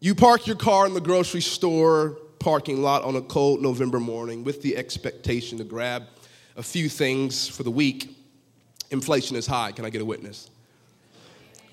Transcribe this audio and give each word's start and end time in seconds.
You 0.00 0.14
park 0.14 0.46
your 0.46 0.54
car 0.54 0.86
in 0.86 0.94
the 0.94 1.00
grocery 1.00 1.40
store 1.40 2.10
parking 2.38 2.82
lot 2.82 3.02
on 3.02 3.16
a 3.16 3.20
cold 3.20 3.60
November 3.60 3.98
morning 3.98 4.44
with 4.44 4.62
the 4.62 4.76
expectation 4.76 5.58
to 5.58 5.64
grab 5.64 6.04
a 6.56 6.62
few 6.62 6.88
things 6.88 7.48
for 7.48 7.64
the 7.64 7.70
week. 7.72 8.16
Inflation 8.92 9.34
is 9.34 9.44
high. 9.44 9.72
Can 9.72 9.84
I 9.84 9.90
get 9.90 10.00
a 10.00 10.04
witness? 10.04 10.50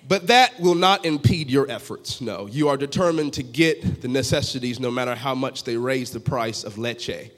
But 0.08 0.26
that 0.26 0.60
will 0.60 0.74
not 0.74 1.06
impede 1.06 1.52
your 1.52 1.70
efforts. 1.70 2.20
No, 2.20 2.48
you 2.48 2.68
are 2.68 2.78
determined 2.78 3.34
to 3.34 3.44
get 3.44 4.02
the 4.02 4.08
necessities 4.08 4.80
no 4.80 4.90
matter 4.90 5.14
how 5.14 5.36
much 5.36 5.64
they 5.64 5.78
raise 5.78 6.10
the 6.10 6.20
price 6.20 6.64
of 6.64 6.80
leche. 6.80 7.30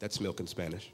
That's 0.00 0.20
milk 0.20 0.40
in 0.40 0.48
Spanish. 0.48 0.90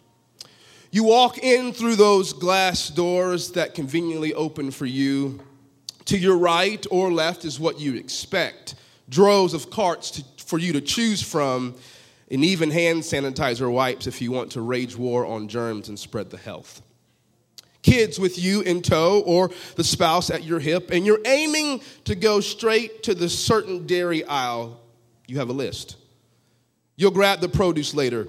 You 0.90 1.04
walk 1.04 1.38
in 1.38 1.72
through 1.72 1.96
those 1.96 2.34
glass 2.34 2.90
doors 2.90 3.52
that 3.52 3.74
conveniently 3.74 4.34
open 4.34 4.70
for 4.70 4.84
you. 4.84 5.40
To 6.04 6.18
your 6.18 6.36
right 6.36 6.86
or 6.90 7.10
left 7.10 7.46
is 7.46 7.58
what 7.58 7.80
you 7.80 7.94
expect 7.94 8.74
droves 9.08 9.54
of 9.54 9.70
carts 9.70 10.10
to, 10.12 10.24
for 10.44 10.58
you 10.58 10.72
to 10.74 10.80
choose 10.80 11.22
from, 11.22 11.74
and 12.30 12.44
even 12.44 12.70
hand 12.70 13.02
sanitizer 13.02 13.70
wipes 13.70 14.06
if 14.06 14.20
you 14.20 14.30
want 14.30 14.52
to 14.52 14.60
rage 14.60 14.96
war 14.96 15.24
on 15.24 15.48
germs 15.48 15.88
and 15.88 15.98
spread 15.98 16.30
the 16.30 16.36
health. 16.36 16.82
Kids 17.82 18.18
with 18.18 18.38
you 18.38 18.60
in 18.60 18.82
tow 18.82 19.22
or 19.24 19.50
the 19.76 19.84
spouse 19.84 20.30
at 20.30 20.44
your 20.44 20.58
hip, 20.58 20.90
and 20.90 21.06
you're 21.06 21.20
aiming 21.24 21.80
to 22.04 22.14
go 22.14 22.40
straight 22.40 23.02
to 23.04 23.14
the 23.14 23.28
certain 23.28 23.86
dairy 23.86 24.24
aisle. 24.24 24.80
You 25.26 25.38
have 25.38 25.48
a 25.48 25.54
list. 25.54 25.96
You'll 26.96 27.12
grab 27.12 27.40
the 27.40 27.48
produce 27.48 27.94
later. 27.94 28.28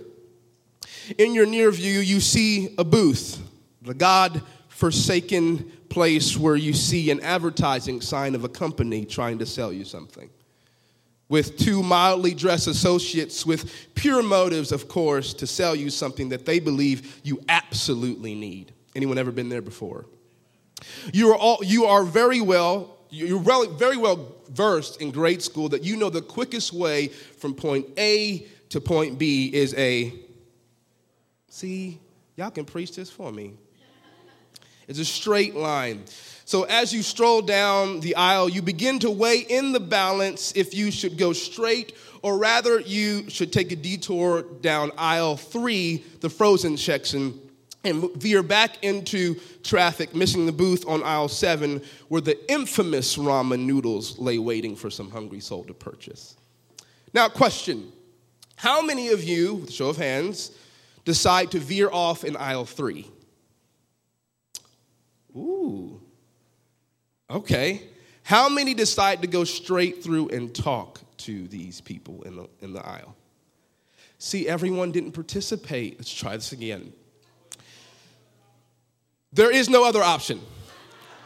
In 1.18 1.34
your 1.34 1.48
near 1.48 1.72
view, 1.72 2.00
you 2.00 2.20
see 2.20 2.76
a 2.78 2.84
booth, 2.84 3.42
the 3.82 3.96
God 3.96 4.42
forsaken 4.68 5.72
place 5.90 6.38
where 6.38 6.56
you 6.56 6.72
see 6.72 7.10
an 7.10 7.20
advertising 7.22 8.00
sign 8.00 8.36
of 8.36 8.44
a 8.44 8.50
company 8.50 9.04
trying 9.04 9.40
to 9.40 9.46
sell 9.46 9.74
you 9.74 9.84
something 9.84 10.30
with 11.30 11.58
two 11.58 11.84
mildly 11.84 12.34
dressed 12.34 12.68
associates 12.68 13.46
with 13.46 13.72
pure 13.94 14.24
motives, 14.24 14.72
of 14.72 14.88
course, 14.88 15.34
to 15.36 15.48
sell 15.48 15.76
you 15.76 15.90
something 15.92 16.30
that 16.30 16.46
they 16.46 16.60
believe 16.60 17.22
you 17.24 17.40
absolutely 17.48 18.34
need. 18.34 18.74
Anyone 18.96 19.20
ever 19.20 19.32
been 19.32 19.50
there 19.50 19.62
before? 19.62 20.08
You 21.14 21.30
are, 21.30 21.36
all, 21.36 21.60
you 21.64 21.86
are 21.86 22.04
very 22.04 22.42
well, 22.42 22.98
you're 23.12 23.40
very 23.68 23.98
well 23.98 24.36
versed 24.50 25.02
in 25.02 25.12
grade 25.12 25.42
school 25.42 25.70
that 25.70 25.84
you 25.84 25.96
know 25.96 26.10
the 26.10 26.22
quickest 26.22 26.74
way 26.74 27.08
from 27.08 27.54
point 27.54 27.86
A 27.98 28.48
to 28.70 28.82
point 28.82 29.20
B 29.20 29.52
is 29.54 29.76
a, 29.76 30.14
see, 31.48 32.00
y'all 32.36 32.50
can 32.50 32.66
preach 32.66 32.96
this 32.96 33.10
for 33.10 33.32
me. 33.32 33.54
It's 34.88 34.98
a 34.98 35.06
straight 35.06 35.56
line. 35.56 36.04
So 36.50 36.64
as 36.64 36.92
you 36.92 37.04
stroll 37.04 37.44
down 37.44 38.00
the 38.00 38.16
aisle, 38.16 38.50
you 38.50 38.64
begin 38.64 38.98
to 39.02 39.12
weigh 39.12 39.42
in 39.42 39.72
the 39.72 39.80
balance 39.80 40.52
if 40.56 40.74
you 40.74 40.90
should 40.90 41.16
go 41.16 41.32
straight 41.32 41.94
or 42.24 42.40
rather 42.40 42.80
you 42.80 43.30
should 43.30 43.54
take 43.54 43.72
a 43.72 43.76
detour 43.76 44.42
down 44.42 44.92
aisle 44.98 45.38
three, 45.38 46.04
the 46.22 46.30
frozen 46.32 46.76
section, 46.76 47.40
and 47.84 48.12
veer 48.16 48.42
back 48.42 48.84
into 48.84 49.36
traffic, 49.62 50.16
missing 50.16 50.48
the 50.48 50.52
booth 50.52 50.88
on 50.88 51.04
aisle 51.04 51.28
seven 51.28 51.84
where 52.08 52.20
the 52.20 52.52
infamous 52.52 53.16
ramen 53.16 53.60
noodles 53.60 54.18
lay 54.18 54.40
waiting 54.40 54.76
for 54.76 54.90
some 54.90 55.12
hungry 55.12 55.42
soul 55.42 55.64
to 55.66 55.74
purchase. 55.76 56.36
Now, 57.14 57.30
question 57.30 57.92
How 58.56 58.82
many 58.82 59.10
of 59.10 59.24
you, 59.24 59.54
with 59.54 59.70
a 59.70 59.72
show 59.72 59.90
of 59.90 59.98
hands, 59.98 60.50
decide 61.06 61.52
to 61.52 61.60
veer 61.60 61.92
off 61.92 62.24
in 62.24 62.36
aisle 62.36 62.66
three? 62.66 63.08
Ooh, 65.36 66.02
Okay. 67.30 67.84
How 68.24 68.50
many 68.50 68.74
decide 68.74 69.22
to 69.22 69.28
go 69.28 69.44
straight 69.44 70.04
through 70.04 70.30
and 70.30 70.54
talk 70.54 71.00
to 71.18 71.48
these 71.48 71.82
people 71.82 72.22
in 72.24 72.36
the, 72.36 72.50
in 72.62 72.74
the 72.74 72.86
aisle? 72.86 73.16
See, 74.18 74.48
everyone 74.48 74.92
didn't 74.92 75.14
participate. 75.14 75.98
Let's 75.98 76.14
try 76.14 76.36
this 76.36 76.52
again. 76.52 76.94
There 79.32 79.52
is 79.52 79.70
no 79.70 79.86
other 79.86 80.02
option. 80.02 80.42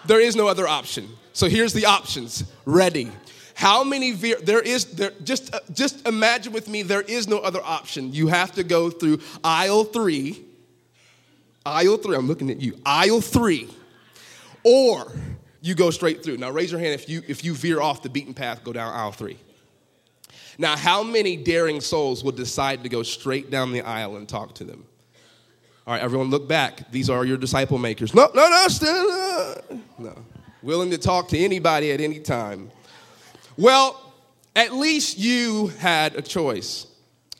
There 0.06 0.20
is 0.20 0.36
no 0.36 0.48
other 0.48 0.68
option. 0.68 1.10
So 1.34 1.48
here's 1.48 1.74
the 1.74 1.86
options. 1.86 2.44
Ready. 2.66 3.10
How 3.56 3.84
many 3.84 4.12
there 4.12 4.60
is 4.60 4.86
there 4.86 5.12
just 5.24 5.54
uh, 5.54 5.60
just 5.72 6.08
imagine 6.08 6.54
with 6.54 6.68
me 6.68 6.82
there 6.82 7.02
is 7.02 7.28
no 7.28 7.40
other 7.40 7.62
option. 7.64 8.12
You 8.12 8.28
have 8.28 8.52
to 8.54 8.64
go 8.64 8.90
through 8.90 9.20
aisle 9.44 9.84
3. 9.84 10.44
Aisle 11.66 11.98
3. 11.98 12.16
I'm 12.16 12.28
looking 12.28 12.50
at 12.50 12.62
you. 12.62 12.78
Aisle 12.86 13.22
3. 13.22 13.70
Or 14.64 15.12
you 15.64 15.74
go 15.74 15.90
straight 15.90 16.24
through. 16.24 16.38
Now 16.38 16.52
raise 16.52 16.72
your 16.72 16.80
hand 16.80 16.94
if 16.94 17.10
you 17.10 17.24
if 17.28 17.44
you 17.44 17.56
veer 17.56 17.82
off 17.82 18.04
the 18.04 18.10
beaten 18.10 18.34
path, 18.34 18.64
go 18.64 18.74
down 18.74 18.94
aisle 18.94 19.14
three. 19.14 19.40
Now, 20.60 20.76
how 20.78 21.02
many 21.02 21.36
daring 21.36 21.82
souls 21.82 22.24
would 22.24 22.36
decide 22.36 22.84
to 22.84 22.90
go 22.90 23.02
straight 23.02 23.50
down 23.50 23.72
the 23.72 23.82
aisle 23.82 24.18
and 24.18 24.30
talk 24.30 24.54
to 24.56 24.64
them? 24.64 24.86
All 25.88 25.94
right, 25.94 26.04
everyone, 26.04 26.30
look 26.30 26.48
back. 26.48 26.92
These 26.92 27.10
are 27.10 27.26
your 27.26 27.38
disciple 27.38 27.80
makers. 27.80 28.14
No, 28.14 28.30
no, 28.36 28.50
no, 28.50 28.68
still, 28.68 29.10
no. 29.10 29.82
no. 29.98 30.26
Willing 30.62 30.92
to 30.92 30.98
talk 30.98 31.28
to 31.30 31.38
anybody 31.38 31.92
at 31.92 32.00
any 32.00 32.20
time. 32.20 32.70
Well, 33.58 34.14
at 34.56 34.74
least 34.74 35.18
you 35.18 35.68
had 35.80 36.16
a 36.16 36.22
choice. 36.22 36.88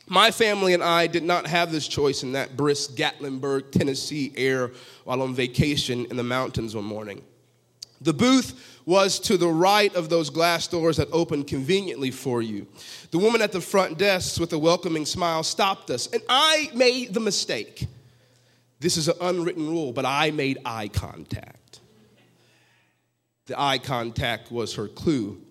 My 0.08 0.32
family 0.32 0.74
and 0.74 0.84
I 0.84 1.08
did 1.08 1.24
not 1.24 1.46
have 1.48 1.72
this 1.72 1.88
choice 1.88 2.24
in 2.24 2.32
that 2.34 2.58
brisk 2.58 2.96
Gatlinburg, 2.96 3.72
Tennessee 3.72 4.34
air 4.36 4.72
while 5.04 5.22
on 5.22 5.36
vacation 5.36 6.06
in 6.06 6.18
the 6.18 6.24
mountains 6.24 6.76
one 6.76 6.86
morning. 6.86 7.22
The 8.04 8.14
booth 8.14 8.82
was 8.86 9.20
to 9.22 9.38
the 9.38 9.48
right 9.48 9.94
of 9.96 10.10
those 10.10 10.30
glass 10.30 10.68
doors 10.68 10.98
that 10.98 11.08
opened 11.12 11.48
conveniently 11.48 12.12
for 12.12 12.42
you. 12.42 12.68
The 13.12 13.18
woman 13.18 13.42
at 13.42 13.52
the 13.52 13.62
front 13.62 13.98
desk 13.98 14.40
with 14.40 14.52
a 14.54 14.60
welcoming 14.60 15.06
smile 15.06 15.44
stopped 15.44 15.90
us, 15.90 16.08
and 16.08 16.22
I 16.28 16.70
made 16.76 17.14
the 17.14 17.20
mistake. 17.20 17.88
This 18.80 18.98
is 18.98 19.08
an 19.08 19.16
unwritten 19.22 19.70
rule, 19.70 19.94
but 19.94 20.06
I 20.06 20.32
made 20.32 20.60
eye 20.66 20.90
contact. 20.90 21.80
The 23.46 23.60
eye 23.60 23.78
contact 23.78 24.52
was 24.52 24.76
her 24.76 24.88
clue 24.88 25.42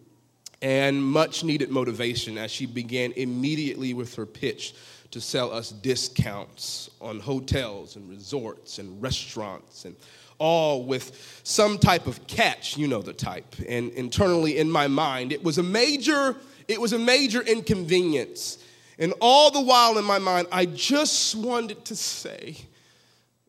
and 0.62 1.02
much 1.02 1.42
needed 1.42 1.70
motivation 1.70 2.38
as 2.38 2.50
she 2.50 2.66
began 2.66 3.12
immediately 3.12 3.94
with 3.94 4.14
her 4.14 4.24
pitch 4.24 4.74
to 5.10 5.20
sell 5.20 5.52
us 5.52 5.70
discounts 5.70 6.88
on 7.00 7.20
hotels 7.20 7.96
and 7.96 8.08
resorts 8.08 8.78
and 8.78 9.02
restaurants 9.02 9.84
and 9.84 9.96
all 10.38 10.84
with 10.84 11.40
some 11.44 11.78
type 11.78 12.06
of 12.06 12.26
catch, 12.26 12.76
you 12.76 12.88
know 12.88 13.02
the 13.02 13.12
type. 13.12 13.54
And 13.68 13.90
internally 13.92 14.58
in 14.58 14.70
my 14.70 14.88
mind, 14.88 15.32
it 15.32 15.42
was 15.42 15.58
a 15.58 15.62
major, 15.62 16.36
it 16.68 16.80
was 16.80 16.92
a 16.92 16.98
major 16.98 17.40
inconvenience. 17.40 18.58
And 18.98 19.14
all 19.20 19.50
the 19.50 19.60
while 19.60 19.98
in 19.98 20.04
my 20.04 20.18
mind, 20.18 20.48
I 20.52 20.66
just 20.66 21.34
wanted 21.34 21.84
to 21.86 21.96
say, 21.96 22.56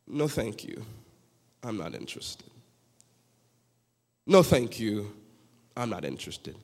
no, 0.07 0.27
thank 0.27 0.63
you. 0.63 0.85
I'm 1.63 1.77
not 1.77 1.95
interested. 1.95 2.49
No, 4.25 4.43
thank 4.43 4.79
you. 4.79 5.11
I'm 5.75 5.89
not 5.89 6.05
interested. 6.05 6.55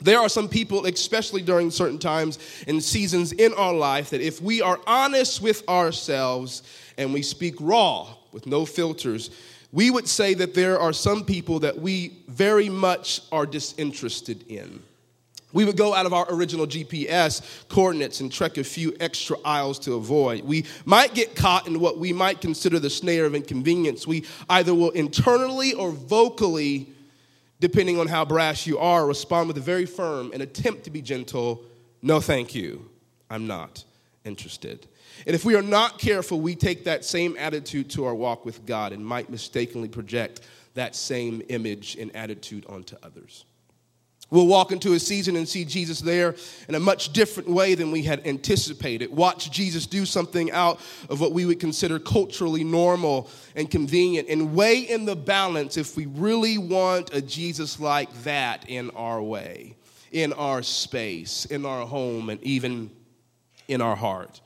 There 0.00 0.20
are 0.20 0.28
some 0.28 0.48
people, 0.48 0.86
especially 0.86 1.42
during 1.42 1.70
certain 1.70 1.98
times 1.98 2.38
and 2.68 2.82
seasons 2.82 3.32
in 3.32 3.52
our 3.54 3.74
life, 3.74 4.10
that 4.10 4.20
if 4.20 4.40
we 4.40 4.62
are 4.62 4.78
honest 4.86 5.42
with 5.42 5.68
ourselves 5.68 6.62
and 6.96 7.12
we 7.12 7.22
speak 7.22 7.56
raw 7.58 8.14
with 8.32 8.46
no 8.46 8.64
filters, 8.64 9.30
we 9.72 9.90
would 9.90 10.08
say 10.08 10.34
that 10.34 10.54
there 10.54 10.78
are 10.78 10.92
some 10.92 11.24
people 11.24 11.60
that 11.60 11.78
we 11.78 12.12
very 12.28 12.68
much 12.68 13.20
are 13.30 13.46
disinterested 13.46 14.44
in. 14.48 14.82
We 15.52 15.64
would 15.64 15.76
go 15.76 15.94
out 15.94 16.04
of 16.04 16.12
our 16.12 16.26
original 16.30 16.66
GPS 16.66 17.66
coordinates 17.68 18.20
and 18.20 18.30
trek 18.30 18.58
a 18.58 18.64
few 18.64 18.94
extra 19.00 19.38
aisles 19.44 19.78
to 19.80 19.94
avoid. 19.94 20.44
We 20.44 20.66
might 20.84 21.14
get 21.14 21.34
caught 21.34 21.66
in 21.66 21.80
what 21.80 21.98
we 21.98 22.12
might 22.12 22.40
consider 22.40 22.78
the 22.78 22.90
snare 22.90 23.24
of 23.24 23.34
inconvenience. 23.34 24.06
We 24.06 24.24
either 24.50 24.74
will 24.74 24.90
internally 24.90 25.72
or 25.72 25.90
vocally, 25.90 26.88
depending 27.60 27.98
on 27.98 28.08
how 28.08 28.26
brash 28.26 28.66
you 28.66 28.78
are, 28.78 29.06
respond 29.06 29.48
with 29.48 29.56
a 29.56 29.62
very 29.62 29.86
firm 29.86 30.32
and 30.34 30.42
attempt 30.42 30.84
to 30.84 30.90
be 30.90 31.00
gentle 31.00 31.64
no, 32.02 32.20
thank 32.20 32.54
you. 32.54 32.88
I'm 33.30 33.46
not 33.46 33.84
interested. 34.24 34.86
And 35.26 35.34
if 35.34 35.44
we 35.44 35.54
are 35.54 35.62
not 35.62 35.98
careful, 35.98 36.40
we 36.40 36.54
take 36.54 36.84
that 36.84 37.04
same 37.04 37.36
attitude 37.38 37.90
to 37.90 38.04
our 38.04 38.14
walk 38.14 38.44
with 38.44 38.64
God 38.66 38.92
and 38.92 39.04
might 39.04 39.30
mistakenly 39.30 39.88
project 39.88 40.40
that 40.74 40.94
same 40.94 41.42
image 41.48 41.96
and 41.96 42.14
attitude 42.14 42.64
onto 42.66 42.96
others. 43.02 43.44
We'll 44.30 44.46
walk 44.46 44.72
into 44.72 44.92
a 44.92 44.98
season 44.98 45.36
and 45.36 45.48
see 45.48 45.64
Jesus 45.64 46.00
there 46.00 46.34
in 46.68 46.74
a 46.74 46.80
much 46.80 47.14
different 47.14 47.48
way 47.48 47.74
than 47.74 47.90
we 47.90 48.02
had 48.02 48.26
anticipated. 48.26 49.10
Watch 49.10 49.50
Jesus 49.50 49.86
do 49.86 50.04
something 50.04 50.50
out 50.50 50.80
of 51.08 51.20
what 51.20 51.32
we 51.32 51.46
would 51.46 51.58
consider 51.58 51.98
culturally 51.98 52.62
normal 52.62 53.30
and 53.56 53.70
convenient 53.70 54.28
and 54.28 54.54
weigh 54.54 54.80
in 54.80 55.06
the 55.06 55.16
balance 55.16 55.78
if 55.78 55.96
we 55.96 56.04
really 56.04 56.58
want 56.58 57.14
a 57.14 57.22
Jesus 57.22 57.80
like 57.80 58.12
that 58.24 58.68
in 58.68 58.90
our 58.90 59.22
way, 59.22 59.76
in 60.12 60.34
our 60.34 60.62
space, 60.62 61.46
in 61.46 61.64
our 61.64 61.86
home, 61.86 62.28
and 62.28 62.42
even 62.42 62.90
in 63.66 63.80
our 63.80 63.96
heart. 63.96 64.42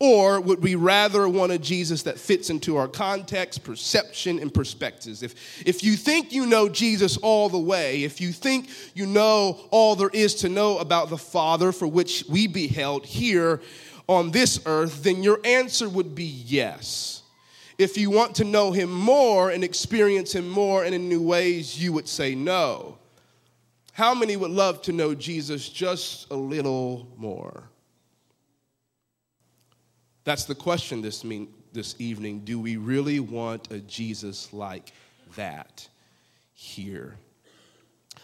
Or 0.00 0.40
would 0.40 0.62
we 0.62 0.76
rather 0.76 1.28
want 1.28 1.50
a 1.50 1.58
Jesus 1.58 2.04
that 2.04 2.20
fits 2.20 2.50
into 2.50 2.76
our 2.76 2.86
context, 2.86 3.64
perception, 3.64 4.38
and 4.38 4.54
perspectives? 4.54 5.24
If, 5.24 5.66
if 5.66 5.82
you 5.82 5.96
think 5.96 6.32
you 6.32 6.46
know 6.46 6.68
Jesus 6.68 7.16
all 7.16 7.48
the 7.48 7.58
way, 7.58 8.04
if 8.04 8.20
you 8.20 8.30
think 8.30 8.68
you 8.94 9.06
know 9.06 9.58
all 9.70 9.96
there 9.96 10.10
is 10.10 10.36
to 10.36 10.48
know 10.48 10.78
about 10.78 11.10
the 11.10 11.18
Father 11.18 11.72
for 11.72 11.88
which 11.88 12.24
we 12.28 12.46
beheld 12.46 13.06
here 13.06 13.60
on 14.06 14.30
this 14.30 14.60
earth, 14.66 15.02
then 15.02 15.24
your 15.24 15.40
answer 15.44 15.88
would 15.88 16.14
be 16.14 16.24
yes. 16.24 17.22
If 17.76 17.98
you 17.98 18.10
want 18.10 18.36
to 18.36 18.44
know 18.44 18.70
him 18.70 18.92
more 18.92 19.50
and 19.50 19.64
experience 19.64 20.32
him 20.34 20.48
more 20.48 20.84
and 20.84 20.94
in 20.94 21.08
new 21.08 21.22
ways, 21.22 21.80
you 21.80 21.92
would 21.92 22.08
say 22.08 22.36
no. 22.36 22.98
How 23.92 24.14
many 24.14 24.36
would 24.36 24.52
love 24.52 24.80
to 24.82 24.92
know 24.92 25.12
Jesus 25.12 25.68
just 25.68 26.30
a 26.30 26.36
little 26.36 27.08
more? 27.16 27.64
That's 30.28 30.44
the 30.44 30.54
question 30.54 31.00
this, 31.00 31.24
mean, 31.24 31.48
this 31.72 31.94
evening. 31.98 32.40
Do 32.40 32.60
we 32.60 32.76
really 32.76 33.18
want 33.18 33.72
a 33.72 33.78
Jesus 33.78 34.52
like 34.52 34.92
that 35.36 35.88
here? 36.52 37.16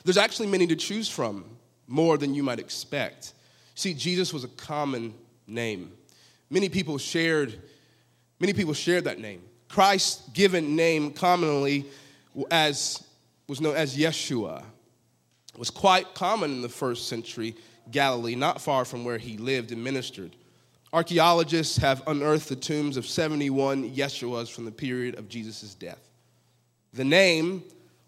There's 0.04 0.18
actually 0.18 0.48
many 0.48 0.66
to 0.66 0.76
choose 0.76 1.08
from, 1.08 1.46
more 1.88 2.18
than 2.18 2.34
you 2.34 2.42
might 2.42 2.58
expect. 2.58 3.32
See, 3.74 3.94
Jesus 3.94 4.34
was 4.34 4.44
a 4.44 4.48
common 4.48 5.14
name. 5.46 5.92
Many 6.50 6.68
people 6.68 6.98
shared, 6.98 7.58
many 8.38 8.52
people 8.52 8.74
shared 8.74 9.04
that 9.04 9.18
name. 9.18 9.40
Christ's 9.70 10.28
given 10.28 10.76
name 10.76 11.10
commonly 11.10 11.86
as 12.50 13.02
was 13.48 13.62
known 13.62 13.76
as 13.76 13.96
Yeshua. 13.96 14.62
Was 15.56 15.70
quite 15.70 16.14
common 16.14 16.50
in 16.50 16.60
the 16.60 16.68
first 16.68 17.08
century 17.08 17.56
Galilee, 17.90 18.34
not 18.34 18.60
far 18.60 18.84
from 18.84 19.06
where 19.06 19.16
he 19.16 19.38
lived 19.38 19.72
and 19.72 19.82
ministered. 19.82 20.36
Archaeologists 20.94 21.76
have 21.78 22.04
unearthed 22.06 22.48
the 22.48 22.54
tombs 22.54 22.96
of 22.96 23.04
71 23.04 23.90
Yeshuas 23.90 24.48
from 24.48 24.64
the 24.64 24.70
period 24.70 25.18
of 25.18 25.28
Jesus' 25.28 25.74
death. 25.74 26.08
The 26.92 27.02
name 27.02 27.64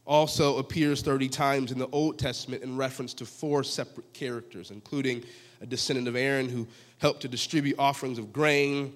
also 0.07 0.59
appears 0.59 1.03
30 1.03 1.29
times 1.29 1.73
in 1.73 1.81
the 1.81 1.89
Old 1.89 2.17
Testament 2.17 2.63
in 2.63 2.77
reference 2.77 3.13
to 3.15 3.27
four 3.27 3.65
separate 3.65 4.13
characters, 4.13 4.71
including 4.71 5.25
a 5.61 5.67
descendant 5.67 6.07
of 6.07 6.15
Aaron 6.15 6.49
who 6.49 6.65
helped 6.99 7.23
to 7.23 7.29
distribute 7.29 7.75
offerings 7.77 8.19
of 8.21 8.33
grain, 8.33 8.93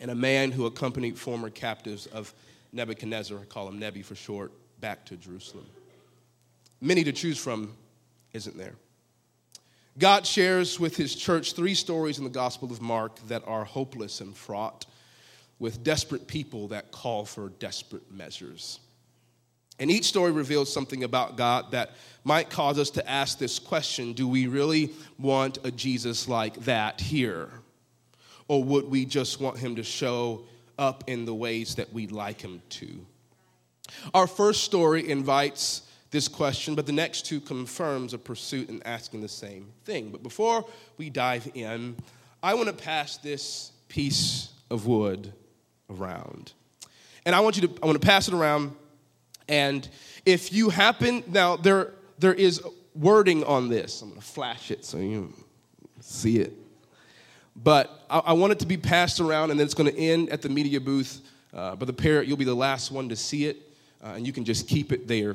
and 0.00 0.10
a 0.10 0.14
man 0.16 0.50
who 0.50 0.66
accompanied 0.66 1.16
former 1.16 1.50
captives 1.50 2.06
of 2.06 2.34
Nebuchadnezzar, 2.72 3.38
I 3.38 3.44
call 3.44 3.68
him 3.68 3.78
Nebi 3.78 4.02
for 4.02 4.16
short, 4.16 4.50
back 4.80 5.04
to 5.04 5.16
Jerusalem. 5.16 5.66
Many 6.80 7.04
to 7.04 7.12
choose 7.12 7.38
from, 7.38 7.76
isn't 8.32 8.58
there? 8.58 8.74
God 9.98 10.26
shares 10.26 10.78
with 10.78 10.96
his 10.96 11.14
church 11.14 11.54
three 11.54 11.74
stories 11.74 12.18
in 12.18 12.24
the 12.24 12.30
Gospel 12.30 12.70
of 12.70 12.80
Mark 12.80 13.16
that 13.28 13.42
are 13.46 13.64
hopeless 13.64 14.20
and 14.20 14.36
fraught 14.36 14.86
with 15.58 15.82
desperate 15.82 16.26
people 16.26 16.68
that 16.68 16.90
call 16.90 17.24
for 17.24 17.50
desperate 17.58 18.10
measures. 18.10 18.80
And 19.78 19.90
each 19.90 20.04
story 20.04 20.30
reveals 20.30 20.72
something 20.72 21.04
about 21.04 21.36
God 21.36 21.72
that 21.72 21.92
might 22.22 22.50
cause 22.50 22.78
us 22.78 22.90
to 22.90 23.10
ask 23.10 23.38
this 23.38 23.58
question 23.58 24.12
Do 24.12 24.28
we 24.28 24.46
really 24.46 24.90
want 25.18 25.58
a 25.64 25.70
Jesus 25.70 26.28
like 26.28 26.54
that 26.66 27.00
here? 27.00 27.48
Or 28.46 28.62
would 28.62 28.90
we 28.90 29.04
just 29.04 29.40
want 29.40 29.58
him 29.58 29.76
to 29.76 29.82
show 29.82 30.42
up 30.78 31.04
in 31.06 31.24
the 31.24 31.34
ways 31.34 31.76
that 31.76 31.92
we'd 31.92 32.12
like 32.12 32.40
him 32.40 32.62
to? 32.70 33.06
Our 34.12 34.26
first 34.26 34.64
story 34.64 35.08
invites 35.08 35.82
this 36.10 36.26
question, 36.26 36.74
but 36.74 36.86
the 36.86 36.92
next 36.92 37.26
two 37.26 37.40
confirms 37.40 38.14
a 38.14 38.18
pursuit 38.18 38.68
in 38.68 38.82
asking 38.84 39.20
the 39.20 39.28
same 39.28 39.68
thing. 39.84 40.10
But 40.10 40.22
before 40.22 40.64
we 40.96 41.08
dive 41.08 41.50
in, 41.54 41.96
I 42.42 42.54
want 42.54 42.66
to 42.68 42.74
pass 42.74 43.16
this 43.18 43.72
piece 43.88 44.52
of 44.70 44.86
wood 44.86 45.32
around. 45.88 46.52
And 47.26 47.34
I 47.34 47.40
want 47.40 47.56
you 47.56 47.68
to 47.68 47.82
I 47.82 47.86
want 47.86 48.00
to 48.00 48.06
pass 48.06 48.28
it 48.28 48.34
around 48.34 48.74
and 49.48 49.86
if 50.24 50.52
you 50.52 50.70
happen 50.70 51.22
now 51.26 51.56
there 51.56 51.92
there 52.18 52.32
is 52.32 52.62
wording 52.94 53.44
on 53.44 53.68
this. 53.68 54.00
I'm 54.02 54.08
going 54.08 54.20
to 54.20 54.26
flash 54.26 54.70
it 54.70 54.84
so 54.84 54.98
you 54.98 55.32
see 56.00 56.38
it. 56.38 56.52
But 57.56 58.04
I, 58.08 58.18
I 58.18 58.32
want 58.32 58.52
it 58.52 58.58
to 58.60 58.66
be 58.66 58.76
passed 58.76 59.20
around 59.20 59.50
and 59.50 59.60
then 59.60 59.64
it's 59.64 59.74
going 59.74 59.92
to 59.92 59.98
end 59.98 60.30
at 60.30 60.42
the 60.42 60.48
media 60.48 60.80
booth. 60.80 61.20
Uh, 61.52 61.74
the 61.74 61.92
Parrott, 61.92 62.26
you'll 62.26 62.36
be 62.36 62.44
the 62.44 62.54
last 62.54 62.92
one 62.92 63.08
to 63.08 63.16
see 63.16 63.46
it, 63.46 63.56
uh, 64.04 64.12
and 64.14 64.24
you 64.24 64.32
can 64.32 64.44
just 64.44 64.68
keep 64.68 64.92
it 64.92 65.08
there. 65.08 65.34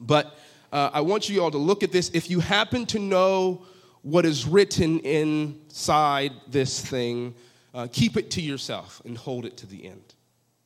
But 0.00 0.38
uh, 0.72 0.90
I 0.92 1.00
want 1.00 1.28
you 1.28 1.42
all 1.42 1.50
to 1.50 1.58
look 1.58 1.82
at 1.82 1.92
this. 1.92 2.10
If 2.14 2.30
you 2.30 2.40
happen 2.40 2.86
to 2.86 2.98
know 2.98 3.66
what 4.02 4.24
is 4.24 4.46
written 4.46 5.00
inside 5.00 6.32
this 6.48 6.80
thing, 6.80 7.34
uh, 7.74 7.86
keep 7.92 8.16
it 8.16 8.30
to 8.32 8.40
yourself 8.40 9.02
and 9.04 9.16
hold 9.16 9.44
it 9.44 9.56
to 9.58 9.66
the 9.66 9.86
end. 9.86 10.14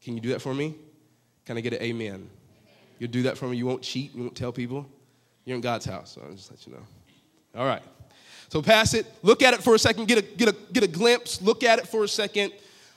Can 0.03 0.15
you 0.15 0.21
do 0.21 0.31
that 0.31 0.41
for 0.41 0.55
me? 0.55 0.77
Can 1.45 1.57
I 1.57 1.61
get 1.61 1.75
an 1.75 1.83
amen? 1.83 2.31
You'll 2.99 3.11
do 3.11 3.23
that 3.23 3.37
for 3.37 3.49
me. 3.49 3.57
You 3.57 3.67
won't 3.67 3.83
cheat. 3.83 4.15
You 4.15 4.23
won't 4.23 4.37
tell 4.37 4.53
people. 4.53 4.87
You're 5.45 5.57
in 5.57 5.61
God's 5.61 5.85
house, 5.85 6.13
so 6.13 6.23
I'll 6.25 6.35
just 6.35 6.51
let 6.51 6.67
you 6.67 6.73
know. 6.73 6.83
All 7.57 7.67
right. 7.67 7.83
So 8.49 8.63
pass 8.63 8.95
it. 8.95 9.07
Look 9.23 9.43
at 9.43 9.53
it 9.53 9.63
for 9.63 9.75
a 9.75 9.79
second. 9.79 10.07
Get 10.07 10.19
a, 10.19 10.23
get 10.23 10.49
a, 10.49 10.57
get 10.73 10.85
a 10.85 10.87
glimpse. 10.87 11.43
Look 11.43 11.65
at 11.65 11.79
it 11.79 11.89
for 11.89 12.05
a 12.05 12.09
second. 12.09 12.53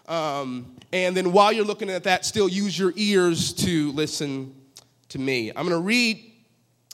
Um, 0.07 0.75
and 0.93 1.17
then 1.17 1.31
while 1.31 1.51
you're 1.51 1.65
looking 1.65 1.89
at 1.89 2.03
that, 2.03 2.25
still 2.25 2.47
use 2.47 2.77
your 2.77 2.93
ears 2.95 3.53
to 3.53 3.91
listen 3.91 4.55
to 5.09 5.19
me. 5.19 5.49
I'm 5.49 5.67
going 5.67 5.69
to 5.69 5.79
read 5.79 6.26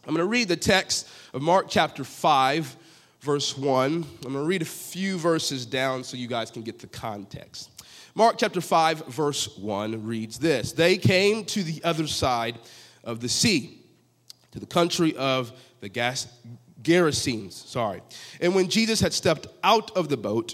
I'm 0.06 0.14
going 0.14 0.26
to 0.26 0.30
read 0.30 0.50
the 0.50 0.58
text 0.58 1.08
of 1.34 1.42
Mark 1.42 1.68
chapter 1.70 2.04
5 2.04 2.76
verse 3.22 3.58
1. 3.58 3.94
I'm 3.94 4.04
going 4.22 4.34
to 4.34 4.42
read 4.42 4.62
a 4.62 4.66
few 4.66 5.18
verses 5.18 5.66
down 5.66 6.04
so 6.04 6.18
you 6.18 6.28
guys 6.28 6.52
can 6.52 6.62
get 6.62 6.80
the 6.80 6.88
context. 6.88 7.70
Mark 8.14 8.36
chapter 8.38 8.60
5 8.60 9.08
verse 9.08 9.58
1 9.58 10.06
reads 10.06 10.38
this. 10.38 10.74
They 10.74 10.98
came 10.98 11.46
to 11.46 11.64
the 11.64 11.82
other 11.86 12.06
side 12.06 12.60
of 13.06 13.22
the 13.22 13.30
sea, 13.30 13.80
to 14.52 14.60
the 14.60 14.66
country 14.66 15.16
of 15.16 15.54
the 15.80 15.88
Gas 15.88 16.28
Gerasenes, 16.82 17.54
sorry. 17.54 18.02
And 18.42 18.54
when 18.54 18.68
Jesus 18.68 19.00
had 19.00 19.14
stepped 19.14 19.48
out 19.64 19.96
of 19.96 20.10
the 20.10 20.18
boat, 20.18 20.54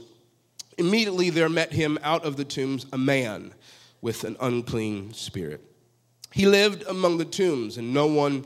immediately 0.78 1.32
there 1.32 1.50
met 1.50 1.74
him 1.74 1.98
out 2.04 2.24
of 2.24 2.38
the 2.38 2.46
tombs 2.46 2.86
a 2.94 3.00
man 3.00 3.56
with 4.00 4.26
an 4.26 4.38
unclean 4.40 5.12
spirit. 5.14 5.66
He 6.32 6.46
lived 6.46 6.84
among 6.84 7.18
the 7.18 7.26
tombs, 7.26 7.78
and 7.78 7.96
no 7.96 8.06
one 8.06 8.46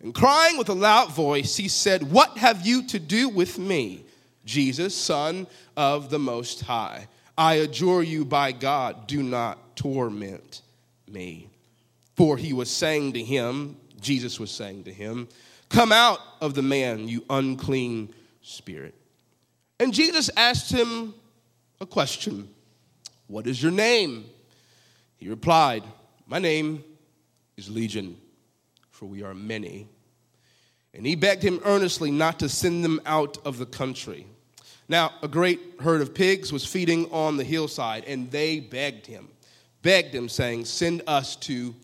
And 0.00 0.14
crying 0.14 0.58
with 0.58 0.68
a 0.68 0.74
loud 0.74 1.12
voice, 1.12 1.56
he 1.56 1.68
said, 1.68 2.10
What 2.10 2.36
have 2.38 2.66
you 2.66 2.82
to 2.88 2.98
do 2.98 3.28
with 3.28 3.58
me, 3.58 4.04
Jesus, 4.44 4.94
Son 4.94 5.46
of 5.76 6.10
the 6.10 6.18
Most 6.18 6.62
High? 6.62 7.08
I 7.38 7.54
adjure 7.54 8.02
you 8.02 8.24
by 8.24 8.52
God, 8.52 9.06
do 9.06 9.22
not 9.22 9.76
torment 9.76 10.62
me. 11.08 11.48
For 12.14 12.36
he 12.36 12.52
was 12.52 12.70
saying 12.70 13.12
to 13.14 13.22
him, 13.22 13.76
Jesus 14.00 14.40
was 14.40 14.50
saying 14.50 14.84
to 14.84 14.92
him, 14.92 15.28
Come 15.68 15.92
out 15.92 16.20
of 16.40 16.54
the 16.54 16.62
man, 16.62 17.08
you 17.08 17.24
unclean 17.28 18.14
spirit. 18.40 18.94
And 19.78 19.92
Jesus 19.92 20.30
asked 20.36 20.70
him 20.70 21.14
a 21.80 21.86
question 21.86 22.48
What 23.26 23.46
is 23.46 23.62
your 23.62 23.72
name? 23.72 24.24
He 25.16 25.28
replied, 25.28 25.82
My 26.26 26.38
name 26.38 26.84
is 27.56 27.68
Legion, 27.70 28.16
for 28.96 29.04
we 29.04 29.22
are 29.22 29.34
many. 29.34 29.86
And 30.94 31.06
he 31.06 31.16
begged 31.16 31.42
him 31.42 31.60
earnestly 31.64 32.10
not 32.10 32.38
to 32.38 32.48
send 32.48 32.82
them 32.82 32.98
out 33.04 33.36
of 33.44 33.58
the 33.58 33.66
country. 33.66 34.26
Now, 34.88 35.12
a 35.22 35.28
great 35.28 35.60
herd 35.80 36.00
of 36.00 36.14
pigs 36.14 36.50
was 36.50 36.64
feeding 36.64 37.10
on 37.12 37.36
the 37.36 37.44
hillside, 37.44 38.04
and 38.04 38.30
they 38.30 38.58
begged 38.58 39.06
him, 39.06 39.28
begged 39.82 40.14
him, 40.14 40.30
saying, 40.30 40.64
Send 40.64 41.02
us 41.06 41.36
to 41.36 41.74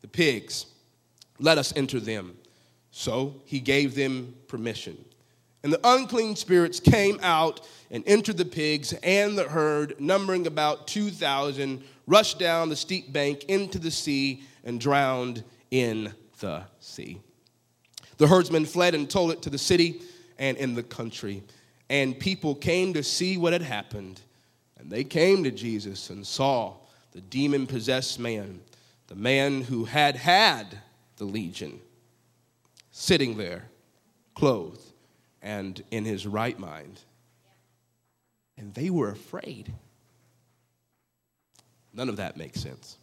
the 0.00 0.08
pigs, 0.08 0.64
let 1.38 1.58
us 1.58 1.74
enter 1.76 2.00
them. 2.00 2.38
So 2.90 3.34
he 3.44 3.60
gave 3.60 3.94
them 3.94 4.34
permission. 4.48 4.96
And 5.62 5.72
the 5.72 5.80
unclean 5.84 6.36
spirits 6.36 6.80
came 6.80 7.20
out 7.22 7.68
and 7.90 8.02
entered 8.06 8.38
the 8.38 8.46
pigs 8.46 8.94
and 9.02 9.36
the 9.36 9.48
herd, 9.48 10.00
numbering 10.00 10.46
about 10.46 10.86
2,000, 10.86 11.84
rushed 12.06 12.38
down 12.38 12.70
the 12.70 12.76
steep 12.76 13.12
bank 13.12 13.44
into 13.44 13.78
the 13.78 13.90
sea 13.90 14.42
and 14.64 14.80
drowned 14.80 15.44
in 15.70 16.14
the 16.42 16.64
sea. 16.80 17.20
The 18.18 18.26
herdsmen 18.26 18.66
fled 18.66 18.94
and 18.94 19.08
told 19.08 19.32
it 19.32 19.40
to 19.42 19.50
the 19.50 19.56
city 19.56 20.02
and 20.38 20.58
in 20.58 20.74
the 20.74 20.82
country. 20.82 21.42
And 21.88 22.18
people 22.18 22.54
came 22.54 22.92
to 22.92 23.02
see 23.02 23.38
what 23.38 23.54
had 23.54 23.62
happened. 23.62 24.20
And 24.78 24.90
they 24.90 25.04
came 25.04 25.44
to 25.44 25.50
Jesus 25.50 26.10
and 26.10 26.26
saw 26.26 26.74
the 27.12 27.22
demon 27.22 27.66
possessed 27.66 28.18
man, 28.18 28.60
the 29.06 29.14
man 29.14 29.62
who 29.62 29.86
had 29.86 30.16
had 30.16 30.78
the 31.16 31.24
legion, 31.24 31.80
sitting 32.90 33.36
there, 33.38 33.64
clothed 34.34 34.82
and 35.40 35.82
in 35.90 36.04
his 36.04 36.26
right 36.26 36.58
mind. 36.58 37.00
And 38.56 38.74
they 38.74 38.90
were 38.90 39.10
afraid. 39.10 39.72
None 41.94 42.08
of 42.08 42.16
that 42.16 42.36
makes 42.36 42.60
sense. 42.60 42.96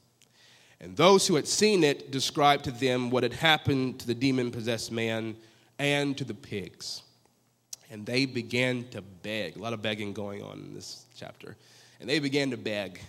And 0.81 0.95
those 0.95 1.27
who 1.27 1.35
had 1.35 1.47
seen 1.47 1.83
it 1.83 2.11
described 2.11 2.63
to 2.65 2.71
them 2.71 3.09
what 3.09 3.23
had 3.23 3.33
happened 3.33 3.99
to 3.99 4.07
the 4.07 4.15
demon 4.15 4.51
possessed 4.51 4.91
man 4.91 5.35
and 5.77 6.17
to 6.17 6.23
the 6.23 6.33
pigs. 6.33 7.03
And 7.91 8.05
they 8.05 8.25
began 8.25 8.87
to 8.89 9.01
beg, 9.01 9.57
a 9.57 9.59
lot 9.59 9.73
of 9.73 9.81
begging 9.81 10.13
going 10.13 10.41
on 10.41 10.59
in 10.59 10.73
this 10.73 11.05
chapter. 11.15 11.57
And 11.99 12.09
they 12.09 12.19
began 12.19 12.51
to 12.51 12.57
beg 12.57 13.01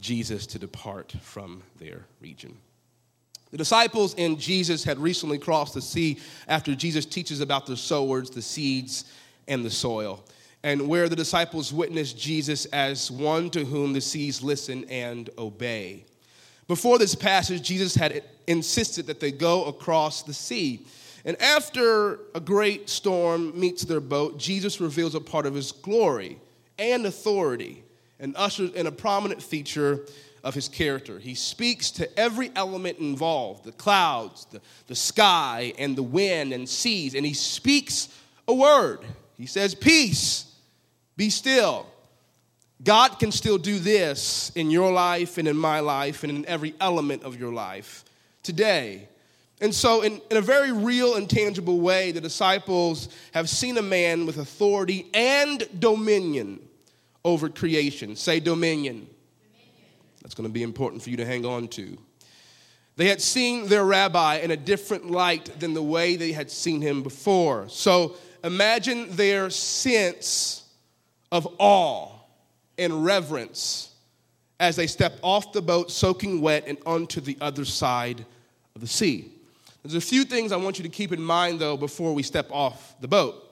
Jesus 0.00 0.46
to 0.48 0.58
depart 0.58 1.12
from 1.22 1.62
their 1.78 2.06
region. 2.20 2.56
The 3.50 3.58
disciples 3.58 4.14
and 4.16 4.38
Jesus 4.38 4.84
had 4.84 4.98
recently 4.98 5.38
crossed 5.38 5.74
the 5.74 5.82
sea 5.82 6.18
after 6.48 6.74
Jesus 6.74 7.04
teaches 7.04 7.40
about 7.40 7.66
the 7.66 7.76
sowers, 7.76 8.30
the 8.30 8.42
seeds, 8.42 9.04
and 9.48 9.64
the 9.64 9.70
soil, 9.70 10.24
and 10.62 10.88
where 10.88 11.08
the 11.08 11.16
disciples 11.16 11.72
witnessed 11.72 12.18
Jesus 12.18 12.64
as 12.66 13.10
one 13.10 13.50
to 13.50 13.64
whom 13.64 13.92
the 13.92 14.00
seeds 14.00 14.42
listen 14.42 14.84
and 14.88 15.30
obey. 15.36 16.04
Before 16.70 16.98
this 17.00 17.16
passage, 17.16 17.62
Jesus 17.62 17.96
had 17.96 18.22
insisted 18.46 19.08
that 19.08 19.18
they 19.18 19.32
go 19.32 19.64
across 19.64 20.22
the 20.22 20.32
sea. 20.32 20.86
And 21.24 21.36
after 21.42 22.20
a 22.32 22.38
great 22.38 22.88
storm 22.88 23.58
meets 23.58 23.82
their 23.82 23.98
boat, 23.98 24.38
Jesus 24.38 24.80
reveals 24.80 25.16
a 25.16 25.20
part 25.20 25.46
of 25.46 25.54
his 25.54 25.72
glory 25.72 26.38
and 26.78 27.04
authority 27.06 27.82
and 28.20 28.36
ushers 28.36 28.70
in 28.74 28.86
a 28.86 28.92
prominent 28.92 29.42
feature 29.42 30.06
of 30.44 30.54
his 30.54 30.68
character. 30.68 31.18
He 31.18 31.34
speaks 31.34 31.90
to 31.90 32.16
every 32.16 32.52
element 32.54 33.00
involved 33.00 33.64
the 33.64 33.72
clouds, 33.72 34.46
the, 34.52 34.60
the 34.86 34.94
sky, 34.94 35.72
and 35.76 35.96
the 35.96 36.04
wind 36.04 36.52
and 36.52 36.68
seas, 36.68 37.16
and 37.16 37.26
he 37.26 37.34
speaks 37.34 38.16
a 38.46 38.54
word. 38.54 39.00
He 39.36 39.46
says, 39.46 39.74
Peace, 39.74 40.54
be 41.16 41.30
still. 41.30 41.88
God 42.82 43.18
can 43.18 43.30
still 43.30 43.58
do 43.58 43.78
this 43.78 44.50
in 44.54 44.70
your 44.70 44.90
life 44.90 45.36
and 45.36 45.46
in 45.46 45.56
my 45.56 45.80
life 45.80 46.22
and 46.22 46.32
in 46.32 46.46
every 46.46 46.74
element 46.80 47.24
of 47.24 47.38
your 47.38 47.52
life 47.52 48.04
today. 48.42 49.08
And 49.60 49.74
so, 49.74 50.00
in, 50.00 50.22
in 50.30 50.38
a 50.38 50.40
very 50.40 50.72
real 50.72 51.16
and 51.16 51.28
tangible 51.28 51.80
way, 51.80 52.12
the 52.12 52.20
disciples 52.20 53.10
have 53.32 53.50
seen 53.50 53.76
a 53.76 53.82
man 53.82 54.24
with 54.24 54.38
authority 54.38 55.10
and 55.12 55.62
dominion 55.78 56.60
over 57.22 57.50
creation. 57.50 58.16
Say 58.16 58.40
dominion. 58.40 59.06
That's 60.22 60.34
going 60.34 60.48
to 60.48 60.52
be 60.52 60.62
important 60.62 61.02
for 61.02 61.10
you 61.10 61.18
to 61.18 61.26
hang 61.26 61.44
on 61.44 61.68
to. 61.68 61.98
They 62.96 63.08
had 63.08 63.20
seen 63.20 63.66
their 63.66 63.84
rabbi 63.84 64.36
in 64.36 64.50
a 64.50 64.56
different 64.56 65.10
light 65.10 65.60
than 65.60 65.74
the 65.74 65.82
way 65.82 66.16
they 66.16 66.32
had 66.32 66.50
seen 66.50 66.80
him 66.80 67.02
before. 67.02 67.68
So 67.68 68.16
imagine 68.42 69.14
their 69.14 69.50
sense 69.50 70.64
of 71.30 71.46
awe 71.58 72.19
and 72.80 73.04
reverence 73.04 73.94
as 74.58 74.74
they 74.74 74.88
stepped 74.88 75.20
off 75.22 75.52
the 75.52 75.62
boat, 75.62 75.90
soaking 75.90 76.40
wet, 76.40 76.64
and 76.66 76.78
onto 76.84 77.20
the 77.20 77.38
other 77.40 77.64
side 77.64 78.26
of 78.74 78.80
the 78.80 78.88
sea. 78.88 79.30
There's 79.84 79.94
a 79.94 80.00
few 80.00 80.24
things 80.24 80.50
I 80.50 80.56
want 80.56 80.78
you 80.78 80.82
to 80.82 80.90
keep 80.90 81.12
in 81.12 81.22
mind, 81.22 81.60
though, 81.60 81.76
before 81.76 82.12
we 82.12 82.22
step 82.22 82.48
off 82.50 83.00
the 83.00 83.08
boat. 83.08 83.46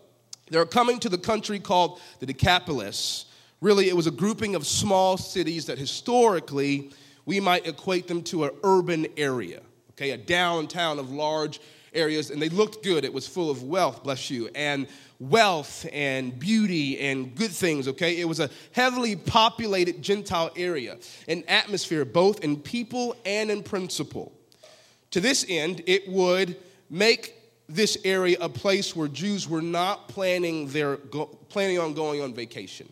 They're 0.51 0.67
coming 0.67 0.99
to 1.01 1.09
the 1.09 1.17
country 1.17 1.61
called 1.61 2.01
the 2.19 2.27
Decapolis, 2.27 3.27
Really, 3.61 3.89
it 3.89 3.97
was 3.97 4.07
a 4.07 4.13
grouping 4.13 4.55
of 4.55 4.67
small 4.67 5.17
cities 5.17 5.67
that 5.67 5.79
historically 5.79 6.91
we 7.27 7.41
might 7.41 7.67
equate 7.67 8.07
them 8.07 8.23
to 8.25 8.45
an 8.45 8.51
urban 8.63 9.07
area, 9.17 9.63
okay, 9.93 10.11
a 10.11 10.17
downtown 10.17 10.99
of 10.99 11.11
large 11.11 11.61
areas, 11.99 12.31
and 12.31 12.41
they 12.41 12.49
looked 12.49 12.83
good. 12.83 13.05
It 13.05 13.13
was 13.13 13.27
full 13.27 13.51
of 13.51 13.63
wealth, 13.63 14.03
bless 14.05 14.31
you, 14.31 14.49
and 14.55 14.87
wealth 15.19 15.87
and 15.93 16.39
beauty 16.39 17.01
and 17.01 17.35
good 17.35 17.51
things, 17.51 17.89
okay? 17.89 18.21
It 18.21 18.25
was 18.27 18.41
a 18.41 18.49
heavily 18.73 19.17
populated 19.17 20.01
Gentile 20.01 20.51
area, 20.57 20.99
an 21.27 21.45
atmosphere 21.49 22.05
both 22.05 22.45
in 22.45 22.57
people 22.57 23.17
and 23.27 23.51
in 23.51 23.63
principle. 23.63 24.33
To 25.11 25.21
this 25.21 25.45
end, 25.49 25.83
it 25.87 26.09
would 26.09 26.57
make 26.89 27.35
this 27.69 27.99
area 28.05 28.37
a 28.41 28.49
place 28.49 28.95
where 28.95 29.09
Jews 29.09 29.49
were 29.49 29.63
not 29.63 30.09
planning, 30.09 30.69
their, 30.69 30.97
planning 30.97 31.79
on 31.79 31.95
going 31.95 32.23
on 32.23 32.33
vacation 32.33 32.89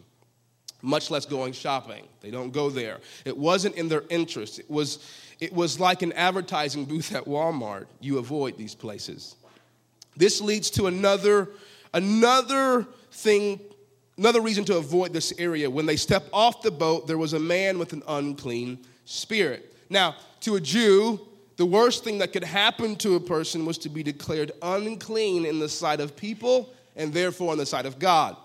much 0.83 1.11
less 1.11 1.27
going 1.27 1.53
shopping. 1.53 2.07
They 2.21 2.31
don't 2.31 2.53
go 2.53 2.71
there. 2.71 3.01
It 3.25 3.37
wasn't 3.37 3.75
in 3.77 3.89
their 3.89 4.05
interest. 4.09 4.59
It 4.59 4.71
was, 4.71 4.99
it 5.41 5.53
was 5.53 5.79
like 5.79 6.03
an 6.03 6.13
advertising 6.13 6.85
booth 6.85 7.15
at 7.15 7.25
Walmart. 7.25 7.87
You 8.01 8.19
avoid 8.19 8.57
these 8.57 8.75
places. 8.75 9.37
This 10.17 10.41
leads 10.41 10.71
to 10.71 10.87
another, 10.87 11.49
another 11.93 12.87
thing, 13.13 13.61
another 14.17 14.41
reason 14.41 14.65
to 14.67 14.77
avoid 14.77 15.13
this 15.13 15.33
area. 15.39 15.69
When 15.69 15.87
they 15.87 15.97
step 15.97 16.27
off 16.33 16.63
the 16.63 16.71
boat, 16.71 17.07
there 17.07 17.19
was 17.19 17.35
a 17.35 17.39
man 17.39 17.79
with 17.79 17.93
an 17.93 18.03
unclean 18.09 18.87
spirit. 19.05 19.75
Now, 19.91 20.17
to 20.41 20.57
a 20.57 20.61
Jew, 20.61 21.21
the 21.57 21.67
worst 21.67 22.03
thing 22.03 22.19
that 22.19 22.33
could 22.33 22.45
happen 22.45 22.97
to 22.97 23.15
a 23.17 23.21
person 23.21 23.67
was 23.67 23.79
to 23.79 23.89
be 23.89 24.03
declared 24.03 24.53
unclean 24.63 25.45
in 25.45 25.59
the 25.59 25.69
sight 25.69 26.01
of 26.01 26.17
people 26.17 26.73
and 26.97 27.13
therefore 27.13 27.53
in 27.53 27.59
the 27.59 27.67
sight 27.67 27.87
of 27.87 27.99
God. 27.99 28.37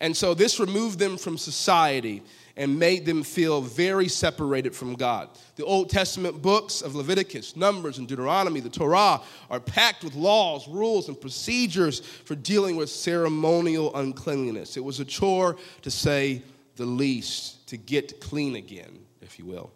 And 0.00 0.16
so 0.16 0.34
this 0.34 0.60
removed 0.60 0.98
them 0.98 1.16
from 1.16 1.38
society 1.38 2.22
and 2.56 2.78
made 2.78 3.04
them 3.04 3.22
feel 3.22 3.60
very 3.60 4.08
separated 4.08 4.74
from 4.74 4.94
God. 4.94 5.28
The 5.56 5.64
Old 5.64 5.90
Testament 5.90 6.40
books 6.40 6.80
of 6.80 6.94
Leviticus, 6.94 7.54
Numbers, 7.54 7.98
and 7.98 8.08
Deuteronomy, 8.08 8.60
the 8.60 8.70
Torah, 8.70 9.20
are 9.50 9.60
packed 9.60 10.02
with 10.02 10.14
laws, 10.14 10.66
rules, 10.66 11.08
and 11.08 11.20
procedures 11.20 12.00
for 12.00 12.34
dealing 12.34 12.76
with 12.76 12.88
ceremonial 12.88 13.94
uncleanliness. 13.94 14.76
It 14.76 14.84
was 14.84 15.00
a 15.00 15.04
chore, 15.04 15.56
to 15.82 15.90
say 15.90 16.42
the 16.76 16.86
least, 16.86 17.68
to 17.68 17.76
get 17.76 18.20
clean 18.20 18.56
again, 18.56 19.00
if 19.20 19.38
you 19.38 19.44
will. 19.44 19.70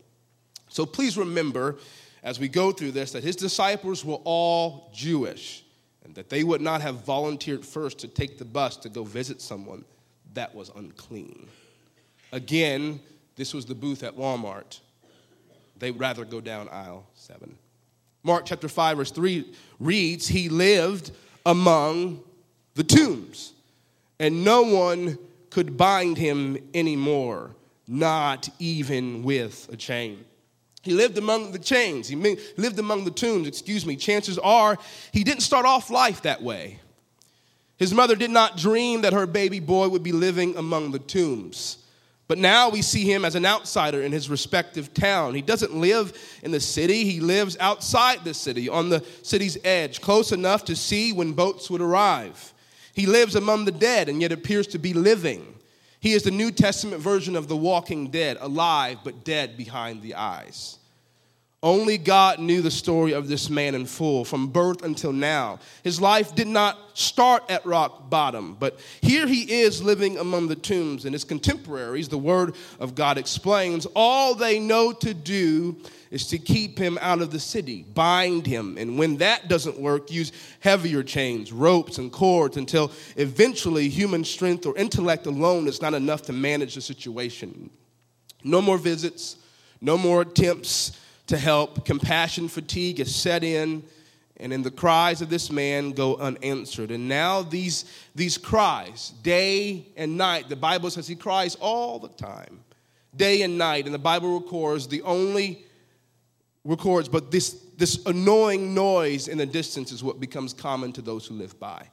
So 0.68 0.86
please 0.86 1.18
remember, 1.18 1.76
as 2.22 2.40
we 2.40 2.48
go 2.48 2.72
through 2.72 2.92
this, 2.92 3.12
that 3.12 3.24
his 3.24 3.36
disciples 3.36 4.04
were 4.04 4.20
all 4.24 4.90
Jewish 4.94 5.64
and 6.04 6.14
that 6.14 6.30
they 6.30 6.44
would 6.44 6.60
not 6.60 6.80
have 6.80 7.04
volunteered 7.04 7.64
first 7.64 7.98
to 7.98 8.08
take 8.08 8.38
the 8.38 8.44
bus 8.44 8.76
to 8.78 8.88
go 8.88 9.04
visit 9.04 9.40
someone 9.42 9.84
that 10.34 10.54
was 10.54 10.70
unclean. 10.74 11.48
Again, 12.32 13.00
this 13.36 13.54
was 13.54 13.66
the 13.66 13.74
booth 13.74 14.02
at 14.02 14.16
Walmart. 14.16 14.80
They'd 15.78 15.98
rather 15.98 16.24
go 16.24 16.40
down 16.40 16.68
aisle 16.68 17.06
seven. 17.14 17.56
Mark 18.22 18.44
chapter 18.44 18.68
5, 18.68 18.98
verse 18.98 19.10
3 19.10 19.52
reads, 19.78 20.28
He 20.28 20.48
lived 20.48 21.10
among 21.46 22.22
the 22.74 22.84
tombs, 22.84 23.52
and 24.18 24.44
no 24.44 24.62
one 24.62 25.18
could 25.48 25.76
bind 25.76 26.18
him 26.18 26.58
anymore, 26.74 27.56
not 27.88 28.48
even 28.58 29.22
with 29.22 29.68
a 29.72 29.76
chain. 29.76 30.24
He 30.82 30.92
lived 30.92 31.18
among 31.18 31.52
the 31.52 31.58
chains. 31.58 32.08
He 32.08 32.16
lived 32.16 32.78
among 32.78 33.04
the 33.04 33.10
tombs, 33.10 33.46
excuse 33.46 33.84
me. 33.84 33.96
Chances 33.96 34.38
are 34.38 34.78
he 35.12 35.24
didn't 35.24 35.42
start 35.42 35.66
off 35.66 35.90
life 35.90 36.22
that 36.22 36.42
way. 36.42 36.80
His 37.76 37.92
mother 37.92 38.16
did 38.16 38.30
not 38.30 38.56
dream 38.56 39.02
that 39.02 39.12
her 39.12 39.26
baby 39.26 39.60
boy 39.60 39.88
would 39.88 40.02
be 40.02 40.12
living 40.12 40.56
among 40.56 40.92
the 40.92 40.98
tombs. 40.98 41.78
But 42.30 42.38
now 42.38 42.68
we 42.68 42.80
see 42.80 43.02
him 43.02 43.24
as 43.24 43.34
an 43.34 43.44
outsider 43.44 44.02
in 44.02 44.12
his 44.12 44.30
respective 44.30 44.94
town. 44.94 45.34
He 45.34 45.42
doesn't 45.42 45.74
live 45.74 46.16
in 46.44 46.52
the 46.52 46.60
city, 46.60 47.02
he 47.02 47.18
lives 47.18 47.56
outside 47.58 48.22
the 48.22 48.34
city, 48.34 48.68
on 48.68 48.88
the 48.88 49.04
city's 49.24 49.58
edge, 49.64 50.00
close 50.00 50.30
enough 50.30 50.64
to 50.66 50.76
see 50.76 51.12
when 51.12 51.32
boats 51.32 51.68
would 51.70 51.80
arrive. 51.80 52.54
He 52.94 53.06
lives 53.06 53.34
among 53.34 53.64
the 53.64 53.72
dead 53.72 54.08
and 54.08 54.22
yet 54.22 54.30
appears 54.30 54.68
to 54.68 54.78
be 54.78 54.94
living. 54.94 55.44
He 55.98 56.12
is 56.12 56.22
the 56.22 56.30
New 56.30 56.52
Testament 56.52 57.02
version 57.02 57.34
of 57.34 57.48
the 57.48 57.56
walking 57.56 58.12
dead, 58.12 58.36
alive 58.40 58.98
but 59.02 59.24
dead 59.24 59.56
behind 59.56 60.00
the 60.00 60.14
eyes. 60.14 60.78
Only 61.62 61.98
God 61.98 62.38
knew 62.38 62.62
the 62.62 62.70
story 62.70 63.12
of 63.12 63.28
this 63.28 63.50
man 63.50 63.74
in 63.74 63.84
full 63.84 64.24
from 64.24 64.48
birth 64.48 64.82
until 64.82 65.12
now. 65.12 65.58
His 65.82 66.00
life 66.00 66.34
did 66.34 66.46
not 66.46 66.78
start 66.94 67.42
at 67.50 67.66
rock 67.66 68.08
bottom, 68.08 68.56
but 68.58 68.80
here 69.02 69.26
he 69.26 69.60
is 69.60 69.82
living 69.82 70.16
among 70.16 70.48
the 70.48 70.56
tombs, 70.56 71.04
and 71.04 71.14
his 71.14 71.24
contemporaries, 71.24 72.08
the 72.08 72.16
word 72.16 72.54
of 72.78 72.94
God 72.94 73.18
explains, 73.18 73.86
all 73.94 74.34
they 74.34 74.58
know 74.58 74.92
to 74.92 75.12
do 75.12 75.76
is 76.10 76.26
to 76.28 76.38
keep 76.38 76.78
him 76.78 76.98
out 77.02 77.20
of 77.20 77.30
the 77.30 77.38
city, 77.38 77.82
bind 77.82 78.46
him, 78.46 78.78
and 78.78 78.98
when 78.98 79.18
that 79.18 79.48
doesn't 79.48 79.78
work, 79.78 80.10
use 80.10 80.32
heavier 80.60 81.02
chains, 81.02 81.52
ropes, 81.52 81.98
and 81.98 82.10
cords 82.10 82.56
until 82.56 82.90
eventually 83.16 83.90
human 83.90 84.24
strength 84.24 84.64
or 84.64 84.74
intellect 84.78 85.26
alone 85.26 85.68
is 85.68 85.82
not 85.82 85.92
enough 85.92 86.22
to 86.22 86.32
manage 86.32 86.74
the 86.74 86.80
situation. 86.80 87.68
No 88.42 88.62
more 88.62 88.78
visits, 88.78 89.36
no 89.82 89.98
more 89.98 90.22
attempts 90.22 90.98
to 91.30 91.38
help. 91.38 91.84
Compassion 91.84 92.48
fatigue 92.48 92.98
has 92.98 93.14
set 93.14 93.42
in, 93.42 93.82
and 94.36 94.52
in 94.52 94.62
the 94.62 94.70
cries 94.70 95.20
of 95.22 95.30
this 95.30 95.50
man 95.50 95.92
go 95.92 96.16
unanswered. 96.16 96.90
And 96.90 97.08
now 97.08 97.42
these, 97.42 97.84
these 98.14 98.38
cries, 98.38 99.10
day 99.22 99.86
and 99.96 100.16
night, 100.16 100.48
the 100.48 100.56
Bible 100.56 100.90
says 100.90 101.08
he 101.08 101.16
cries 101.16 101.56
all 101.56 101.98
the 101.98 102.08
time. 102.08 102.60
day 103.16 103.42
and 103.42 103.58
night. 103.58 103.86
And 103.86 103.94
the 103.94 103.98
Bible 103.98 104.38
records 104.38 104.86
the 104.86 105.02
only 105.02 105.64
records, 106.64 107.08
but 107.08 107.30
this, 107.30 107.64
this 107.76 108.04
annoying 108.06 108.74
noise 108.74 109.28
in 109.28 109.38
the 109.38 109.46
distance 109.46 109.92
is 109.92 110.04
what 110.04 110.20
becomes 110.20 110.52
common 110.52 110.92
to 110.92 111.02
those 111.02 111.26
who 111.26 111.34
live 111.34 111.58
by. 111.58 111.86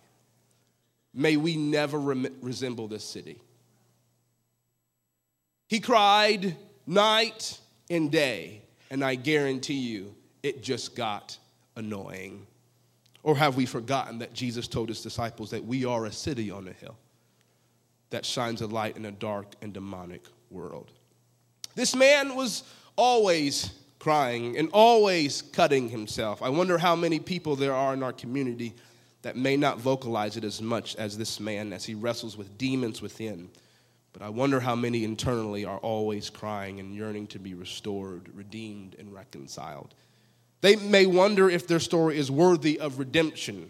May 1.14 1.38
we 1.38 1.58
never 1.58 2.00
resemble 2.00 2.88
this 2.88 3.04
city. 3.04 3.42
He 5.68 5.80
cried 5.80 6.56
night 6.86 7.60
and 7.90 8.12
day, 8.12 8.62
and 8.90 9.04
I 9.04 9.16
guarantee 9.16 9.80
you 9.80 10.16
it 10.44 10.64
just 10.64 10.96
got 10.96 11.38
annoying. 11.76 12.46
Or 13.24 13.36
have 13.36 13.56
we 13.56 13.66
forgotten 13.66 14.20
that 14.20 14.34
Jesus 14.34 14.68
told 14.68 14.90
his 14.90 15.02
disciples 15.02 15.52
that 15.52 15.66
we 15.66 15.86
are 15.86 16.06
a 16.06 16.12
city 16.12 16.50
on 16.50 16.68
a 16.68 16.74
hill 16.74 16.98
that 18.10 18.26
shines 18.26 18.62
a 18.62 18.68
light 18.68 18.96
in 18.96 19.06
a 19.06 19.12
dark 19.12 19.54
and 19.62 19.74
demonic 19.74 20.24
world? 20.50 20.92
This 21.76 21.96
man 21.96 22.36
was 22.36 22.64
always 22.96 23.72
crying 24.00 24.58
and 24.58 24.70
always 24.72 25.42
cutting 25.42 25.90
himself. 25.90 26.42
I 26.42 26.50
wonder 26.50 26.78
how 26.78 26.96
many 26.96 27.20
people 27.20 27.56
there 27.56 27.74
are 27.74 27.94
in 27.94 28.04
our 28.04 28.14
community 28.14 28.74
that 29.24 29.36
may 29.36 29.58
not 29.58 29.80
vocalize 29.80 30.38
it 30.38 30.44
as 30.44 30.62
much 30.62 30.96
as 30.96 31.18
this 31.18 31.40
man 31.40 31.74
as 31.74 31.84
he 31.84 31.96
wrestles 31.96 32.38
with 32.38 32.58
demons 32.58 33.02
within. 33.02 33.50
But 34.18 34.26
I 34.26 34.30
wonder 34.30 34.60
how 34.60 34.76
many 34.76 35.04
internally 35.04 35.64
are 35.64 35.78
always 35.78 36.32
crying 36.32 36.80
and 36.80 36.96
yearning 36.96 37.28
to 37.28 37.40
be 37.40 37.54
restored, 37.54 38.30
redeemed, 38.34 38.96
and 38.98 39.14
reconciled. 39.14 39.94
They 40.62 40.76
may 40.76 41.06
wonder 41.06 41.52
if 41.52 41.68
their 41.68 41.80
story 41.80 42.18
is 42.18 42.32
worthy 42.32 42.80
of 42.80 42.98
redemption. 42.98 43.70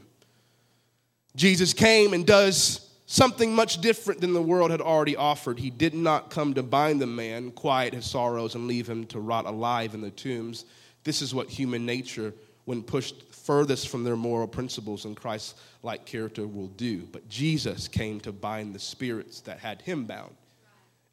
Jesus 1.36 1.74
came 1.74 2.14
and 2.14 2.26
does 2.26 2.90
something 3.08 3.54
much 3.54 3.82
different 3.82 4.22
than 4.22 4.32
the 4.32 4.42
world 4.42 4.72
had 4.72 4.80
already 4.80 5.18
offered. 5.18 5.60
He 5.60 5.70
did 5.70 5.94
not 5.94 6.30
come 6.30 6.54
to 6.54 6.64
bind 6.64 7.02
the 7.02 7.08
man, 7.08 7.52
quiet 7.52 7.94
his 7.94 8.10
sorrows, 8.10 8.56
and 8.56 8.68
leave 8.68 8.88
him 8.88 9.06
to 9.08 9.20
rot 9.20 9.46
alive 9.46 9.94
in 9.94 10.00
the 10.00 10.12
tombs. 10.12 10.64
This 11.04 11.22
is 11.22 11.36
what 11.36 11.50
human 11.50 11.86
nature, 11.86 12.34
when 12.64 12.84
pushed 12.84 13.34
furthest 13.48 13.88
from 13.88 14.04
their 14.04 14.18
moral 14.18 14.48
principles 14.48 15.06
and 15.06 15.16
Christ 15.16 15.58
like 15.82 16.06
character, 16.06 16.46
will 16.46 16.68
do. 16.68 17.08
But 17.14 17.30
Jesus 17.30 17.88
came 17.88 18.20
to 18.20 18.34
bind 18.34 18.76
the 18.76 18.80
spirits 18.80 19.40
that 19.42 19.58
had 19.60 19.82
him 19.82 20.04
bound 20.04 20.36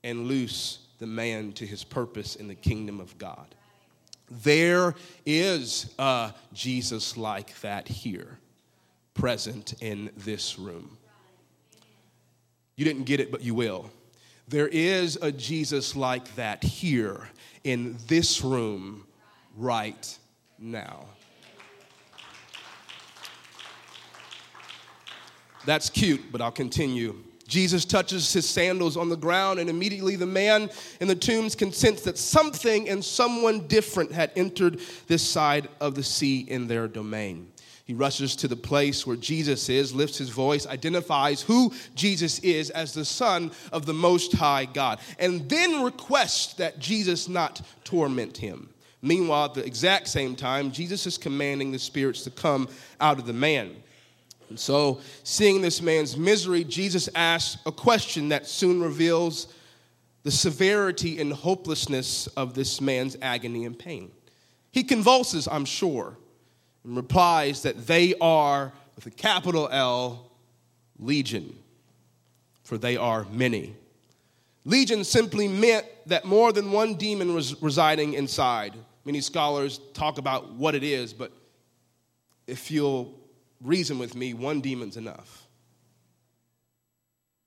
and 0.02 0.26
loose 0.26 0.80
the 0.98 1.06
man 1.06 1.52
to 1.52 1.64
his 1.64 1.84
purpose 1.84 2.34
in 2.34 2.48
the 2.48 2.54
kingdom 2.56 2.98
of 2.98 3.16
God. 3.18 3.54
There 4.42 4.96
is 5.24 5.94
a 5.96 6.32
Jesus 6.52 7.16
like 7.16 7.60
that 7.60 7.86
here, 7.86 8.38
present 9.14 9.74
in 9.80 10.10
this 10.16 10.58
room. 10.58 10.98
You 12.74 12.84
didn't 12.84 13.04
get 13.04 13.20
it, 13.20 13.30
but 13.30 13.42
you 13.42 13.54
will. 13.54 13.90
There 14.48 14.68
is 14.68 15.16
a 15.22 15.30
Jesus 15.30 15.94
like 15.94 16.34
that 16.34 16.64
here 16.64 17.28
in 17.62 17.96
this 18.08 18.42
room 18.42 19.06
right 19.56 20.18
now. 20.58 21.06
That's 25.66 25.90
cute, 25.90 26.20
but 26.30 26.40
I'll 26.40 26.52
continue. 26.52 27.16
Jesus 27.46 27.84
touches 27.84 28.32
his 28.32 28.48
sandals 28.48 28.96
on 28.96 29.08
the 29.08 29.16
ground, 29.16 29.58
and 29.60 29.68
immediately 29.68 30.16
the 30.16 30.26
man 30.26 30.70
in 31.00 31.08
the 31.08 31.14
tombs 31.14 31.54
can 31.54 31.72
sense 31.72 32.00
that 32.02 32.16
something 32.16 32.88
and 32.88 33.04
someone 33.04 33.66
different 33.66 34.12
had 34.12 34.30
entered 34.34 34.80
this 35.06 35.22
side 35.22 35.68
of 35.80 35.94
the 35.94 36.02
sea 36.02 36.40
in 36.40 36.66
their 36.66 36.88
domain. 36.88 37.50
He 37.84 37.92
rushes 37.92 38.34
to 38.36 38.48
the 38.48 38.56
place 38.56 39.06
where 39.06 39.16
Jesus 39.16 39.68
is, 39.68 39.94
lifts 39.94 40.16
his 40.16 40.30
voice, 40.30 40.66
identifies 40.66 41.42
who 41.42 41.70
Jesus 41.94 42.38
is 42.38 42.70
as 42.70 42.94
the 42.94 43.04
Son 43.04 43.52
of 43.72 43.84
the 43.84 43.92
Most 43.92 44.32
High 44.32 44.64
God, 44.64 44.98
and 45.18 45.46
then 45.50 45.82
requests 45.82 46.54
that 46.54 46.78
Jesus 46.78 47.28
not 47.28 47.60
torment 47.84 48.38
him. 48.38 48.70
Meanwhile, 49.02 49.44
at 49.44 49.54
the 49.54 49.66
exact 49.66 50.08
same 50.08 50.34
time, 50.34 50.72
Jesus 50.72 51.06
is 51.06 51.18
commanding 51.18 51.72
the 51.72 51.78
spirits 51.78 52.24
to 52.24 52.30
come 52.30 52.70
out 53.02 53.18
of 53.18 53.26
the 53.26 53.34
man. 53.34 53.76
And 54.54 54.60
so, 54.60 55.00
seeing 55.24 55.62
this 55.62 55.82
man's 55.82 56.16
misery, 56.16 56.62
Jesus 56.62 57.08
asks 57.16 57.60
a 57.66 57.72
question 57.72 58.28
that 58.28 58.46
soon 58.46 58.80
reveals 58.80 59.48
the 60.22 60.30
severity 60.30 61.20
and 61.20 61.32
hopelessness 61.32 62.28
of 62.28 62.54
this 62.54 62.80
man's 62.80 63.16
agony 63.20 63.64
and 63.64 63.76
pain. 63.76 64.12
He 64.70 64.84
convulses, 64.84 65.48
I'm 65.50 65.64
sure 65.64 66.16
and 66.84 66.94
replies 66.94 67.62
that 67.62 67.88
they 67.88 68.14
are, 68.20 68.72
with 68.94 69.06
a 69.06 69.10
capital 69.10 69.68
L, 69.72 70.30
legion, 71.00 71.52
for 72.62 72.78
they 72.78 72.96
are 72.96 73.26
many. 73.32 73.74
Legion 74.64 75.02
simply 75.02 75.48
meant 75.48 75.84
that 76.06 76.24
more 76.26 76.52
than 76.52 76.70
one 76.70 76.94
demon 76.94 77.34
was 77.34 77.60
residing 77.60 78.14
inside. 78.14 78.74
Many 79.04 79.20
scholars 79.20 79.80
talk 79.94 80.18
about 80.18 80.52
what 80.52 80.76
it 80.76 80.84
is, 80.84 81.12
but 81.12 81.32
if 82.46 82.70
you'll 82.70 83.18
reason 83.62 83.98
with 83.98 84.14
me, 84.14 84.34
one 84.34 84.60
demon's 84.60 84.96
enough. 84.96 85.44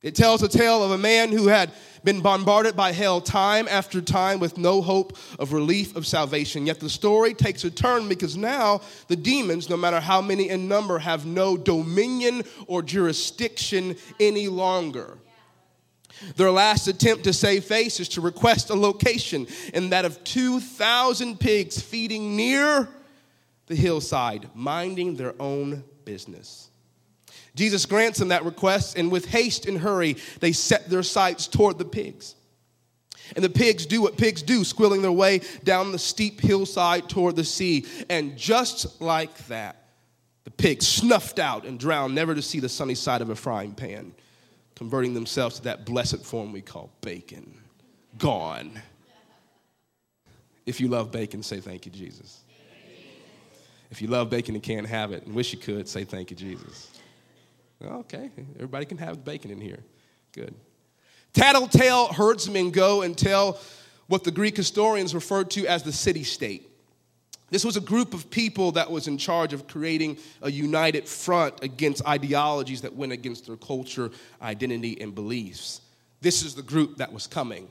It 0.04 0.15
tells 0.15 0.43
a 0.43 0.48
tale 0.48 0.84
of 0.84 0.91
a 0.91 0.98
man 0.98 1.32
who 1.32 1.48
had 1.48 1.72
been 2.04 2.22
bombarded 2.22 2.76
by 2.76 2.91
hell 2.91 3.20
time 3.20 3.67
after 3.67 4.00
time 4.00 4.39
with 4.39 4.58
no 4.58 4.82
hope 4.82 5.17
of 5.39 5.54
relief 5.54 5.96
of 5.96 6.06
salvation. 6.06 6.67
Yet 6.67 6.80
the 6.80 6.89
story 6.89 7.34
takes 7.34 7.63
a 7.63 7.72
turn 7.72 8.08
because 8.08 8.38
now 8.38 8.82
the 9.08 9.15
demons, 9.15 9.70
no 9.70 9.76
matter 9.76 10.00
how 10.00 10.22
many 10.22 10.50
in 10.50 10.67
number, 10.67 11.00
have 11.00 11.26
no 11.26 11.58
dominion 11.58 12.43
or 12.67 12.84
jurisdiction 12.84 13.96
any 14.20 14.48
longer. 14.48 15.17
Their 16.36 16.52
last 16.52 16.88
attempt 16.88 17.24
to 17.26 17.34
save 17.34 17.65
face 17.65 18.00
is 18.00 18.10
to 18.10 18.22
request 18.22 18.70
a 18.70 18.76
location, 18.76 19.48
and 19.74 19.91
that 19.91 20.06
of 20.06 20.24
2,000 20.24 21.39
pigs 21.39 21.82
feeding 21.82 22.36
near 22.36 22.88
the 23.65 23.76
hillside, 23.76 24.50
minding 24.56 25.15
their 25.15 25.34
own 25.39 25.84
business. 26.08 26.70
Jesus 27.54 27.86
grants 27.86 28.20
them 28.20 28.30
that 28.30 28.46
request, 28.46 28.98
and 28.98 29.12
with 29.12 29.26
haste 29.26 29.65
and 29.65 29.78
hurry, 29.78 30.15
they 30.39 30.54
set 30.54 30.89
their 30.89 31.04
sights 31.04 31.48
toward 31.48 31.78
the 31.78 31.86
pigs. 31.86 32.36
And 33.36 33.43
the 33.43 33.50
pigs 33.50 33.86
do 33.86 34.02
what 34.02 34.17
pigs 34.17 34.41
do, 34.41 34.63
squilling 34.63 35.02
their 35.02 35.12
way 35.12 35.41
down 35.63 35.91
the 35.91 36.00
steep 36.00 36.39
hillside 36.39 37.10
toward 37.10 37.36
the 37.36 37.43
sea. 37.43 37.86
And 38.10 38.38
just 38.38 39.02
like 39.02 39.36
that, 39.48 39.84
the 40.46 40.52
pigs 40.52 40.88
snuffed 40.88 41.39
out 41.39 41.65
and 41.65 41.78
drowned, 41.78 42.15
never 42.15 42.34
to 42.34 42.41
see 42.41 42.62
the 42.62 42.70
sunny 42.70 42.96
side 42.96 43.22
of 43.22 43.30
a 43.30 43.36
frying 43.36 43.74
pan, 43.74 44.13
converting 44.76 45.13
themselves 45.13 45.58
to 45.58 45.63
that 45.63 45.86
blessed 45.86 46.24
form 46.24 46.54
we 46.54 46.62
call 46.62 46.89
bacon. 47.02 47.54
Gone. 48.17 48.82
If 50.65 50.80
you 50.80 50.88
love 50.88 51.12
bacon, 51.12 51.43
say 51.43 51.60
thank 51.60 51.86
you, 51.86 51.91
Jesus. 51.91 52.43
If 53.89 54.02
you 54.02 54.08
love 54.08 54.30
bacon 54.30 54.56
and 54.56 54.63
can't 54.63 54.88
have 54.88 55.12
it 55.12 55.26
and 55.26 55.34
wish 55.34 55.54
you 55.54 55.60
could, 55.60 55.88
say 55.88 56.04
thank 56.04 56.30
you, 56.30 56.36
Jesus. 56.36 56.91
Okay, 57.82 58.32
everybody 58.56 58.86
can 58.86 58.97
have 58.97 59.23
bacon 59.23 59.52
in 59.52 59.62
here. 59.62 59.80
Good. 60.34 60.54
Tattletale 61.34 62.08
herdsmen 62.08 62.71
go 62.71 63.04
and 63.04 63.17
tell 63.17 63.60
what 64.08 64.23
the 64.23 64.32
Greek 64.32 64.58
historians 64.58 65.13
referred 65.13 65.52
to 65.52 65.67
as 65.67 65.84
the 65.84 65.91
city 65.91 66.23
state. 66.23 66.69
This 67.50 67.63
was 67.63 67.78
a 67.78 67.82
group 67.82 68.13
of 68.13 68.30
people 68.30 68.73
that 68.73 68.91
was 68.91 69.08
in 69.08 69.17
charge 69.17 69.54
of 69.54 69.67
creating 69.67 70.17
a 70.41 70.52
united 70.52 71.08
front 71.08 71.63
against 71.63 72.06
ideologies 72.06 72.82
that 72.82 72.93
went 72.93 73.13
against 73.13 73.47
their 73.47 73.56
culture, 73.56 74.12
identity, 74.41 75.00
and 75.00 75.15
beliefs. 75.15 75.82
This 76.19 76.43
is 76.43 76.56
the 76.56 76.62
group 76.62 76.97
that 76.97 77.13
was 77.13 77.26
coming. 77.26 77.69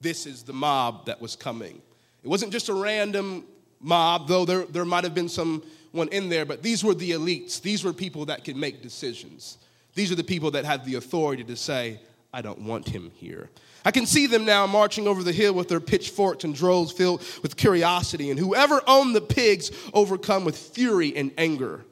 This 0.00 0.26
is 0.26 0.42
the 0.42 0.52
mob 0.52 1.06
that 1.06 1.22
was 1.22 1.36
coming. 1.36 1.80
It 2.22 2.28
wasn't 2.28 2.52
just 2.52 2.68
a 2.68 2.74
random 2.74 3.44
mob, 3.82 4.28
though 4.28 4.44
there, 4.44 4.64
there 4.64 4.84
might 4.84 5.04
have 5.04 5.14
been 5.14 5.28
some 5.28 5.62
one 5.90 6.08
in 6.08 6.28
there, 6.28 6.46
but 6.46 6.62
these 6.62 6.82
were 6.82 6.94
the 6.94 7.10
elites. 7.10 7.60
These 7.60 7.84
were 7.84 7.92
people 7.92 8.26
that 8.26 8.44
could 8.44 8.56
make 8.56 8.82
decisions. 8.82 9.58
These 9.94 10.10
are 10.10 10.16
the 10.16 10.24
people 10.24 10.52
that 10.52 10.64
had 10.64 10.84
the 10.84 10.94
authority 10.94 11.44
to 11.44 11.56
say, 11.56 12.00
I 12.32 12.40
don't 12.40 12.60
want 12.60 12.88
him 12.88 13.10
here. 13.14 13.50
I 13.84 13.90
can 13.90 14.06
see 14.06 14.26
them 14.26 14.44
now 14.44 14.66
marching 14.66 15.06
over 15.06 15.22
the 15.22 15.32
hill 15.32 15.52
with 15.52 15.68
their 15.68 15.80
pitchforks 15.80 16.44
and 16.44 16.54
droves 16.54 16.92
filled 16.92 17.22
with 17.42 17.56
curiosity, 17.56 18.30
and 18.30 18.38
whoever 18.38 18.80
owned 18.86 19.14
the 19.14 19.20
pigs 19.20 19.70
overcome 19.92 20.44
with 20.44 20.56
fury 20.56 21.14
and 21.16 21.32
anger. 21.36 21.84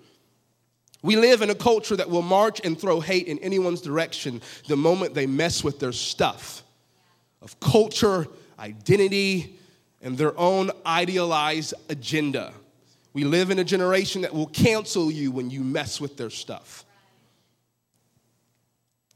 We 1.03 1.17
live 1.17 1.43
in 1.43 1.51
a 1.51 1.55
culture 1.55 1.97
that 1.97 2.11
will 2.11 2.23
march 2.23 2.61
and 2.63 2.79
throw 2.79 3.01
hate 3.01 3.27
in 3.27 3.39
anyone's 3.39 3.81
direction 3.81 4.41
the 4.69 4.77
moment 4.77 5.15
they 5.15 5.27
mess 5.27 5.65
with 5.65 5.81
their 5.81 5.93
stuff 5.93 6.63
of 7.43 7.59
culture, 7.59 8.27
identity, 8.59 9.59
and 10.03 10.17
their 10.17 10.39
own 10.39 10.71
idealized 10.87 11.75
agenda. 11.89 12.53
We 13.13 13.25
live 13.25 13.51
in 13.51 13.59
a 13.59 13.65
generation 13.65 14.23
that 14.23 14.35
will 14.35 14.47
cancel 14.47 15.11
you 15.11 15.31
when 15.33 15.51
you 15.51 15.61
mess 15.61 16.01
with 16.01 16.17
their 16.17 16.31
stuff. 16.31 16.85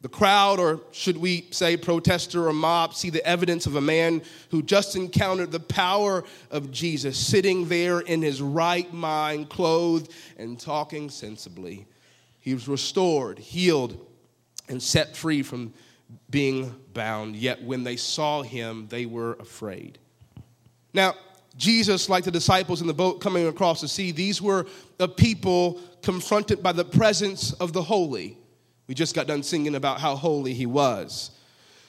The 0.01 0.09
crowd, 0.11 0.61
or 0.61 0.83
should 0.93 1.17
we 1.17 1.47
say 1.51 1.79
protester 1.79 2.47
or 2.47 2.53
mob, 2.53 2.93
see 2.93 3.09
the 3.09 3.27
evidence 3.27 3.65
of 3.65 3.77
a 3.77 3.81
man 3.81 4.21
who 4.51 4.63
just 4.63 4.97
encountered 4.97 5.51
the 5.51 5.61
power 5.61 6.25
of 6.51 6.71
Jesus, 6.71 7.17
sitting 7.17 7.69
there 7.69 8.01
in 8.01 8.21
his 8.21 8.43
right 8.43 8.93
mind, 8.93 9.49
clothed 9.49 10.13
and 10.37 10.61
talking 10.61 11.09
sensibly. 11.09 11.87
He 12.41 12.53
was 12.53 12.69
restored, 12.69 13.39
healed, 13.39 14.07
and 14.69 14.83
set 14.83 15.17
free 15.17 15.43
from 15.43 15.73
being 16.29 16.75
bound, 16.93 17.35
yet 17.35 17.63
when 17.63 17.83
they 17.85 17.97
saw 17.97 18.43
him, 18.43 18.87
they 18.89 19.07
were 19.07 19.33
afraid. 19.35 19.99
Now, 20.95 21.15
Jesus, 21.57 22.09
like 22.09 22.25
the 22.25 22.31
disciples 22.31 22.81
in 22.81 22.87
the 22.87 22.95
boat 22.95 23.21
coming 23.21 23.47
across 23.47 23.81
the 23.81 23.89
sea, 23.89 24.13
these 24.13 24.41
were 24.41 24.67
a 24.99 25.07
people 25.07 25.81
confronted 26.03 26.63
by 26.63 26.73
the 26.73 26.85
presence 26.85 27.53
of 27.55 27.73
the 27.73 27.83
holy. 27.83 28.39
We 28.87 28.95
just 28.95 29.15
got 29.15 29.27
done 29.27 29.43
singing 29.43 29.75
about 29.75 30.01
how 30.01 30.17
holy 30.17 30.55
he 30.55 30.67
was. 30.67 31.31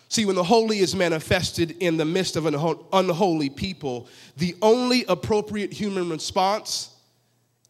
See, 0.08 0.26
when 0.26 0.36
the 0.36 0.44
holy 0.44 0.80
is 0.80 0.96
manifested 0.96 1.72
in 1.80 1.98
the 1.98 2.06
midst 2.06 2.36
of 2.36 2.46
an 2.46 2.56
unholy 2.94 3.50
people, 3.50 4.08
the 4.38 4.56
only 4.62 5.04
appropriate 5.06 5.74
human 5.74 6.10
response 6.10 6.92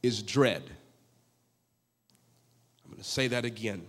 is 0.03 0.21
dread. 0.21 0.63
I'm 2.83 2.91
going 2.91 3.01
to 3.01 3.09
say 3.09 3.27
that 3.29 3.45
again. 3.45 3.85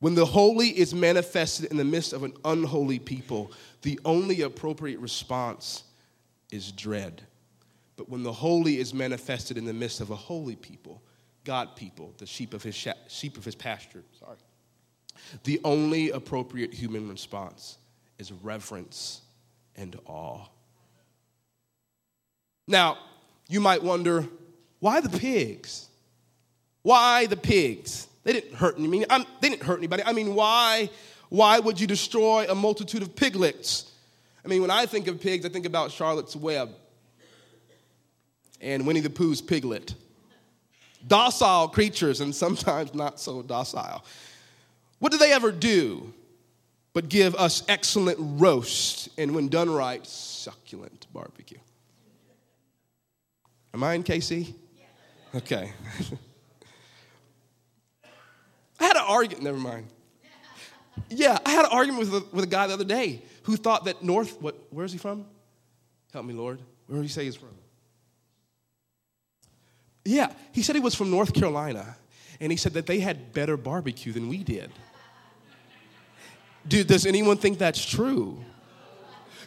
When 0.00 0.14
the 0.14 0.26
holy 0.26 0.68
is 0.68 0.94
manifested 0.94 1.70
in 1.70 1.76
the 1.76 1.84
midst 1.84 2.12
of 2.12 2.22
an 2.22 2.34
unholy 2.44 2.98
people, 2.98 3.52
the 3.82 3.98
only 4.04 4.42
appropriate 4.42 5.00
response 5.00 5.84
is 6.52 6.72
dread. 6.72 7.22
But 7.96 8.08
when 8.08 8.22
the 8.22 8.32
holy 8.32 8.78
is 8.78 8.94
manifested 8.94 9.58
in 9.58 9.64
the 9.64 9.72
midst 9.72 10.00
of 10.00 10.10
a 10.10 10.16
holy 10.16 10.56
people, 10.56 11.02
God 11.44 11.76
people, 11.76 12.14
the 12.18 12.26
sheep 12.26 12.54
of 12.54 12.62
his, 12.62 12.74
sheep 13.08 13.36
of 13.36 13.44
his 13.44 13.54
pasture, 13.54 14.02
sorry, 14.18 14.38
the 15.44 15.60
only 15.64 16.10
appropriate 16.10 16.72
human 16.72 17.08
response 17.08 17.78
is 18.18 18.32
reverence 18.32 19.22
and 19.76 19.98
awe. 20.06 20.46
Now, 22.66 22.98
you 23.48 23.60
might 23.60 23.82
wonder, 23.82 24.26
why 24.78 25.00
the 25.00 25.18
pigs? 25.18 25.88
Why 26.82 27.26
the 27.26 27.36
pigs? 27.36 28.06
They 28.22 28.32
didn't 28.32 28.54
hurt 28.54 28.78
anybody. 28.78 29.06
I 29.10 29.18
they 29.40 29.48
didn't 29.48 29.64
hurt 29.64 29.78
anybody. 29.78 30.02
I 30.04 30.12
mean, 30.12 30.34
why? 30.34 30.90
Why 31.30 31.58
would 31.58 31.80
you 31.80 31.86
destroy 31.86 32.46
a 32.48 32.54
multitude 32.54 33.02
of 33.02 33.14
piglets? 33.14 33.89
I 34.44 34.48
mean, 34.48 34.62
when 34.62 34.70
I 34.70 34.86
think 34.86 35.06
of 35.06 35.20
pigs, 35.20 35.44
I 35.44 35.48
think 35.48 35.66
about 35.66 35.90
Charlotte's 35.90 36.34
Web 36.34 36.70
and 38.60 38.86
Winnie 38.86 39.00
the 39.00 39.10
Pooh's 39.10 39.40
piglet. 39.40 39.94
Docile 41.06 41.68
creatures 41.68 42.20
and 42.20 42.34
sometimes 42.34 42.94
not 42.94 43.20
so 43.20 43.42
docile. 43.42 44.04
What 44.98 45.12
do 45.12 45.18
they 45.18 45.32
ever 45.32 45.50
do 45.52 46.12
but 46.92 47.08
give 47.08 47.34
us 47.36 47.62
excellent 47.68 48.18
roast 48.20 49.08
and, 49.16 49.32
when 49.34 49.48
done 49.48 49.70
right, 49.70 50.04
succulent 50.06 51.06
barbecue? 51.12 51.58
Am 53.72 53.84
I 53.84 53.94
in 53.94 54.02
KC? 54.02 54.52
Okay. 55.34 55.72
I 58.80 58.84
had 58.84 58.96
an 58.96 59.04
argument, 59.06 59.44
never 59.44 59.58
mind. 59.58 59.86
Yeah, 61.08 61.38
I 61.46 61.50
had 61.50 61.66
an 61.66 61.70
argument 61.70 62.10
with 62.10 62.22
a, 62.22 62.26
with 62.34 62.44
a 62.44 62.48
guy 62.48 62.66
the 62.66 62.74
other 62.74 62.84
day 62.84 63.22
who 63.42 63.56
thought 63.56 63.84
that 63.84 64.02
North, 64.02 64.40
what, 64.40 64.56
where 64.70 64.84
is 64.84 64.92
he 64.92 64.98
from? 64.98 65.26
Help 66.12 66.26
me, 66.26 66.34
Lord. 66.34 66.60
Where 66.86 66.98
did 66.98 67.02
he 67.02 67.08
say 67.12 67.24
he's 67.24 67.36
from? 67.36 67.54
Yeah, 70.04 70.32
he 70.52 70.62
said 70.62 70.76
he 70.76 70.80
was 70.80 70.94
from 70.94 71.10
North 71.10 71.32
Carolina, 71.34 71.96
and 72.40 72.50
he 72.50 72.56
said 72.56 72.72
that 72.72 72.86
they 72.86 73.00
had 73.00 73.32
better 73.32 73.56
barbecue 73.56 74.12
than 74.12 74.28
we 74.28 74.38
did. 74.42 74.70
Dude, 76.66 76.86
does 76.86 77.06
anyone 77.06 77.36
think 77.36 77.58
that's 77.58 77.84
true? 77.84 78.42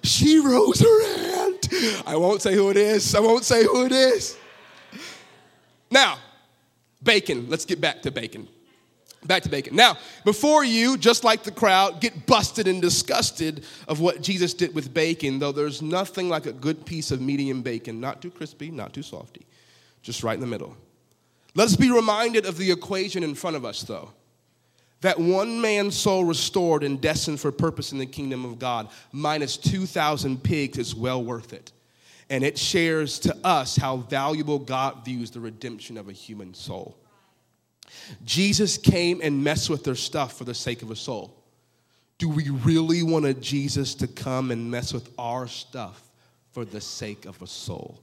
She 0.04 0.40
rose 0.40 0.80
her 0.80 1.18
hand. 1.18 2.04
I 2.06 2.16
won't 2.16 2.42
say 2.42 2.56
who 2.56 2.70
it 2.70 2.78
is. 2.78 3.16
I 3.16 3.20
won't 3.20 3.46
say 3.46 3.64
who 3.64 3.86
it 3.86 3.92
is. 3.92 4.38
Now, 5.90 6.18
bacon. 7.02 7.50
Let's 7.50 7.66
get 7.66 7.80
back 7.80 8.02
to 8.02 8.12
bacon. 8.12 8.48
Back 9.26 9.44
to 9.44 9.50
bacon. 9.50 9.76
Now, 9.76 9.98
before 10.26 10.66
you, 10.66 10.98
just 10.98 11.24
like 11.24 11.44
the 11.44 11.52
crowd, 11.52 12.02
get 12.02 12.26
busted 12.26 12.68
and 12.68 12.82
disgusted 12.82 13.64
of 13.88 14.02
what 14.02 14.22
Jesus 14.22 14.54
did 14.54 14.76
with 14.76 14.94
bacon, 14.94 15.40
though 15.40 15.54
there's 15.54 15.82
nothing 15.82 16.28
like 16.28 16.46
a 16.46 16.52
good 16.52 16.86
piece 16.86 17.10
of 17.12 17.22
medium 17.22 17.62
bacon, 17.62 18.02
not 18.02 18.22
too 18.22 18.32
crispy, 18.32 18.70
not 18.70 18.94
too 18.94 19.04
softy, 19.04 19.46
just 20.02 20.24
right 20.24 20.34
in 20.36 20.42
the 20.42 20.48
middle. 20.48 20.76
Let's 21.56 21.76
be 21.78 21.92
reminded 21.92 22.46
of 22.46 22.58
the 22.58 22.72
equation 22.72 23.24
in 23.24 23.36
front 23.36 23.56
of 23.56 23.64
us, 23.64 23.84
though. 23.84 24.12
That 25.02 25.20
one 25.20 25.62
man's 25.62 25.96
soul 25.96 26.24
restored 26.24 26.84
and 26.84 27.00
destined 27.00 27.40
for 27.40 27.52
purpose 27.52 27.92
in 27.92 27.98
the 28.00 28.06
kingdom 28.06 28.44
of 28.46 28.58
God, 28.58 28.90
minus 29.12 29.58
2,000 29.58 30.42
pigs, 30.44 30.78
is 30.78 30.96
well 30.96 31.24
worth 31.24 31.54
it. 31.54 31.72
And 32.30 32.44
it 32.44 32.58
shares 32.58 33.20
to 33.20 33.38
us 33.44 33.76
how 33.76 33.98
valuable 33.98 34.60
God 34.60 35.06
views 35.06 35.30
the 35.30 35.42
redemption 35.42 35.98
of 35.98 36.10
a 36.10 36.14
human 36.14 36.54
soul. 36.54 36.98
Jesus 38.24 38.78
came 38.78 39.22
and 39.22 39.44
messed 39.44 39.70
with 39.70 39.84
their 39.84 39.96
stuff 39.96 40.38
for 40.38 40.44
the 40.44 40.54
sake 40.54 40.82
of 40.82 40.92
a 40.92 40.96
soul. 40.96 41.44
Do 42.18 42.30
we 42.30 42.50
really 42.50 43.04
want 43.04 43.26
a 43.26 43.34
Jesus 43.34 43.96
to 43.96 44.08
come 44.08 44.52
and 44.52 44.70
mess 44.70 44.94
with 44.94 45.10
our 45.18 45.48
stuff 45.48 46.02
for 46.52 46.66
the 46.66 46.82
sake 46.82 47.26
of 47.26 47.42
a 47.42 47.48
soul? 47.48 48.00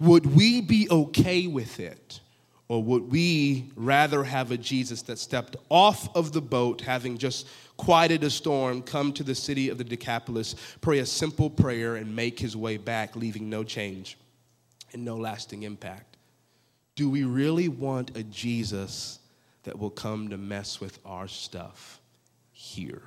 Would 0.00 0.26
we 0.26 0.60
be 0.60 0.88
okay 0.90 1.46
with 1.46 1.80
it? 1.80 2.20
Or 2.68 2.82
would 2.82 3.10
we 3.10 3.70
rather 3.76 4.24
have 4.24 4.50
a 4.50 4.56
Jesus 4.56 5.02
that 5.02 5.18
stepped 5.18 5.56
off 5.68 6.14
of 6.16 6.32
the 6.32 6.40
boat, 6.40 6.80
having 6.80 7.18
just 7.18 7.46
quieted 7.76 8.24
a 8.24 8.30
storm, 8.30 8.80
come 8.80 9.12
to 9.14 9.22
the 9.22 9.34
city 9.34 9.68
of 9.68 9.76
the 9.76 9.84
Decapolis, 9.84 10.54
pray 10.80 11.00
a 11.00 11.06
simple 11.06 11.50
prayer, 11.50 11.96
and 11.96 12.16
make 12.16 12.38
his 12.38 12.56
way 12.56 12.78
back, 12.78 13.14
leaving 13.14 13.50
no 13.50 13.62
change 13.62 14.16
and 14.92 15.04
no 15.04 15.16
lasting 15.16 15.64
impact? 15.64 16.11
Do 16.94 17.08
we 17.08 17.24
really 17.24 17.68
want 17.68 18.16
a 18.16 18.22
Jesus 18.22 19.18
that 19.62 19.78
will 19.78 19.90
come 19.90 20.28
to 20.30 20.36
mess 20.36 20.80
with 20.80 20.98
our 21.04 21.28
stuff 21.28 22.00
here? 22.52 23.02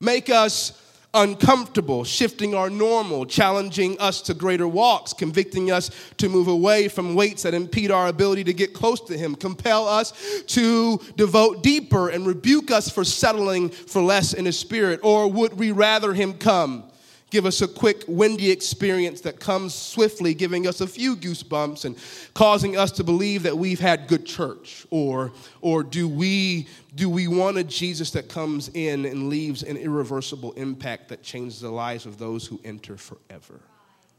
Make 0.00 0.30
us 0.30 0.80
uncomfortable, 1.12 2.04
shifting 2.04 2.54
our 2.54 2.70
normal, 2.70 3.26
challenging 3.26 3.98
us 3.98 4.22
to 4.22 4.34
greater 4.34 4.68
walks, 4.68 5.12
convicting 5.12 5.70
us 5.70 5.90
to 6.16 6.28
move 6.28 6.46
away 6.46 6.88
from 6.88 7.14
weights 7.14 7.42
that 7.42 7.54
impede 7.54 7.90
our 7.90 8.06
ability 8.06 8.44
to 8.44 8.52
get 8.52 8.72
close 8.72 9.00
to 9.00 9.16
Him, 9.16 9.34
compel 9.34 9.88
us 9.88 10.12
to 10.46 11.00
devote 11.16 11.62
deeper, 11.62 12.08
and 12.08 12.26
rebuke 12.26 12.70
us 12.70 12.88
for 12.88 13.04
settling 13.04 13.70
for 13.70 14.00
less 14.02 14.32
in 14.32 14.44
His 14.44 14.58
Spirit? 14.58 15.00
Or 15.02 15.30
would 15.30 15.54
we 15.54 15.72
rather 15.72 16.14
Him 16.14 16.34
come? 16.34 16.89
Give 17.30 17.46
us 17.46 17.62
a 17.62 17.68
quick, 17.68 18.04
windy 18.06 18.50
experience 18.50 19.20
that 19.22 19.40
comes 19.40 19.74
swiftly, 19.74 20.34
giving 20.34 20.66
us 20.66 20.80
a 20.80 20.86
few 20.86 21.16
goosebumps 21.16 21.84
and 21.84 21.96
causing 22.34 22.76
us 22.76 22.90
to 22.92 23.04
believe 23.04 23.44
that 23.44 23.56
we've 23.56 23.80
had 23.80 24.08
good 24.08 24.26
church? 24.26 24.86
Or, 24.90 25.32
or 25.60 25.82
do, 25.82 26.08
we, 26.08 26.66
do 26.94 27.08
we 27.08 27.28
want 27.28 27.56
a 27.56 27.64
Jesus 27.64 28.10
that 28.12 28.28
comes 28.28 28.68
in 28.74 29.04
and 29.06 29.28
leaves 29.28 29.62
an 29.62 29.76
irreversible 29.76 30.52
impact 30.52 31.08
that 31.08 31.22
changes 31.22 31.60
the 31.60 31.70
lives 31.70 32.06
of 32.06 32.18
those 32.18 32.46
who 32.46 32.60
enter 32.64 32.96
forever? 32.96 33.60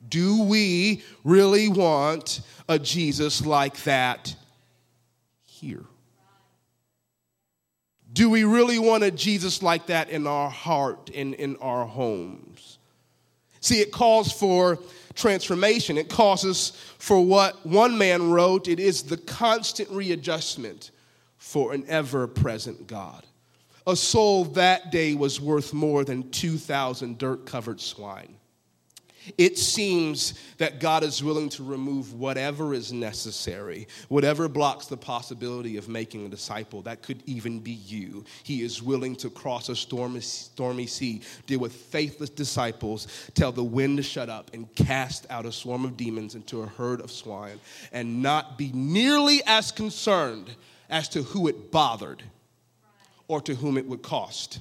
Do 0.10 0.44
we 0.44 1.04
really 1.24 1.68
want 1.68 2.42
a 2.68 2.80
Jesus 2.80 3.46
like 3.46 3.84
that 3.84 4.36
here? 5.44 5.86
Do 8.14 8.30
we 8.30 8.44
really 8.44 8.80
want 8.80 9.04
a 9.04 9.12
Jesus 9.12 9.64
like 9.64 9.86
that 9.88 10.10
in 10.10 10.28
our 10.28 10.50
heart 10.50 11.12
and 11.14 11.34
in 11.36 11.56
our 11.58 11.86
homes? 11.86 12.80
See, 13.62 13.80
it 13.80 13.92
calls 13.92 14.32
for 14.32 14.80
transformation. 15.14 15.98
It 15.98 16.10
causes 16.10 16.74
for 16.98 17.24
what 17.24 17.66
one 17.66 17.98
man 17.98 18.32
wrote, 18.32 18.68
it 18.68 18.80
is 18.80 19.04
the 19.04 19.18
constant 19.18 19.90
readjustment 19.90 20.92
for 21.38 21.74
an 21.74 21.86
ever 21.88 22.28
present 22.28 22.88
God. 22.88 23.26
A 23.88 23.96
soul 23.96 24.46
that 24.46 24.92
day 24.92 25.16
was 25.16 25.42
worth 25.42 25.74
more 25.74 26.04
than 26.04 26.30
2,000 26.30 27.18
dirt 27.18 27.46
covered 27.46 27.82
swine. 27.82 28.36
It 29.38 29.58
seems 29.58 30.34
that 30.58 30.80
God 30.80 31.04
is 31.04 31.24
willing 31.24 31.50
to 31.50 31.64
remove 31.64 32.14
whatever 32.14 32.74
is 32.74 32.92
necessary, 32.92 33.88
whatever 34.10 34.48
blocks 34.48 34.88
the 34.88 34.98
possibility 34.98 35.78
of 35.78 35.88
making 35.88 36.26
a 36.26 36.30
disciple. 36.30 36.82
That 36.82 37.04
could 37.04 37.22
even 37.26 37.60
be 37.60 37.72
you. 37.72 38.26
He 38.44 38.64
is 38.64 38.82
willing 38.82 39.16
to 39.18 39.30
cross 39.30 39.70
a 39.70 39.76
stormy, 39.76 40.22
stormy 40.22 40.88
sea, 40.88 41.22
deal 41.46 41.60
with 41.60 41.74
faithless 41.74 42.30
disciples, 42.32 43.08
tell 43.36 43.52
the 43.52 43.64
wind 43.64 43.98
to 43.98 44.04
shut 44.04 44.30
up, 44.30 44.52
and 44.54 44.74
cast 44.76 45.28
out 45.30 45.46
a 45.46 45.52
swarm 45.52 45.86
of 45.86 45.98
demons 45.98 46.36
into 46.36 46.62
a 46.62 46.68
herd 46.68 47.00
of 47.02 47.12
swine, 47.12 47.60
and 47.92 48.22
not 48.22 48.58
be 48.58 48.72
nearly 48.74 49.42
as 49.46 49.72
concerned 49.72 50.56
as 50.90 51.08
to 51.10 51.22
who 51.24 51.48
it 51.48 51.72
bothered 51.72 52.24
or 53.28 53.40
to 53.42 53.56
whom 53.56 53.78
it 53.78 53.86
would 53.86 54.02
cost. 54.02 54.60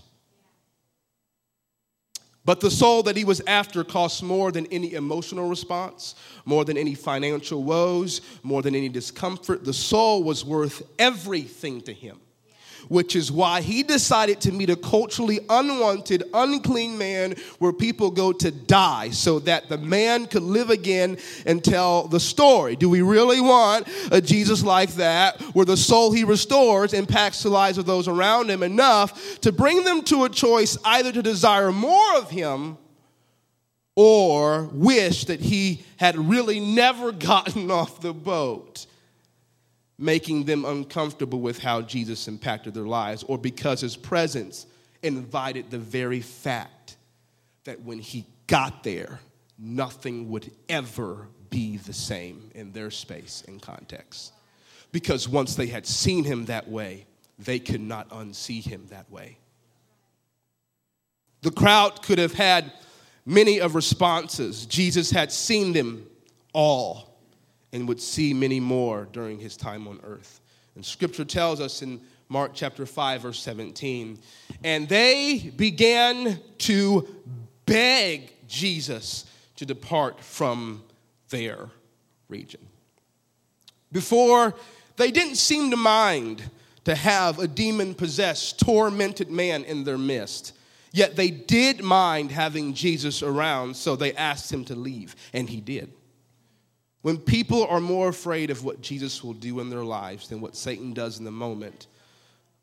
But 2.51 2.59
the 2.59 2.69
soul 2.69 3.05
that 3.05 3.17
he 3.17 3.23
was 3.23 3.41
after 3.47 3.85
cost 3.85 4.25
more 4.25 4.51
than 4.51 4.67
any 4.73 4.95
emotional 4.95 5.49
response, 5.49 6.17
more 6.45 6.65
than 6.65 6.77
any 6.77 6.97
financial 6.97 7.63
woes, 7.63 8.23
more 8.43 8.61
than 8.61 8.75
any 8.75 8.89
discomfort. 8.89 9.65
The 9.65 9.73
soul 9.73 10.25
was 10.25 10.45
worth 10.45 10.83
everything 10.99 11.81
to 11.83 11.93
him. 11.93 12.19
Which 12.88 13.16
is 13.16 13.31
why 13.31 13.61
he 13.61 13.83
decided 13.83 14.40
to 14.40 14.53
meet 14.53 14.71
a 14.71 14.77
culturally 14.77 15.40
unwanted, 15.49 16.25
unclean 16.35 16.97
man 16.99 17.35
where 17.59 17.73
people 17.73 18.11
go 18.11 18.33
to 18.33 18.51
die 18.51 19.11
so 19.11 19.38
that 19.40 19.69
the 19.69 19.79
man 19.79 20.27
could 20.27 20.43
live 20.43 20.71
again 20.71 21.16
and 21.47 21.62
tell 21.64 22.09
the 22.09 22.21
story. 22.21 22.77
Do 22.77 22.88
we 22.88 23.03
really 23.03 23.40
want 23.40 23.88
a 24.11 24.21
Jesus 24.21 24.62
like 24.62 24.95
that 24.95 25.40
where 25.55 25.66
the 25.66 25.77
soul 25.77 26.12
he 26.12 26.25
restores 26.25 26.93
impacts 26.93 27.43
the 27.43 27.51
lives 27.51 27.79
of 27.79 27.87
those 27.87 28.09
around 28.09 28.51
him 28.51 28.62
enough 28.62 29.40
to 29.40 29.53
bring 29.53 29.85
them 29.85 30.03
to 30.05 30.25
a 30.25 30.29
choice 30.29 30.77
either 30.85 31.12
to 31.12 31.23
desire 31.23 31.73
more 31.73 32.16
of 32.16 32.31
him? 32.31 32.79
Or 33.97 34.71
wish 34.73 35.27
that 35.27 35.40
he 35.40 35.85
had 35.97 36.16
really 36.16 36.61
never 36.61 37.12
gotten 37.31 37.71
off 37.71 38.01
the 38.01 38.14
boat 38.14 38.87
making 40.01 40.45
them 40.45 40.65
uncomfortable 40.65 41.41
with 41.41 41.59
how 41.59 41.83
Jesus 41.83 42.27
impacted 42.27 42.73
their 42.73 42.85
lives, 42.85 43.23
or 43.25 43.37
because 43.37 43.83
his 43.83 43.97
presence 43.97 44.67
invited 45.03 45.71
the 45.71 45.79
very 45.79 46.23
fact 46.23 46.97
that 47.65 47.83
when 47.83 47.99
he 47.99 48.25
got 48.47 48.83
there, 48.83 49.21
nothing 49.59 50.31
would 50.31 50.51
ever 50.71 51.29
be 51.51 51.77
the 51.77 51.93
same 51.93 52.51
in 52.55 52.73
their 52.73 52.91
space 52.91 53.45
and 53.47 53.61
context. 53.61 54.33
Because 54.91 55.29
once 55.29 55.55
they 55.55 55.67
had 55.67 55.87
seen 55.87 56.25
him 56.25 56.47
that 56.47 56.67
way, 56.67 57.07
they 57.39 57.59
could 57.59 57.83
not 57.83 58.09
unsee 58.09 58.65
him 58.65 58.87
that 58.89 59.11
way. 59.11 59.37
The 61.43 61.51
crowd 61.51 62.03
could 62.03 62.19
have 62.19 62.33
had 62.33 62.73
many 63.27 63.61
of 63.61 63.75
responses. 63.75 64.65
Jesus 64.65 65.11
had 65.11 65.31
seen 65.31 65.75
them 65.75 66.07
all 66.55 67.10
and 67.72 67.87
would 67.88 68.00
see 68.00 68.35
many 68.35 68.61
more 68.61 69.09
during 69.12 69.38
his 69.38 69.56
time 69.56 69.87
on 69.87 70.00
earth. 70.04 70.40
And 70.74 70.85
scripture 70.85 71.24
tells 71.24 71.61
us 71.61 71.83
in 71.83 72.00
Mark 72.28 72.52
chapter 72.54 72.87
5, 72.87 73.22
verse 73.22 73.40
17, 73.40 74.18
and 74.62 74.88
they 74.88 75.52
began 75.56 76.38
to 76.59 77.09
beg 77.66 78.33
Jesus 78.46 79.26
to 79.56 79.66
depart 79.66 80.20
from 80.20 80.83
their 81.28 81.70
region. 82.28 82.61
Before, 83.92 84.54
they 84.96 85.11
didn't 85.11 85.37
seem 85.37 85.70
to 85.70 85.76
mind 85.76 86.42
to 86.85 86.94
have 86.94 87.38
a 87.38 87.48
demon 87.48 87.94
possessed, 87.94 88.61
tormented 88.61 89.30
man 89.30 89.64
in 89.64 89.85
their 89.85 89.98
midst. 89.98 90.52
Yet 90.92 91.16
they 91.16 91.30
did 91.30 91.83
mind 91.83 92.30
having 92.30 92.74
Jesus 92.74 93.22
around, 93.22 93.76
so 93.76 93.96
they 93.96 94.14
asked 94.14 94.52
him 94.52 94.64
to 94.66 94.74
leave, 94.74 95.14
and 95.33 95.48
he 95.48 95.61
did. 95.61 95.92
When 97.03 97.17
people 97.17 97.67
are 97.67 97.81
more 97.81 98.09
afraid 98.09 98.51
of 98.51 98.65
what 98.65 98.83
Jesus 98.83 99.25
will 99.25 99.33
do 99.33 99.61
in 99.61 99.71
their 99.71 99.85
lives 99.85 100.29
than 100.29 100.41
what 100.41 100.57
Satan 100.57 100.93
does 100.93 101.19
in 101.19 101.25
the 101.25 101.31
moment, 101.31 101.87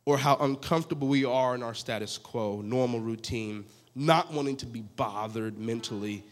or 0.06 0.18
how 0.18 0.38
uncomfortable 0.38 1.08
we 1.08 1.26
are 1.26 1.56
in 1.56 1.64
our 1.64 1.74
status 1.74 2.18
quo, 2.18 2.62
normal 2.62 3.00
routine, 3.00 3.66
not 3.96 4.32
wanting 4.32 4.56
to 4.58 4.66
be 4.66 4.82
bothered 4.82 5.58
mentally, 5.58 6.24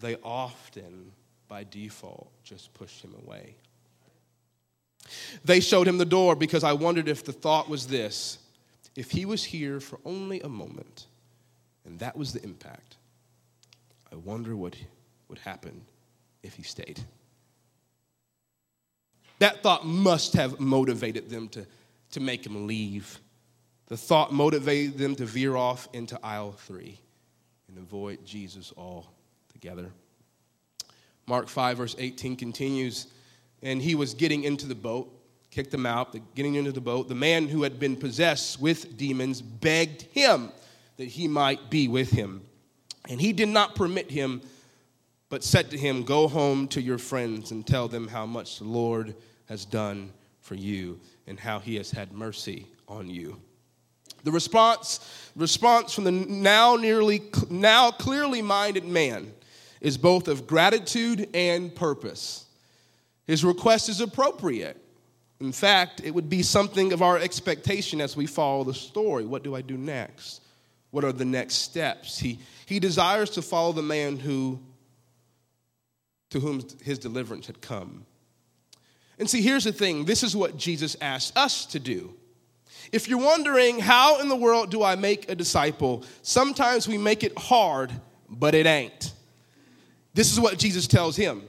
they 0.00 0.16
often, 0.16 1.12
by 1.48 1.64
default, 1.64 2.28
just 2.42 2.74
push 2.74 3.00
him 3.00 3.14
away. 3.24 3.54
They 5.44 5.60
showed 5.60 5.86
him 5.86 5.98
the 5.98 6.04
door 6.04 6.34
because 6.34 6.64
I 6.64 6.72
wondered 6.72 7.08
if 7.08 7.24
the 7.24 7.32
thought 7.32 7.68
was 7.68 7.86
this 7.86 8.38
if 8.96 9.10
he 9.10 9.24
was 9.24 9.42
here 9.42 9.80
for 9.80 9.98
only 10.04 10.40
a 10.40 10.48
moment, 10.48 11.06
and 11.84 11.98
that 11.98 12.16
was 12.16 12.32
the 12.32 12.42
impact, 12.44 12.96
I 14.12 14.16
wonder 14.16 14.54
what 14.54 14.76
would 15.28 15.38
happen 15.38 15.82
if 16.42 16.54
he 16.54 16.62
stayed. 16.62 17.00
That 19.38 19.62
thought 19.62 19.86
must 19.86 20.34
have 20.34 20.60
motivated 20.60 21.28
them 21.28 21.48
to, 21.50 21.66
to 22.12 22.20
make 22.20 22.46
him 22.46 22.66
leave. 22.66 23.18
The 23.86 23.96
thought 23.96 24.32
motivated 24.32 24.98
them 24.98 25.14
to 25.16 25.24
veer 25.26 25.56
off 25.56 25.88
into 25.92 26.18
aisle 26.22 26.52
three 26.52 26.98
and 27.68 27.78
avoid 27.78 28.24
Jesus 28.24 28.72
altogether. 28.76 29.90
Mark 31.26 31.48
5, 31.48 31.78
verse 31.78 31.96
18 31.98 32.36
continues, 32.36 33.08
and 33.62 33.80
he 33.80 33.94
was 33.94 34.14
getting 34.14 34.44
into 34.44 34.66
the 34.66 34.74
boat, 34.74 35.10
kicked 35.50 35.70
them 35.70 35.86
out, 35.86 36.16
getting 36.34 36.54
into 36.54 36.72
the 36.72 36.80
boat. 36.80 37.08
The 37.08 37.14
man 37.14 37.48
who 37.48 37.62
had 37.62 37.78
been 37.78 37.96
possessed 37.96 38.60
with 38.60 38.96
demons 38.96 39.40
begged 39.40 40.02
him 40.02 40.52
that 40.96 41.06
he 41.06 41.28
might 41.28 41.70
be 41.70 41.88
with 41.88 42.10
him. 42.10 42.42
And 43.08 43.20
he 43.20 43.32
did 43.32 43.48
not 43.48 43.74
permit 43.74 44.10
him, 44.10 44.42
but 45.34 45.42
said 45.42 45.68
to 45.68 45.76
him, 45.76 46.04
Go 46.04 46.28
home 46.28 46.68
to 46.68 46.80
your 46.80 46.96
friends 46.96 47.50
and 47.50 47.66
tell 47.66 47.88
them 47.88 48.06
how 48.06 48.24
much 48.24 48.58
the 48.58 48.64
Lord 48.64 49.16
has 49.46 49.64
done 49.64 50.12
for 50.40 50.54
you 50.54 51.00
and 51.26 51.40
how 51.40 51.58
he 51.58 51.74
has 51.74 51.90
had 51.90 52.12
mercy 52.12 52.68
on 52.86 53.10
you. 53.10 53.40
The 54.22 54.30
response, 54.30 55.32
response 55.34 55.92
from 55.92 56.04
the 56.04 56.12
now 56.12 56.76
nearly 56.76 57.20
now 57.50 57.90
clearly 57.90 58.42
minded 58.42 58.84
man 58.84 59.32
is 59.80 59.98
both 59.98 60.28
of 60.28 60.46
gratitude 60.46 61.28
and 61.34 61.74
purpose. 61.74 62.46
His 63.26 63.44
request 63.44 63.88
is 63.88 64.00
appropriate. 64.00 64.80
In 65.40 65.50
fact, 65.50 66.00
it 66.04 66.12
would 66.12 66.30
be 66.30 66.44
something 66.44 66.92
of 66.92 67.02
our 67.02 67.18
expectation 67.18 68.00
as 68.00 68.16
we 68.16 68.26
follow 68.26 68.62
the 68.62 68.72
story. 68.72 69.24
What 69.24 69.42
do 69.42 69.56
I 69.56 69.62
do 69.62 69.76
next? 69.76 70.42
What 70.92 71.02
are 71.02 71.10
the 71.10 71.24
next 71.24 71.54
steps? 71.54 72.20
He, 72.20 72.38
he 72.66 72.78
desires 72.78 73.30
to 73.30 73.42
follow 73.42 73.72
the 73.72 73.82
man 73.82 74.16
who, 74.16 74.60
to 76.34 76.40
whom 76.40 76.60
his 76.82 76.98
deliverance 76.98 77.46
had 77.46 77.60
come. 77.60 78.04
And 79.20 79.30
see, 79.30 79.40
here's 79.40 79.62
the 79.62 79.72
thing 79.72 80.04
this 80.04 80.24
is 80.24 80.34
what 80.34 80.56
Jesus 80.56 80.96
asked 81.00 81.36
us 81.36 81.64
to 81.66 81.78
do. 81.78 82.12
If 82.90 83.06
you're 83.06 83.20
wondering, 83.20 83.78
how 83.78 84.20
in 84.20 84.28
the 84.28 84.34
world 84.34 84.72
do 84.72 84.82
I 84.82 84.96
make 84.96 85.30
a 85.30 85.36
disciple? 85.36 86.02
Sometimes 86.22 86.88
we 86.88 86.98
make 86.98 87.22
it 87.22 87.38
hard, 87.38 87.92
but 88.28 88.52
it 88.56 88.66
ain't. 88.66 89.12
This 90.12 90.32
is 90.32 90.40
what 90.40 90.58
Jesus 90.58 90.88
tells 90.88 91.14
him 91.14 91.44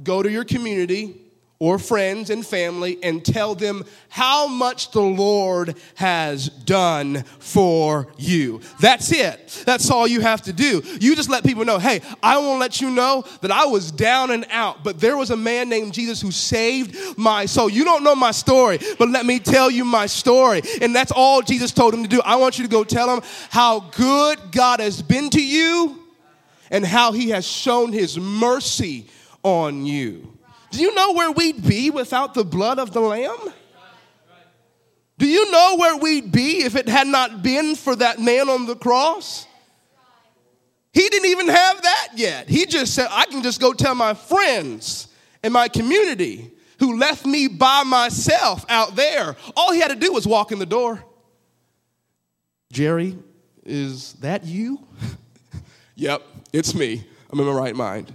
go 0.00 0.22
to 0.22 0.30
your 0.30 0.44
community, 0.44 1.19
or 1.60 1.78
friends 1.78 2.30
and 2.30 2.44
family 2.44 2.98
and 3.02 3.22
tell 3.22 3.54
them 3.54 3.84
how 4.08 4.46
much 4.46 4.92
the 4.92 5.00
Lord 5.00 5.76
has 5.94 6.48
done 6.48 7.22
for 7.38 8.08
you. 8.16 8.62
That's 8.80 9.12
it. 9.12 9.62
That's 9.66 9.90
all 9.90 10.08
you 10.08 10.22
have 10.22 10.40
to 10.42 10.54
do. 10.54 10.82
You 11.00 11.14
just 11.14 11.28
let 11.28 11.44
people 11.44 11.66
know, 11.66 11.78
hey, 11.78 12.00
I 12.22 12.38
want 12.38 12.54
to 12.54 12.58
let 12.58 12.80
you 12.80 12.90
know 12.90 13.24
that 13.42 13.50
I 13.50 13.66
was 13.66 13.92
down 13.92 14.30
and 14.30 14.46
out, 14.50 14.82
but 14.82 15.00
there 15.00 15.18
was 15.18 15.30
a 15.30 15.36
man 15.36 15.68
named 15.68 15.92
Jesus 15.92 16.22
who 16.22 16.30
saved 16.30 16.96
my 17.18 17.44
soul. 17.44 17.68
You 17.68 17.84
don't 17.84 18.02
know 18.02 18.16
my 18.16 18.30
story, 18.30 18.78
but 18.98 19.10
let 19.10 19.26
me 19.26 19.38
tell 19.38 19.70
you 19.70 19.84
my 19.84 20.06
story. 20.06 20.62
And 20.80 20.96
that's 20.96 21.12
all 21.12 21.42
Jesus 21.42 21.72
told 21.72 21.92
him 21.92 22.02
to 22.02 22.08
do. 22.08 22.22
I 22.24 22.36
want 22.36 22.58
you 22.58 22.64
to 22.64 22.70
go 22.70 22.84
tell 22.84 23.14
him 23.14 23.22
how 23.50 23.80
good 23.80 24.38
God 24.50 24.80
has 24.80 25.02
been 25.02 25.28
to 25.28 25.42
you 25.42 25.98
and 26.70 26.86
how 26.86 27.12
he 27.12 27.30
has 27.30 27.46
shown 27.46 27.92
his 27.92 28.18
mercy 28.18 29.08
on 29.42 29.84
you. 29.84 30.39
Do 30.70 30.80
you 30.80 30.94
know 30.94 31.12
where 31.12 31.32
we'd 31.32 31.66
be 31.66 31.90
without 31.90 32.34
the 32.34 32.44
blood 32.44 32.78
of 32.78 32.92
the 32.92 33.00
Lamb? 33.00 33.52
Do 35.18 35.26
you 35.26 35.50
know 35.50 35.76
where 35.76 35.96
we'd 35.98 36.32
be 36.32 36.62
if 36.62 36.76
it 36.76 36.88
had 36.88 37.06
not 37.06 37.42
been 37.42 37.76
for 37.76 37.94
that 37.96 38.18
man 38.18 38.48
on 38.48 38.66
the 38.66 38.74
cross? 38.74 39.46
He 40.92 41.08
didn't 41.08 41.28
even 41.28 41.48
have 41.48 41.82
that 41.82 42.08
yet. 42.14 42.48
He 42.48 42.66
just 42.66 42.94
said, 42.94 43.08
I 43.10 43.26
can 43.26 43.42
just 43.42 43.60
go 43.60 43.72
tell 43.72 43.94
my 43.94 44.14
friends 44.14 45.08
and 45.42 45.52
my 45.52 45.68
community 45.68 46.50
who 46.78 46.98
left 46.98 47.26
me 47.26 47.48
by 47.48 47.82
myself 47.84 48.64
out 48.68 48.96
there. 48.96 49.36
All 49.54 49.72
he 49.72 49.80
had 49.80 49.88
to 49.88 49.96
do 49.96 50.12
was 50.12 50.26
walk 50.26 50.52
in 50.52 50.58
the 50.58 50.66
door. 50.66 51.04
Jerry, 52.72 53.16
is 53.64 54.14
that 54.14 54.44
you? 54.44 54.80
yep, 55.94 56.22
it's 56.52 56.74
me. 56.74 57.04
I'm 57.30 57.38
in 57.38 57.46
my 57.46 57.52
right 57.52 57.76
mind. 57.76 58.12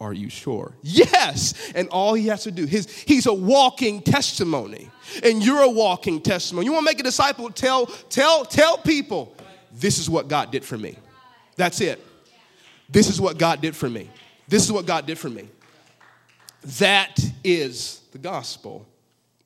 Are 0.00 0.14
you 0.14 0.30
sure? 0.30 0.72
Yes. 0.82 1.72
And 1.74 1.88
all 1.90 2.14
he 2.14 2.28
has 2.28 2.44
to 2.44 2.50
do, 2.50 2.64
his, 2.64 2.90
he's 2.90 3.26
a 3.26 3.34
walking 3.34 4.00
testimony. 4.00 4.88
And 5.22 5.44
you're 5.44 5.60
a 5.60 5.70
walking 5.70 6.22
testimony. 6.22 6.64
You 6.64 6.72
want 6.72 6.86
to 6.86 6.90
make 6.90 7.00
a 7.00 7.04
disciple, 7.04 7.50
tell, 7.50 7.86
tell, 7.86 8.46
tell 8.46 8.78
people, 8.78 9.34
this 9.72 9.98
is 9.98 10.08
what 10.08 10.28
God 10.28 10.50
did 10.50 10.64
for 10.64 10.78
me. 10.78 10.96
That's 11.56 11.82
it. 11.82 12.04
This 12.88 13.08
is 13.08 13.20
what 13.20 13.38
God 13.38 13.60
did 13.60 13.76
for 13.76 13.90
me. 13.90 14.08
This 14.48 14.64
is 14.64 14.72
what 14.72 14.86
God 14.86 15.06
did 15.06 15.18
for 15.18 15.28
me. 15.28 15.48
That 16.78 17.18
is 17.44 18.00
the 18.12 18.18
gospel. 18.18 18.86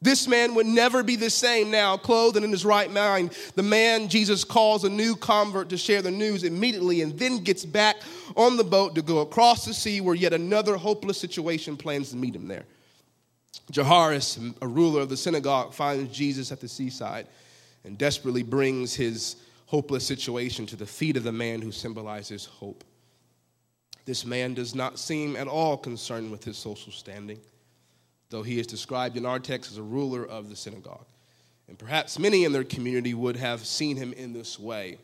This 0.04 0.28
man 0.28 0.54
would 0.54 0.66
never 0.66 1.02
be 1.02 1.16
the 1.16 1.30
same 1.30 1.70
now, 1.70 1.96
clothed 1.96 2.36
and 2.36 2.44
in 2.44 2.50
his 2.50 2.66
right 2.66 2.92
mind. 2.92 3.34
The 3.54 3.62
man 3.62 4.08
Jesus 4.08 4.44
calls 4.44 4.84
a 4.84 4.90
new 4.90 5.16
convert 5.16 5.70
to 5.70 5.78
share 5.78 6.02
the 6.02 6.10
news 6.10 6.44
immediately 6.44 7.00
and 7.00 7.18
then 7.18 7.42
gets 7.42 7.64
back 7.64 7.96
on 8.36 8.58
the 8.58 8.64
boat 8.64 8.94
to 8.96 9.02
go 9.02 9.20
across 9.20 9.64
the 9.64 9.72
sea 9.72 10.02
where 10.02 10.14
yet 10.14 10.34
another 10.34 10.76
hopeless 10.76 11.16
situation 11.16 11.78
plans 11.78 12.10
to 12.10 12.16
meet 12.16 12.36
him 12.36 12.48
there. 12.48 12.66
Jairus, 13.74 14.38
a 14.60 14.68
ruler 14.68 15.00
of 15.00 15.08
the 15.08 15.16
synagogue, 15.16 15.72
finds 15.72 16.14
Jesus 16.14 16.52
at 16.52 16.60
the 16.60 16.68
seaside 16.68 17.26
and 17.82 17.96
desperately 17.96 18.42
brings 18.42 18.94
his 18.94 19.36
hopeless 19.64 20.06
situation 20.06 20.66
to 20.66 20.76
the 20.76 20.84
feet 20.84 21.16
of 21.16 21.22
the 21.22 21.32
man 21.32 21.62
who 21.62 21.72
symbolizes 21.72 22.44
hope. 22.44 22.84
This 24.04 24.26
man 24.26 24.52
does 24.52 24.74
not 24.74 24.98
seem 24.98 25.34
at 25.34 25.48
all 25.48 25.78
concerned 25.78 26.30
with 26.30 26.44
his 26.44 26.58
social 26.58 26.92
standing 26.92 27.40
though 28.34 28.42
he 28.42 28.58
is 28.58 28.66
described 28.66 29.16
in 29.16 29.24
our 29.24 29.38
text 29.38 29.70
as 29.70 29.78
a 29.78 29.82
ruler 29.82 30.26
of 30.26 30.48
the 30.48 30.56
synagogue. 30.56 31.06
And 31.68 31.78
perhaps 31.78 32.18
many 32.18 32.42
in 32.42 32.50
their 32.50 32.64
community 32.64 33.14
would 33.14 33.36
have 33.36 33.64
seen 33.64 33.96
him 33.96 34.12
in 34.12 34.32
this 34.32 34.58
way. 34.58 34.98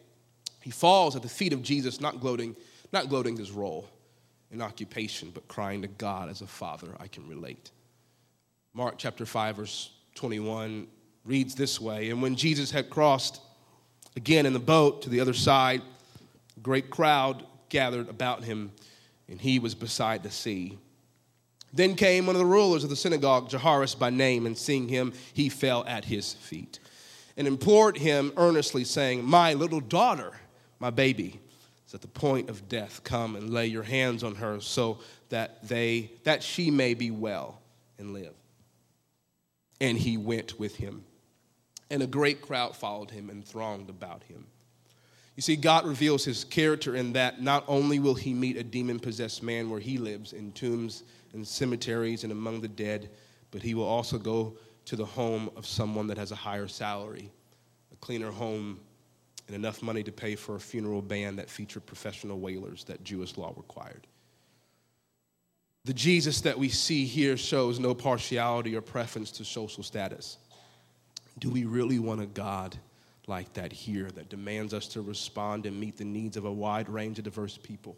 He 0.61 0.73
falls 0.73 1.15
at 1.15 1.23
the 1.23 1.29
feet 1.29 1.53
of 1.53 1.63
Jesus, 1.63 2.01
not 2.01 2.19
gloating, 2.19 2.57
not 2.93 3.09
gloating 3.09 3.37
his 3.37 3.53
role 3.53 3.89
in 4.51 4.61
occupation, 4.61 5.31
but 5.33 5.47
crying 5.47 5.81
to 5.83 5.87
God 5.87 6.29
as 6.29 6.41
a 6.41 6.47
father, 6.49 6.89
I 6.99 7.07
can 7.07 7.29
relate. 7.29 7.71
Mark 8.75 8.97
chapter 8.99 9.25
5, 9.25 9.57
verse 9.59 9.91
21 10.17 10.89
reads 11.25 11.55
this 11.55 11.81
way 11.81 12.11
And 12.11 12.21
when 12.21 12.35
Jesus 12.35 12.73
had 12.73 12.91
crossed 12.91 13.41
again 14.17 14.45
in 14.45 14.55
the 14.55 14.59
boat 14.59 15.03
to 15.03 15.09
the 15.09 15.21
other 15.21 15.35
side, 15.35 15.83
a 16.57 16.61
great 16.61 16.91
crowd 16.91 17.47
gathered 17.69 18.09
about 18.09 18.43
him, 18.43 18.73
and 19.29 19.41
he 19.41 19.61
was 19.61 19.77
beside 19.77 20.25
the 20.25 20.33
sea. 20.33 20.79
Then 21.73 21.95
came 21.95 22.27
one 22.27 22.35
of 22.35 22.41
the 22.41 22.47
rulers 22.47 22.85
of 22.85 22.91
the 22.91 22.97
synagogue, 22.97 23.51
Jairus 23.53 23.95
by 23.95 24.11
name, 24.11 24.47
and 24.47 24.59
seeing 24.59 24.89
him, 24.89 25.13
he 25.33 25.49
fell 25.49 25.85
at 25.87 26.05
his 26.05 26.35
feet 26.35 26.81
and 27.37 27.47
implored 27.47 27.97
him 27.97 28.33
earnestly, 28.37 28.85
saying, 28.85 29.25
My 29.25 29.55
little 29.55 29.81
daughter, 29.81 30.33
my 30.79 30.91
baby, 30.91 31.41
is 31.87 31.95
at 31.95 32.03
the 32.03 32.09
point 32.09 32.51
of 32.51 32.69
death. 32.69 33.03
Come 33.05 33.37
and 33.37 33.51
lay 33.51 33.67
your 33.67 33.83
hands 33.83 34.23
on 34.23 34.35
her 34.35 34.61
so 34.61 34.99
that 35.31 35.67
they 35.67 36.11
that 36.25 36.43
she 36.43 36.71
may 36.71 36.95
be 36.95 37.11
well 37.11 37.61
and 37.99 38.13
live. 38.13 38.35
And 39.81 39.97
he 39.97 40.17
went 40.17 40.59
with 40.59 40.77
him. 40.77 41.05
And 41.91 42.03
a 42.03 42.07
great 42.07 42.43
crowd 42.43 42.77
followed 42.77 43.11
him 43.11 43.31
and 43.31 43.45
thronged 43.45 43.89
about 43.89 44.23
him. 44.25 44.47
You 45.35 45.43
see, 45.43 45.57
God 45.57 45.87
reveals 45.87 46.25
his 46.25 46.45
character 46.45 46.95
in 46.95 47.15
that 47.15 47.41
not 47.41 47.65
only 47.67 47.99
will 47.99 48.15
he 48.15 48.35
meet 48.35 48.59
a 48.59 48.63
demon 48.63 49.01
possessed 49.01 49.43
man 49.43 49.71
where 49.71 49.81
he 49.81 49.97
lives 49.97 50.35
in 50.35 50.53
tombs 50.53 51.05
and 51.33 51.47
cemeteries 51.47 52.25
and 52.25 52.33
among 52.33 52.61
the 52.61 52.69
dead, 52.69 53.11
but 53.51 53.63
he 53.63 53.75
will 53.75 53.85
also 53.85 54.19
go 54.19 54.57
to 54.87 54.97
the 54.97 55.05
home 55.05 55.51
of 55.57 55.67
someone 55.67 56.07
that 56.09 56.19
has 56.19 56.33
a 56.33 56.37
higher 56.37 56.69
salary, 56.69 57.31
a 57.93 57.97
cleaner 57.97 58.31
home, 58.31 58.81
and 59.47 59.57
enough 59.57 59.83
money 59.83 60.03
to 60.03 60.13
pay 60.13 60.37
for 60.37 60.57
a 60.57 60.61
funeral 60.61 61.03
band 61.03 61.39
that 61.39 61.51
featured 61.51 61.85
professional 61.85 62.39
wailers 62.39 62.85
that 62.85 63.03
Jewish 63.03 63.37
law 63.37 63.53
required. 63.57 64.07
The 65.85 65.95
Jesus 65.95 66.43
that 66.43 66.59
we 66.59 66.69
see 66.69 67.05
here 67.05 67.37
shows 67.37 67.79
no 67.79 67.95
partiality 67.95 68.77
or 68.77 68.81
preference 68.81 69.31
to 69.33 69.45
social 69.45 69.83
status. 69.83 70.39
Do 71.39 71.51
we 71.51 71.65
really 71.65 71.99
want 71.99 72.21
a 72.21 72.27
God 72.27 72.77
like 73.27 73.53
that 73.55 73.73
here 73.73 74.11
that 74.11 74.29
demands 74.29 74.75
us 74.75 74.87
to 74.89 75.01
respond 75.01 75.65
and 75.67 75.81
meet 75.81 75.97
the 75.97 76.05
needs 76.05 76.37
of 76.37 76.45
a 76.45 76.53
wide 76.53 76.89
range 76.89 77.19
of 77.19 77.25
diverse 77.25 77.57
people? 77.57 77.97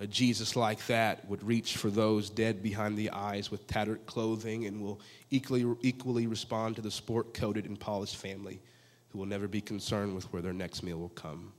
A 0.00 0.06
Jesus 0.06 0.54
like 0.54 0.86
that 0.86 1.28
would 1.28 1.42
reach 1.42 1.76
for 1.76 1.90
those 1.90 2.30
dead 2.30 2.62
behind 2.62 2.96
the 2.96 3.10
eyes 3.10 3.50
with 3.50 3.66
tattered 3.66 4.06
clothing 4.06 4.66
and 4.66 4.80
will 4.80 5.00
equally, 5.30 5.66
equally 5.82 6.28
respond 6.28 6.76
to 6.76 6.82
the 6.82 6.90
sport 6.90 7.34
coated 7.34 7.66
and 7.66 7.78
polished 7.78 8.16
family 8.16 8.60
who 9.08 9.18
will 9.18 9.26
never 9.26 9.48
be 9.48 9.60
concerned 9.60 10.14
with 10.14 10.32
where 10.32 10.42
their 10.42 10.52
next 10.52 10.84
meal 10.84 10.98
will 10.98 11.08
come. 11.08 11.52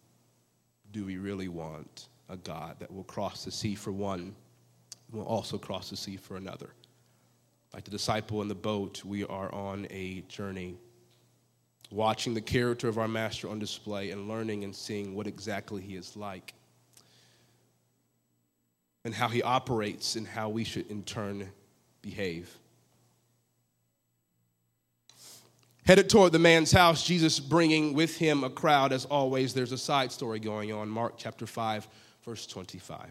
Do 0.92 1.06
we 1.06 1.18
really 1.18 1.50
want 1.50 2.08
a 2.30 2.38
God 2.38 2.78
that 2.80 2.94
will 2.94 3.04
cross 3.04 3.44
the 3.44 3.52
sea 3.52 3.76
for 3.76 3.92
one 3.92 4.34
will 5.12 5.24
also 5.24 5.58
cross 5.58 5.90
the 5.90 5.98
sea 5.98 6.16
for 6.16 6.38
another? 6.38 6.70
Like 7.74 7.84
the 7.84 7.92
disciple 7.92 8.42
in 8.42 8.48
the 8.48 8.56
boat, 8.56 9.04
we 9.04 9.26
are 9.26 9.54
on 9.54 9.86
a 9.90 10.22
journey, 10.22 10.78
watching 11.92 12.34
the 12.34 12.42
character 12.42 12.88
of 12.88 12.98
our 12.98 13.08
master 13.08 13.50
on 13.50 13.60
display 13.60 14.12
and 14.12 14.30
learning 14.30 14.64
and 14.64 14.74
seeing 14.74 15.14
what 15.14 15.28
exactly 15.28 15.82
he 15.82 15.96
is 15.96 16.16
like 16.16 16.54
and 19.06 19.14
how 19.14 19.28
he 19.28 19.42
operates 19.42 20.16
and 20.16 20.28
how 20.28 20.50
we 20.50 20.64
should 20.64 20.90
in 20.90 21.04
turn 21.04 21.50
behave. 22.02 22.58
Headed 25.86 26.10
toward 26.10 26.34
the 26.34 26.40
man's 26.40 26.72
house, 26.72 27.04
Jesus 27.04 27.40
bringing 27.40 27.94
with 27.94 28.18
him 28.18 28.44
a 28.44 28.50
crowd. 28.50 28.94
As 28.94 29.06
always, 29.06 29.54
there's 29.54 29.72
a 29.72 29.78
side 29.78 30.12
story 30.12 30.40
going 30.40 30.72
on. 30.72 30.88
Mark 30.88 31.16
chapter 31.18 31.48
5, 31.48 31.88
verse 32.24 32.46
25. 32.46 33.10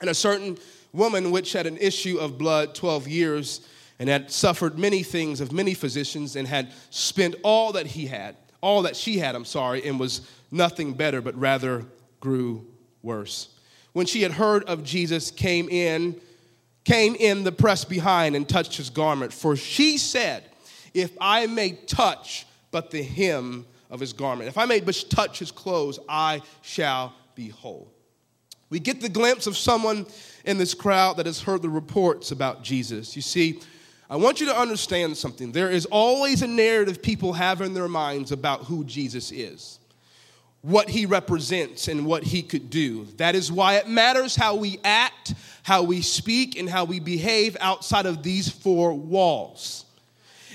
And 0.00 0.08
a 0.08 0.14
certain 0.14 0.56
woman, 0.92 1.30
which 1.30 1.52
had 1.52 1.66
an 1.66 1.76
issue 1.76 2.18
of 2.18 2.38
blood 2.38 2.74
12 2.74 3.06
years, 3.06 3.68
and 3.98 4.08
had 4.08 4.30
suffered 4.30 4.78
many 4.78 5.02
things 5.02 5.42
of 5.42 5.52
many 5.52 5.74
physicians, 5.74 6.36
and 6.36 6.48
had 6.48 6.72
spent 6.88 7.34
all 7.42 7.72
that 7.72 7.86
he 7.86 8.06
had, 8.06 8.34
all 8.62 8.82
that 8.82 8.96
she 8.96 9.18
had, 9.18 9.34
I'm 9.34 9.44
sorry, 9.44 9.86
and 9.86 10.00
was 10.00 10.22
nothing 10.50 10.94
better, 10.94 11.20
but 11.20 11.38
rather 11.38 11.84
grew 12.20 12.66
worse 13.02 13.50
when 13.92 14.06
she 14.06 14.22
had 14.22 14.32
heard 14.32 14.64
of 14.64 14.84
Jesus, 14.84 15.30
came 15.30 15.68
in, 15.68 16.20
came 16.84 17.14
in 17.16 17.44
the 17.44 17.52
press 17.52 17.84
behind 17.84 18.36
and 18.36 18.48
touched 18.48 18.76
his 18.76 18.90
garment. 18.90 19.32
For 19.32 19.56
she 19.56 19.98
said, 19.98 20.44
If 20.94 21.12
I 21.20 21.46
may 21.46 21.72
touch 21.72 22.46
but 22.70 22.90
the 22.90 23.02
hem 23.02 23.66
of 23.90 24.00
his 24.00 24.12
garment, 24.12 24.48
if 24.48 24.58
I 24.58 24.64
may 24.64 24.80
but 24.80 25.04
touch 25.10 25.38
his 25.38 25.50
clothes, 25.50 25.98
I 26.08 26.42
shall 26.62 27.14
be 27.34 27.48
whole. 27.48 27.90
We 28.70 28.78
get 28.78 29.00
the 29.00 29.08
glimpse 29.08 29.48
of 29.48 29.56
someone 29.56 30.06
in 30.44 30.56
this 30.56 30.74
crowd 30.74 31.16
that 31.16 31.26
has 31.26 31.40
heard 31.40 31.62
the 31.62 31.68
reports 31.68 32.30
about 32.30 32.62
Jesus. 32.62 33.16
You 33.16 33.22
see, 33.22 33.60
I 34.08 34.14
want 34.16 34.40
you 34.40 34.46
to 34.46 34.56
understand 34.56 35.16
something. 35.16 35.50
There 35.50 35.70
is 35.70 35.86
always 35.86 36.42
a 36.42 36.46
narrative 36.46 37.02
people 37.02 37.32
have 37.32 37.60
in 37.60 37.74
their 37.74 37.88
minds 37.88 38.30
about 38.30 38.64
who 38.64 38.84
Jesus 38.84 39.32
is 39.32 39.79
what 40.62 40.90
he 40.90 41.06
represents 41.06 41.88
and 41.88 42.04
what 42.04 42.22
he 42.22 42.42
could 42.42 42.68
do. 42.68 43.06
That 43.16 43.34
is 43.34 43.50
why 43.50 43.76
it 43.76 43.88
matters 43.88 44.36
how 44.36 44.56
we 44.56 44.78
act, 44.84 45.34
how 45.62 45.82
we 45.82 46.02
speak, 46.02 46.58
and 46.58 46.68
how 46.68 46.84
we 46.84 47.00
behave 47.00 47.56
outside 47.60 48.06
of 48.06 48.22
these 48.22 48.48
four 48.48 48.92
walls. 48.92 49.86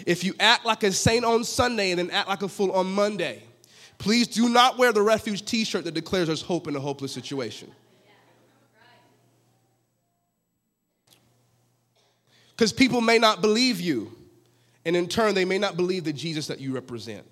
If 0.05 0.23
you 0.23 0.33
act 0.39 0.65
like 0.65 0.83
a 0.83 0.91
saint 0.91 1.25
on 1.25 1.43
Sunday 1.43 1.91
and 1.91 1.99
then 1.99 2.11
act 2.11 2.27
like 2.27 2.43
a 2.43 2.47
fool 2.47 2.71
on 2.71 2.91
Monday, 2.93 3.41
please 3.97 4.27
do 4.27 4.49
not 4.49 4.77
wear 4.77 4.91
the 4.91 5.01
refuge 5.01 5.43
t 5.45 5.63
shirt 5.63 5.85
that 5.85 5.93
declares 5.93 6.27
there's 6.27 6.41
hope 6.41 6.67
in 6.67 6.75
a 6.75 6.79
hopeless 6.79 7.11
situation. 7.11 7.71
Because 12.51 12.71
people 12.71 13.01
may 13.01 13.17
not 13.17 13.41
believe 13.41 13.81
you, 13.81 14.13
and 14.85 14.95
in 14.95 15.07
turn, 15.07 15.33
they 15.33 15.45
may 15.45 15.57
not 15.57 15.75
believe 15.75 16.03
the 16.03 16.13
Jesus 16.13 16.47
that 16.47 16.59
you 16.59 16.73
represent. 16.73 17.25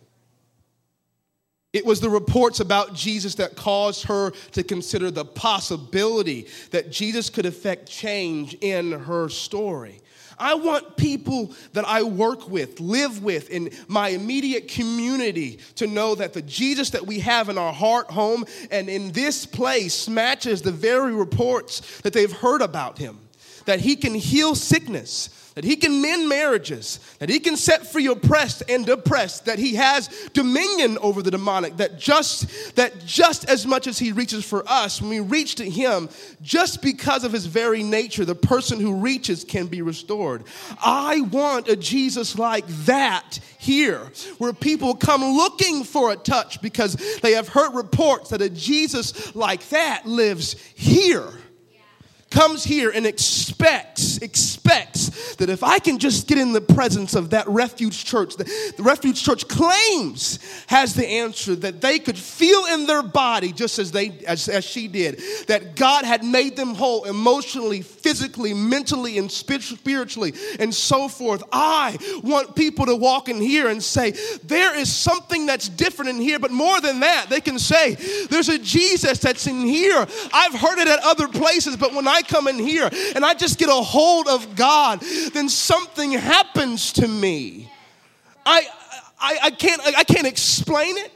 It 1.74 1.86
was 1.86 2.00
the 2.00 2.10
reports 2.10 2.60
about 2.60 2.94
Jesus 2.94 3.36
that 3.36 3.56
caused 3.56 4.04
her 4.04 4.32
to 4.52 4.64
consider 4.64 5.10
the 5.10 5.26
possibility 5.26 6.48
that 6.70 6.92
Jesus 6.92 7.32
could 7.32 7.48
affect 7.48 7.90
change 7.90 8.56
in 8.62 8.92
her 8.92 9.28
story. 9.28 10.00
I 10.38 10.56
want 10.56 10.98
people 10.98 11.52
that 11.74 11.86
I 11.88 12.04
work 12.04 12.48
with, 12.48 12.80
live 12.80 13.24
with 13.24 13.50
in 13.50 13.72
my 13.88 14.10
immediate 14.10 14.68
community 14.68 15.60
to 15.76 15.88
know 15.88 16.16
that 16.16 16.34
the 16.34 16.42
Jesus 16.42 16.92
that 16.92 17.06
we 17.06 17.20
have 17.20 17.50
in 17.50 17.58
our 17.58 17.74
heart, 17.74 18.12
home, 18.12 18.46
and 18.70 18.90
in 18.90 19.12
this 19.12 19.46
place 19.46 20.08
matches 20.08 20.62
the 20.62 20.72
very 20.72 21.14
reports 21.14 22.02
that 22.02 22.14
they've 22.14 22.32
heard 22.32 22.62
about 22.62 22.98
him. 22.98 23.20
That 23.66 23.80
he 23.80 23.96
can 23.96 24.14
heal 24.14 24.56
sickness, 24.56 25.30
that 25.56 25.64
he 25.64 25.76
can 25.76 26.02
mend 26.02 26.28
marriages, 26.28 27.00
that 27.20 27.30
he 27.30 27.40
can 27.40 27.56
set 27.56 27.86
free 27.86 28.08
oppressed 28.08 28.64
and 28.68 28.86
depressed, 28.86 29.46
that 29.46 29.60
he 29.60 29.76
has 29.76 30.08
dominion 30.34 30.98
over 31.00 31.22
the 31.22 31.32
demonic, 31.32 31.78
that 31.78 32.00
just 32.00 32.76
that 32.76 33.06
just 33.06 33.48
as 33.50 33.66
much 33.66 33.88
as 33.88 34.00
he 34.00 34.12
reaches 34.12 34.44
for 34.44 34.64
us, 34.68 35.02
when 35.02 35.10
we 35.10 35.20
reach 35.20 35.56
to 35.56 35.70
him, 35.70 36.10
just 36.42 36.82
because 36.82 37.24
of 37.24 37.32
his 37.32 37.46
very 37.46 37.84
nature, 37.84 38.26
the 38.26 38.36
person 38.36 38.80
who 38.80 38.96
reaches 38.96 39.44
can 39.44 39.68
be 39.68 39.82
restored. 39.82 40.44
I 40.84 41.22
want 41.22 41.68
a 41.68 41.76
Jesus 41.76 42.38
like 42.38 42.68
that 42.86 43.40
here, 43.58 44.12
where 44.38 44.54
people 44.54 44.96
come 44.96 45.24
looking 45.24 45.84
for 45.84 46.12
a 46.12 46.16
touch 46.16 46.62
because 46.62 46.96
they 47.22 47.34
have 47.34 47.48
heard 47.48 47.74
reports 47.74 48.30
that 48.30 48.42
a 48.42 48.50
Jesus 48.50 49.36
like 49.36 49.68
that 49.70 50.06
lives 50.06 50.54
here 50.76 51.32
comes 52.34 52.64
here 52.64 52.90
and 52.90 53.06
expects, 53.06 54.18
expects 54.18 55.36
that 55.36 55.50
if 55.50 55.64
I 55.64 55.78
can 55.78 56.00
just 56.00 56.28
get 56.28 56.40
in 56.40 56.52
the 56.52 56.62
presence 56.62 57.14
of 57.14 57.30
that 57.30 57.48
refuge 57.48 58.06
church, 58.06 58.36
the, 58.36 58.74
the, 58.76 58.82
refuge 58.84 59.24
church 59.24 59.48
claims 59.48 60.40
has 60.68 60.96
the 60.96 61.08
answer 61.08 61.56
that 61.56 61.80
they 61.80 62.00
could 62.00 62.18
feel 62.18 62.66
in 62.66 62.88
their 62.88 63.04
body 63.04 63.52
just 63.52 63.78
as 63.78 63.92
they 63.92 64.10
as, 64.28 64.50
as 64.50 64.66
she 64.66 64.88
did, 64.88 65.22
that 65.48 65.76
God 65.76 66.06
had 66.06 66.24
made 66.24 66.56
them 66.56 66.74
whole 66.74 67.04
emotionally, 67.06 67.82
physically, 67.82 68.54
mentally, 68.54 69.20
and 69.20 69.32
spiritually, 69.32 70.34
and 70.60 70.74
so 70.74 71.08
forth. 71.08 71.44
I 71.52 71.98
want 72.24 72.56
people 72.56 72.88
to 72.88 72.96
walk 72.96 73.30
in 73.30 73.40
here 73.40 73.68
and 73.70 73.82
say, 73.82 74.12
there 74.44 74.76
is 74.76 74.92
something 74.92 75.46
that's 75.46 75.70
different 75.70 76.10
in 76.10 76.20
here, 76.20 76.40
but 76.40 76.52
more 76.52 76.82
than 76.82 77.02
that, 77.02 77.28
they 77.30 77.42
can 77.42 77.60
say, 77.60 77.96
there's 78.30 78.50
a 78.50 78.58
Jesus 78.58 79.20
that's 79.20 79.46
in 79.46 79.62
here. 79.62 80.08
I've 80.34 80.56
heard 80.56 80.80
it 80.80 80.88
at 80.88 81.00
other 81.04 81.28
places, 81.28 81.78
but 81.78 81.94
when 81.94 82.08
I 82.08 82.23
come 82.28 82.48
in 82.48 82.60
here 82.60 82.90
and 83.16 83.26
I 83.26 83.34
just 83.34 83.60
get 83.60 83.70
a 83.70 83.74
hold 83.74 84.28
of 84.28 84.56
God, 84.56 85.02
then 85.34 85.50
something 85.50 86.12
happens 86.12 86.94
to 86.94 87.08
me. 87.08 87.70
I, 88.46 88.68
I, 89.20 89.38
I, 89.44 89.52
can't, 89.52 89.82
I 89.86 90.04
can't 90.04 90.28
explain 90.28 90.98
it. 90.98 91.12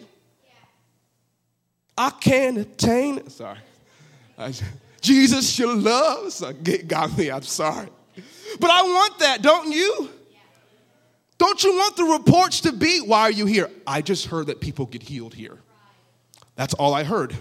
I 1.97 2.11
can't 2.11 2.57
attain 2.57 3.17
it. 3.17 3.31
Sorry. 3.31 3.57
I, 4.37 4.53
Jesus, 5.01 5.57
your 5.57 5.75
love 5.75 6.31
so 6.31 6.53
got 6.53 7.17
me. 7.17 7.31
I'm 7.31 7.41
sorry. 7.41 7.87
But 8.59 8.69
I 8.69 8.83
want 8.83 9.19
that, 9.19 9.41
don't 9.41 9.71
you? 9.71 10.09
Don't 11.37 11.63
you 11.63 11.75
want 11.75 11.95
the 11.95 12.03
reports 12.03 12.61
to 12.61 12.71
be, 12.71 12.99
why 12.99 13.21
are 13.21 13.31
you 13.31 13.45
here? 13.45 13.69
I 13.85 14.01
just 14.01 14.25
heard 14.27 14.47
that 14.47 14.59
people 14.59 14.85
get 14.85 15.03
healed 15.03 15.33
here. 15.33 15.57
That's 16.55 16.73
all 16.73 16.93
I 16.93 17.03
heard. 17.03 17.35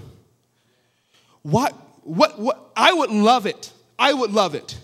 What, 1.42 1.74
what, 2.06 2.38
what, 2.38 2.70
I 2.76 2.92
would 2.92 3.10
love 3.10 3.46
it. 3.46 3.72
I 3.98 4.12
would 4.12 4.32
love 4.32 4.54
it 4.54 4.76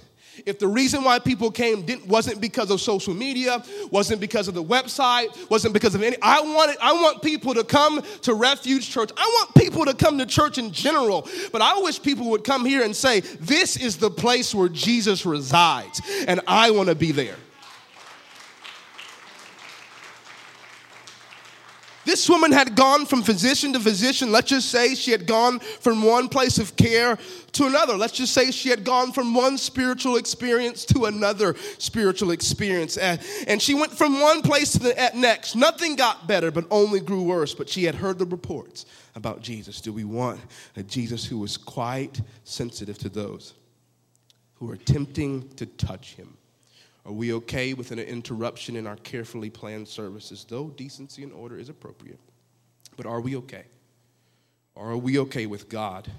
if 0.47 0.59
the 0.59 0.66
reason 0.66 1.05
why 1.05 1.18
people 1.18 1.51
came 1.51 1.83
didn't, 1.83 2.07
wasn't 2.07 2.41
because 2.41 2.70
of 2.70 2.81
social 2.81 3.14
media, 3.14 3.62
wasn't 3.91 4.20
because 4.20 4.49
of 4.49 4.55
the 4.55 4.62
website, 4.62 5.51
wasn't 5.51 5.75
because 5.75 5.95
of 5.95 6.03
any, 6.03 6.16
I 6.23 6.41
wanted, 6.41 6.77
I 6.81 6.93
want 6.93 7.23
people 7.23 7.55
to 7.55 7.64
come 7.64 8.03
to 8.23 8.35
Refuge 8.35 8.89
Church. 8.89 9.11
I 9.16 9.27
want 9.27 9.55
people 9.55 9.85
to 9.85 9.95
come 9.95 10.18
to 10.18 10.27
church 10.27 10.59
in 10.59 10.73
general, 10.73 11.29
but 11.53 11.62
I 11.62 11.79
wish 11.81 12.03
people 12.03 12.31
would 12.31 12.45
come 12.45 12.64
here 12.64 12.83
and 12.83 12.95
say, 12.95 13.20
this 13.20 13.77
is 13.77 13.97
the 13.97 14.11
place 14.11 14.55
where 14.55 14.68
Jesus 14.68 15.25
resides, 15.27 16.01
and 16.27 16.41
I 16.47 16.70
want 16.70 16.89
to 16.89 16.95
be 16.95 17.12
there. 17.12 17.37
This 22.05 22.29
woman 22.29 22.51
had 22.51 22.75
gone 22.75 23.07
from 23.07 23.23
physician 23.23 23.73
to 23.75 23.81
physician. 23.81 24.33
Let's 24.33 24.51
just 24.51 24.71
say 24.71 24.95
she 24.95 25.13
had 25.13 25.27
gone 25.27 25.61
from 25.61 26.03
one 26.03 26.29
place 26.29 26.59
of 26.59 26.75
care 26.77 27.17
to 27.53 27.67
another. 27.67 27.97
Let's 27.97 28.15
just 28.15 28.33
say 28.33 28.51
she 28.51 28.71
had 28.71 28.83
gone 28.85 29.13
from 29.13 29.35
one 29.35 29.57
spiritual 29.57 30.17
experience 30.17 30.85
to 30.87 31.05
another 31.05 31.55
spiritual 31.79 32.33
experience. 32.33 32.97
And 32.97 33.63
she 33.63 33.75
went 33.75 33.93
from 33.93 34.21
one 34.21 34.43
place 34.43 34.73
to 34.73 34.79
the 34.81 35.11
next. 35.15 35.55
Nothing 35.55 35.95
got 35.95 36.27
better, 36.27 36.51
but 36.51 36.67
only 36.71 36.99
grew 36.99 37.23
worse. 37.23 37.55
But 37.55 37.69
she 37.69 37.85
had 37.85 37.95
heard 37.95 38.19
the 38.19 38.27
reports 38.27 38.85
about 39.15 39.41
Jesus. 39.41 39.81
Do 39.81 39.93
we 39.93 40.05
want 40.05 40.41
a 40.77 40.83
Jesus 40.83 41.25
who 41.25 41.39
was 41.39 41.57
quite 41.57 42.21
sensitive 42.45 42.99
to 42.99 43.09
those 43.09 43.55
who 44.55 44.71
are 44.71 44.75
attempting 44.75 45.49
to 45.57 45.67
touch 45.67 46.15
him? 46.15 46.37
Are 47.05 47.13
we 47.13 47.33
okay 47.35 47.75
with 47.75 47.91
an 47.91 47.99
interruption 47.99 48.77
in 48.77 48.87
our 48.87 48.97
carefully 48.97 49.51
planned 49.51 49.89
services, 49.89 50.47
though 50.49 50.69
decency 50.69 51.23
and 51.23 51.33
order 51.33 51.59
is 51.59 51.69
appropriate? 51.69 52.21
But 52.97 53.07
are 53.07 53.21
we 53.21 53.37
okay? 53.37 53.65
Or 54.75 54.91
are 54.91 54.97
we 54.97 55.19
okay 55.19 55.47
with 55.47 55.69
God 55.69 56.11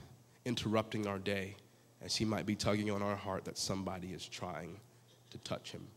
interrupting 0.46 1.08
our 1.08 1.20
day 1.20 1.56
as 2.02 2.16
He 2.16 2.26
might 2.26 2.46
be 2.46 2.56
tugging 2.56 2.92
on 2.92 3.02
our 3.02 3.16
heart 3.16 3.46
that 3.46 3.58
somebody 3.58 4.10
is 4.10 4.28
trying 4.28 4.80
to 5.32 5.38
touch 5.40 5.72
Him? 5.72 5.88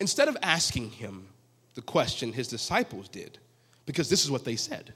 Instead 0.00 0.28
of 0.28 0.36
asking 0.42 0.90
Him 0.90 1.26
the 1.74 1.82
question 1.82 2.32
His 2.32 2.48
disciples 2.48 3.08
did, 3.08 3.38
because 3.84 4.08
this 4.08 4.24
is 4.24 4.30
what 4.30 4.44
they 4.44 4.56
said 4.56 4.92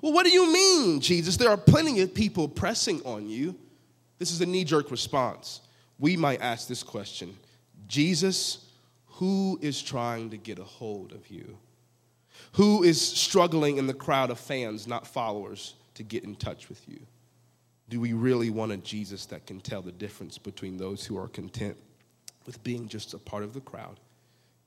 Well, 0.00 0.12
what 0.12 0.24
do 0.24 0.32
you 0.32 0.50
mean, 0.50 1.00
Jesus? 1.00 1.36
There 1.36 1.50
are 1.50 1.58
plenty 1.58 2.00
of 2.00 2.14
people 2.14 2.48
pressing 2.48 3.02
on 3.02 3.28
you. 3.28 3.54
This 4.18 4.30
is 4.30 4.40
a 4.40 4.46
knee 4.46 4.64
jerk 4.64 4.90
response. 4.90 5.60
We 5.98 6.16
might 6.16 6.40
ask 6.40 6.66
this 6.66 6.82
question 6.82 7.36
Jesus, 7.86 8.66
who 9.06 9.58
is 9.62 9.82
trying 9.82 10.30
to 10.30 10.36
get 10.36 10.58
a 10.58 10.64
hold 10.64 11.12
of 11.12 11.28
you? 11.30 11.58
Who 12.52 12.82
is 12.82 13.00
struggling 13.00 13.78
in 13.78 13.86
the 13.86 13.94
crowd 13.94 14.30
of 14.30 14.38
fans, 14.38 14.86
not 14.86 15.06
followers, 15.06 15.74
to 15.94 16.02
get 16.02 16.24
in 16.24 16.34
touch 16.36 16.68
with 16.68 16.88
you? 16.88 17.00
Do 17.88 18.00
we 18.00 18.12
really 18.12 18.50
want 18.50 18.72
a 18.72 18.76
Jesus 18.78 19.26
that 19.26 19.46
can 19.46 19.60
tell 19.60 19.82
the 19.82 19.92
difference 19.92 20.38
between 20.38 20.76
those 20.76 21.04
who 21.04 21.18
are 21.18 21.28
content 21.28 21.76
with 22.46 22.62
being 22.64 22.88
just 22.88 23.14
a 23.14 23.18
part 23.18 23.44
of 23.44 23.54
the 23.54 23.60
crowd, 23.60 24.00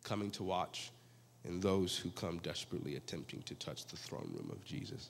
coming 0.04 0.32
to 0.32 0.44
watch, 0.44 0.92
and 1.44 1.62
those 1.62 1.98
who 1.98 2.10
come 2.12 2.38
desperately 2.40 2.96
attempting 2.96 3.42
to 3.44 3.56
touch 3.56 3.86
the 3.86 3.98
throne 3.98 4.30
room 4.34 4.50
of 4.52 4.64
Jesus? 4.64 5.10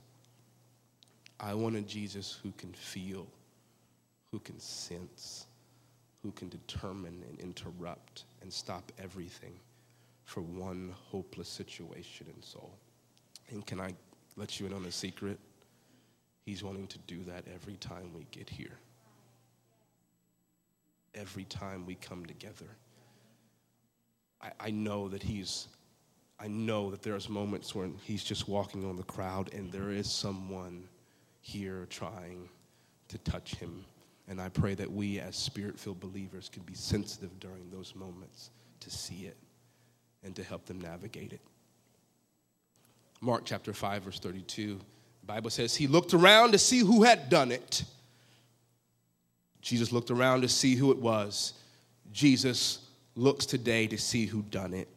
I 1.40 1.54
want 1.54 1.76
a 1.76 1.82
Jesus 1.82 2.40
who 2.42 2.52
can 2.58 2.74
feel, 2.74 3.28
who 4.32 4.40
can 4.40 4.60
sense, 4.60 5.46
who 6.28 6.34
can 6.34 6.50
determine 6.50 7.24
and 7.30 7.40
interrupt 7.40 8.26
and 8.42 8.52
stop 8.52 8.92
everything 9.02 9.54
for 10.26 10.42
one 10.42 10.94
hopeless 11.10 11.48
situation 11.48 12.28
and 12.34 12.44
soul. 12.44 12.78
And 13.50 13.66
can 13.66 13.80
I 13.80 13.94
let 14.36 14.60
you 14.60 14.66
in 14.66 14.74
on 14.74 14.84
a 14.84 14.92
secret? 14.92 15.40
He's 16.44 16.66
wanting 16.66 16.88
to 16.88 17.00
do 17.08 17.24
that 17.24 17.46
every 17.56 17.78
time 17.78 18.12
we 18.14 18.28
get 18.32 18.50
here. 18.50 18.78
Every 21.16 21.46
time 21.46 21.86
we 21.86 21.96
come 21.96 22.26
together. 22.26 22.76
I, 24.42 24.52
I 24.60 24.72
know 24.72 25.08
that 25.08 25.24
he's, 25.24 25.70
I 26.42 26.50
know 26.50 26.92
that 26.92 27.04
there's 27.04 27.30
moments 27.30 27.74
when 27.74 27.96
he's 28.04 28.26
just 28.26 28.50
walking 28.50 28.84
on 28.84 28.98
the 28.98 29.04
crowd 29.04 29.54
and 29.54 29.72
there 29.72 29.92
is 29.92 30.12
someone 30.12 30.90
here 31.40 31.88
trying 31.90 32.50
to 33.08 33.18
touch 33.20 33.56
him 33.56 33.86
and 34.28 34.42
I 34.42 34.50
pray 34.50 34.74
that 34.76 34.92
we, 34.92 35.20
as 35.20 35.36
spirit 35.36 35.80
filled 35.80 36.00
believers, 36.00 36.50
can 36.50 36.64
be 36.64 36.74
sensitive 36.74 37.40
during 37.40 37.70
those 37.70 37.96
moments 37.96 38.52
to 38.82 38.90
see 38.90 39.26
it 39.26 39.38
and 40.24 40.36
to 40.36 40.44
help 40.44 40.66
them 40.66 40.82
navigate 40.82 41.34
it. 41.34 41.42
Mark 43.22 43.44
chapter 43.46 43.74
5, 43.74 44.04
verse 44.04 44.20
32, 44.20 44.80
the 45.22 45.26
Bible 45.26 45.50
says, 45.50 45.76
He 45.76 45.88
looked 45.88 46.14
around 46.14 46.52
to 46.52 46.58
see 46.58 46.80
who 46.80 47.04
had 47.04 47.30
done 47.30 47.52
it. 47.52 47.84
Jesus 49.62 49.92
looked 49.92 50.12
around 50.12 50.42
to 50.42 50.50
see 50.50 50.76
who 50.76 50.92
it 50.92 50.98
was. 50.98 51.54
Jesus 52.12 52.80
looks 53.16 53.46
today 53.46 53.88
to 53.88 53.98
see 53.98 54.26
who 54.26 54.44
done 54.44 54.74
it. 54.74 54.88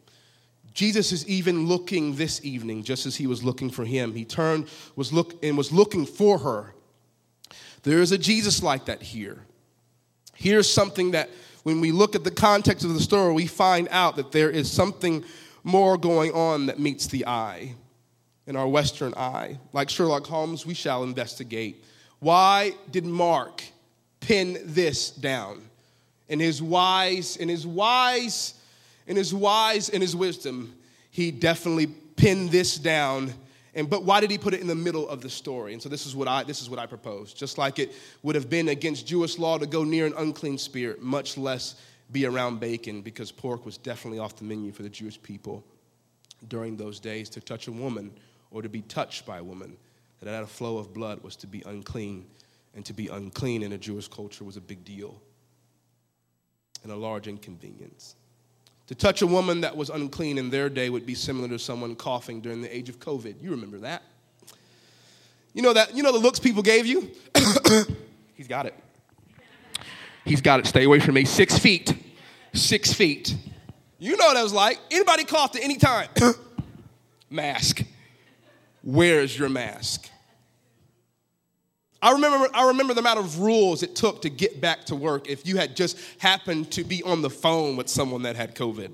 Jesus 0.72 1.10
is 1.12 1.26
even 1.26 1.66
looking 1.66 2.14
this 2.14 2.44
evening, 2.44 2.84
just 2.84 3.06
as 3.06 3.16
he 3.16 3.26
was 3.26 3.42
looking 3.42 3.70
for 3.70 3.84
him. 3.84 4.14
He 4.14 4.24
turned 4.24 4.68
was 4.94 5.12
look, 5.12 5.42
and 5.42 5.56
was 5.56 5.72
looking 5.72 6.06
for 6.06 6.38
her. 6.38 6.74
There 7.82 8.00
is 8.00 8.12
a 8.12 8.18
Jesus 8.18 8.62
like 8.62 8.86
that 8.86 9.02
here. 9.02 9.38
Here's 10.34 10.70
something 10.70 11.12
that 11.12 11.30
when 11.62 11.80
we 11.80 11.92
look 11.92 12.14
at 12.14 12.24
the 12.24 12.30
context 12.30 12.84
of 12.84 12.94
the 12.94 13.00
story, 13.00 13.32
we 13.34 13.46
find 13.46 13.88
out 13.90 14.16
that 14.16 14.32
there 14.32 14.50
is 14.50 14.70
something 14.70 15.24
more 15.62 15.98
going 15.98 16.32
on 16.32 16.66
that 16.66 16.78
meets 16.78 17.06
the 17.06 17.26
eye, 17.26 17.74
in 18.46 18.56
our 18.56 18.66
Western 18.66 19.14
eye. 19.14 19.58
Like 19.72 19.88
Sherlock 19.88 20.26
Holmes, 20.26 20.66
we 20.66 20.74
shall 20.74 21.04
investigate. 21.04 21.84
Why 22.18 22.72
did 22.90 23.04
Mark 23.04 23.62
pin 24.18 24.58
this 24.64 25.10
down? 25.10 25.62
In 26.28 26.40
his 26.40 26.60
wise, 26.60 27.36
in 27.36 27.48
his 27.48 27.66
wise, 27.66 28.54
in 29.06 29.16
his 29.16 29.32
wise, 29.32 29.88
in 29.88 30.00
his 30.00 30.16
wisdom, 30.16 30.74
he 31.10 31.30
definitely 31.30 31.86
pinned 31.86 32.50
this 32.50 32.76
down 32.76 33.32
and 33.74 33.88
but 33.88 34.04
why 34.04 34.20
did 34.20 34.30
he 34.30 34.38
put 34.38 34.54
it 34.54 34.60
in 34.60 34.66
the 34.66 34.74
middle 34.74 35.08
of 35.08 35.20
the 35.20 35.30
story? 35.30 35.72
And 35.72 35.82
so 35.82 35.88
this 35.88 36.06
is 36.06 36.16
what 36.16 36.28
I 36.28 36.42
this 36.44 36.60
is 36.62 36.70
what 36.70 36.78
I 36.78 36.86
propose. 36.86 37.32
Just 37.32 37.58
like 37.58 37.78
it 37.78 37.92
would 38.22 38.34
have 38.34 38.50
been 38.50 38.68
against 38.68 39.06
Jewish 39.06 39.38
law 39.38 39.58
to 39.58 39.66
go 39.66 39.84
near 39.84 40.06
an 40.06 40.14
unclean 40.16 40.58
spirit, 40.58 41.02
much 41.02 41.36
less 41.38 41.76
be 42.12 42.26
around 42.26 42.58
bacon, 42.58 43.02
because 43.02 43.30
pork 43.30 43.64
was 43.64 43.76
definitely 43.76 44.18
off 44.18 44.36
the 44.36 44.44
menu 44.44 44.72
for 44.72 44.82
the 44.82 44.88
Jewish 44.88 45.20
people 45.22 45.64
during 46.48 46.76
those 46.76 46.98
days. 46.98 47.28
To 47.30 47.40
touch 47.40 47.68
a 47.68 47.72
woman 47.72 48.10
or 48.50 48.62
to 48.62 48.68
be 48.68 48.82
touched 48.82 49.26
by 49.26 49.38
a 49.38 49.44
woman 49.44 49.76
that 50.20 50.30
had 50.30 50.42
a 50.42 50.46
flow 50.46 50.78
of 50.78 50.92
blood 50.92 51.22
was 51.22 51.36
to 51.36 51.46
be 51.46 51.62
unclean. 51.66 52.26
And 52.72 52.84
to 52.86 52.92
be 52.92 53.08
unclean 53.08 53.64
in 53.64 53.72
a 53.72 53.78
Jewish 53.78 54.06
culture 54.06 54.44
was 54.44 54.56
a 54.56 54.60
big 54.60 54.84
deal 54.84 55.20
and 56.82 56.92
a 56.92 56.96
large 56.96 57.26
inconvenience. 57.26 58.14
To 58.90 58.96
touch 58.96 59.22
a 59.22 59.26
woman 59.26 59.60
that 59.60 59.76
was 59.76 59.88
unclean 59.88 60.36
in 60.36 60.50
their 60.50 60.68
day 60.68 60.90
would 60.90 61.06
be 61.06 61.14
similar 61.14 61.46
to 61.50 61.60
someone 61.60 61.94
coughing 61.94 62.40
during 62.40 62.60
the 62.60 62.76
age 62.76 62.88
of 62.88 62.98
COVID. 62.98 63.40
You 63.40 63.52
remember 63.52 63.78
that? 63.78 64.02
You 65.54 65.62
know 65.62 65.72
that 65.72 65.94
you 65.94 66.02
know 66.02 66.10
the 66.10 66.18
looks 66.18 66.40
people 66.40 66.60
gave 66.60 66.86
you? 66.86 67.08
He's 68.34 68.48
got 68.48 68.66
it. 68.66 68.74
He's 70.24 70.40
got 70.40 70.58
it. 70.58 70.66
Stay 70.66 70.82
away 70.82 70.98
from 70.98 71.14
me. 71.14 71.24
Six 71.24 71.56
feet. 71.56 71.94
Six 72.52 72.92
feet. 72.92 73.36
You 74.00 74.16
know 74.16 74.26
what 74.26 74.34
that 74.34 74.42
was 74.42 74.52
like. 74.52 74.80
Anybody 74.90 75.22
coughed 75.22 75.54
at 75.54 75.62
any 75.62 75.76
time. 75.76 76.08
mask. 77.30 77.84
Where's 78.82 79.38
your 79.38 79.50
mask? 79.50 80.10
I 82.02 82.12
remember, 82.12 82.48
I 82.54 82.68
remember 82.68 82.94
the 82.94 83.00
amount 83.00 83.18
of 83.18 83.40
rules 83.40 83.82
it 83.82 83.94
took 83.94 84.22
to 84.22 84.30
get 84.30 84.60
back 84.60 84.84
to 84.86 84.96
work 84.96 85.28
if 85.28 85.46
you 85.46 85.58
had 85.58 85.76
just 85.76 85.98
happened 86.18 86.70
to 86.72 86.84
be 86.84 87.02
on 87.02 87.20
the 87.20 87.28
phone 87.28 87.76
with 87.76 87.88
someone 87.88 88.22
that 88.22 88.36
had 88.36 88.54
COVID. 88.54 88.92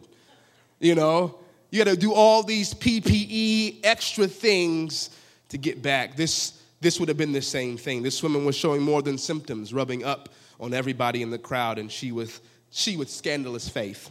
You 0.80 0.96
know, 0.96 1.38
you 1.70 1.78
had 1.78 1.88
to 1.88 1.96
do 1.96 2.12
all 2.12 2.42
these 2.42 2.74
PPE 2.74 3.80
extra 3.84 4.26
things 4.26 5.10
to 5.50 5.58
get 5.58 5.82
back. 5.82 6.16
This, 6.16 6.60
this 6.80 6.98
would 6.98 7.08
have 7.08 7.16
been 7.16 7.32
the 7.32 7.42
same 7.42 7.76
thing. 7.76 8.02
This 8.02 8.22
woman 8.22 8.44
was 8.44 8.56
showing 8.56 8.82
more 8.82 9.02
than 9.02 9.18
symptoms, 9.18 9.72
rubbing 9.72 10.04
up 10.04 10.30
on 10.58 10.74
everybody 10.74 11.22
in 11.22 11.30
the 11.30 11.38
crowd, 11.38 11.78
and 11.78 11.90
she 11.92 12.10
with, 12.10 12.40
she 12.70 12.96
with 12.96 13.08
scandalous 13.08 13.68
faith. 13.68 14.10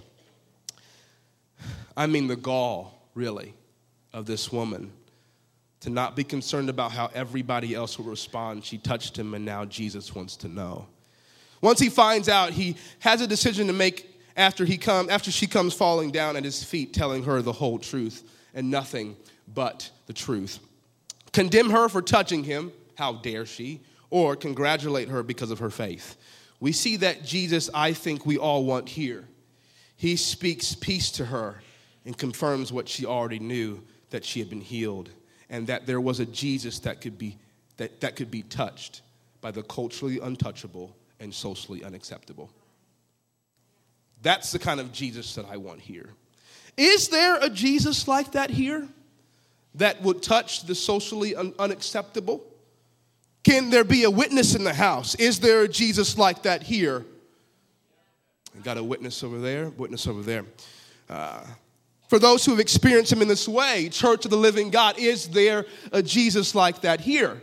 I 1.97 2.07
mean, 2.07 2.27
the 2.27 2.35
gall, 2.37 3.09
really, 3.13 3.53
of 4.13 4.25
this 4.25 4.51
woman 4.53 4.93
to 5.85 5.91
not 5.91 6.15
be 6.15 6.23
concerned 6.23 6.67
about 6.67 6.91
how 6.91 7.11
everybody 7.13 7.75
else 7.75 7.99
will 7.99 8.07
respond. 8.07 8.65
She 8.65 8.79
touched 8.79 9.15
him, 9.19 9.35
and 9.35 9.45
now 9.45 9.65
Jesus 9.65 10.15
wants 10.15 10.35
to 10.37 10.47
know. 10.47 10.87
Once 11.61 11.79
he 11.79 11.89
finds 11.89 12.27
out, 12.27 12.49
he 12.49 12.75
has 13.01 13.21
a 13.21 13.27
decision 13.27 13.67
to 13.67 13.73
make 13.73 14.19
after, 14.35 14.65
he 14.65 14.79
come, 14.79 15.11
after 15.11 15.29
she 15.29 15.45
comes 15.45 15.75
falling 15.75 16.09
down 16.09 16.37
at 16.37 16.43
his 16.43 16.63
feet, 16.63 16.91
telling 16.91 17.21
her 17.21 17.43
the 17.43 17.51
whole 17.51 17.77
truth 17.77 18.27
and 18.55 18.71
nothing 18.71 19.15
but 19.53 19.91
the 20.07 20.13
truth. 20.13 20.57
Condemn 21.33 21.69
her 21.69 21.87
for 21.87 22.01
touching 22.01 22.43
him, 22.43 22.71
how 22.95 23.13
dare 23.13 23.45
she, 23.45 23.79
or 24.09 24.35
congratulate 24.35 25.09
her 25.09 25.21
because 25.21 25.51
of 25.51 25.59
her 25.59 25.69
faith. 25.69 26.17
We 26.59 26.71
see 26.71 26.95
that 26.95 27.23
Jesus, 27.23 27.69
I 27.75 27.93
think 27.93 28.25
we 28.25 28.39
all 28.39 28.65
want 28.65 28.89
here. 28.89 29.27
He 29.97 30.15
speaks 30.15 30.73
peace 30.73 31.11
to 31.11 31.25
her 31.25 31.61
and 32.05 32.17
confirms 32.17 32.73
what 32.73 32.89
she 32.89 33.05
already 33.05 33.37
knew 33.37 33.83
that 34.09 34.25
she 34.25 34.39
had 34.39 34.49
been 34.49 34.61
healed 34.61 35.11
and 35.49 35.67
that 35.67 35.85
there 35.85 36.01
was 36.01 36.19
a 36.19 36.25
Jesus 36.25 36.79
that 36.79 37.01
could 37.01 37.17
be, 37.17 37.37
that, 37.77 38.01
that 38.01 38.15
could 38.15 38.31
be 38.31 38.43
touched 38.43 39.01
by 39.41 39.51
the 39.51 39.63
culturally 39.63 40.19
untouchable 40.19 40.95
and 41.19 41.33
socially 41.33 41.83
unacceptable. 41.83 42.49
That's 44.21 44.51
the 44.51 44.59
kind 44.59 44.79
of 44.79 44.91
Jesus 44.91 45.35
that 45.35 45.45
I 45.45 45.57
want 45.57 45.81
here. 45.81 46.09
Is 46.77 47.09
there 47.09 47.37
a 47.41 47.49
Jesus 47.49 48.07
like 48.07 48.31
that 48.31 48.49
here 48.49 48.87
that 49.75 50.01
would 50.01 50.23
touch 50.23 50.63
the 50.65 50.75
socially 50.75 51.35
un- 51.35 51.53
unacceptable? 51.59 52.43
Can 53.43 53.69
there 53.69 53.83
be 53.83 54.03
a 54.03 54.09
witness 54.09 54.55
in 54.55 54.63
the 54.63 54.73
house? 54.73 55.15
Is 55.15 55.39
there 55.39 55.61
a 55.61 55.67
Jesus 55.67 56.17
like 56.17 56.43
that 56.43 56.63
here? 56.63 57.05
I 58.57 58.61
got 58.61 58.77
a 58.77 58.83
witness 58.83 59.23
over 59.23 59.37
there, 59.37 59.69
witness 59.69 60.07
over 60.07 60.21
there. 60.23 60.45
Uh, 61.09 61.43
for 62.07 62.19
those 62.19 62.45
who 62.45 62.51
have 62.51 62.59
experienced 62.59 63.11
him 63.11 63.21
in 63.21 63.27
this 63.27 63.47
way, 63.47 63.89
Church 63.89 64.25
of 64.25 64.31
the 64.31 64.37
Living 64.37 64.69
God, 64.69 64.97
is 64.99 65.29
there 65.29 65.65
a 65.91 66.03
Jesus 66.03 66.53
like 66.53 66.81
that 66.81 67.01
here? 67.01 67.41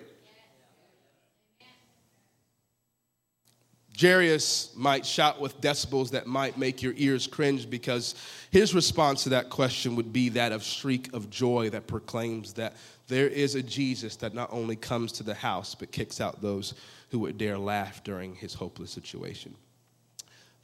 Jairus 4.01 4.73
might 4.75 5.05
shout 5.05 5.41
with 5.41 5.61
decibels 5.61 6.11
that 6.11 6.27
might 6.27 6.57
make 6.57 6.83
your 6.83 6.95
ears 6.97 7.27
cringe 7.27 7.69
because 7.69 8.15
his 8.51 8.75
response 8.75 9.25
to 9.25 9.29
that 9.31 9.51
question 9.51 9.97
would 9.97 10.13
be 10.13 10.31
that 10.31 10.51
of 10.51 10.63
shriek 10.63 11.13
of 11.13 11.29
joy 11.31 11.71
that 11.71 11.87
proclaims 11.87 12.55
that 12.55 12.75
there 13.09 13.29
is 13.29 13.55
a 13.55 13.63
Jesus 13.63 14.17
that 14.17 14.35
not 14.35 14.49
only 14.53 14.77
comes 14.77 15.13
to 15.13 15.23
the 15.23 15.35
house 15.35 15.75
but 15.75 15.93
kicks 15.93 16.21
out 16.21 16.41
those 16.41 16.75
who 17.11 17.19
would 17.21 17.37
dare 17.37 17.59
laugh 17.59 18.03
during 18.03 18.35
his 18.35 18.55
hopeless 18.55 18.91
situation. 18.91 19.55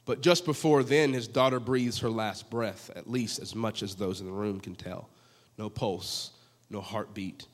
But 0.09 0.21
just 0.21 0.43
before 0.43 0.81
then, 0.81 1.13
his 1.13 1.27
daughter 1.27 1.59
breathes 1.59 1.99
her 1.99 2.09
last 2.09 2.49
breath, 2.49 2.89
at 2.95 3.07
least 3.07 3.37
as 3.37 3.53
much 3.53 3.83
as 3.83 3.93
those 3.93 4.21
in 4.21 4.25
the 4.25 4.33
room 4.33 4.59
can 4.59 4.73
tell. 4.73 5.07
No 5.55 5.69
pulse, 5.69 6.31
no 6.71 6.81
heartbeat, 6.81 7.45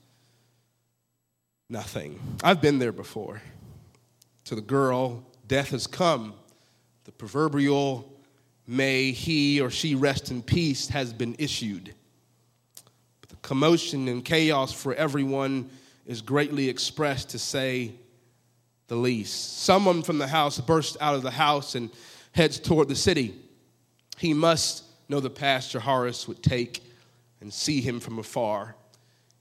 nothing. 1.70 2.18
I've 2.46 2.62
been 2.62 2.80
there 2.80 2.94
before. 2.94 3.42
To 4.46 4.56
the 4.56 4.62
girl, 4.62 5.26
death 5.46 5.72
has 5.72 5.86
come. 5.86 6.34
The 7.04 7.12
proverbial, 7.12 8.10
may 8.66 9.12
he 9.12 9.60
or 9.60 9.70
she 9.70 9.94
rest 9.94 10.32
in 10.32 10.42
peace, 10.42 10.88
has 10.88 11.12
been 11.12 11.36
issued. 11.38 11.94
But 13.20 13.32
the 13.32 13.36
commotion 13.42 14.08
and 14.08 14.24
chaos 14.24 14.72
for 14.72 14.94
everyone 14.94 15.70
is 16.06 16.22
greatly 16.22 16.70
expressed, 16.70 17.32
to 17.32 17.38
say 17.38 17.96
the 18.88 18.96
least. 18.96 19.64
Someone 19.64 20.04
from 20.04 20.20
the 20.20 20.28
house 20.28 20.58
bursts 20.62 20.96
out 21.02 21.16
of 21.16 21.22
the 21.22 21.32
house 21.32 21.76
and 21.76 21.90
heads 22.36 22.60
toward 22.60 22.90
the 22.90 22.96
city. 22.96 23.34
He 24.18 24.34
must 24.34 24.84
know 25.08 25.22
the 25.22 25.30
path 25.30 25.72
Jairus 25.72 26.28
would 26.28 26.44
take 26.44 26.84
and 27.40 27.52
see 27.52 27.80
him 27.80 28.00
from 28.00 28.20
afar. 28.20 28.76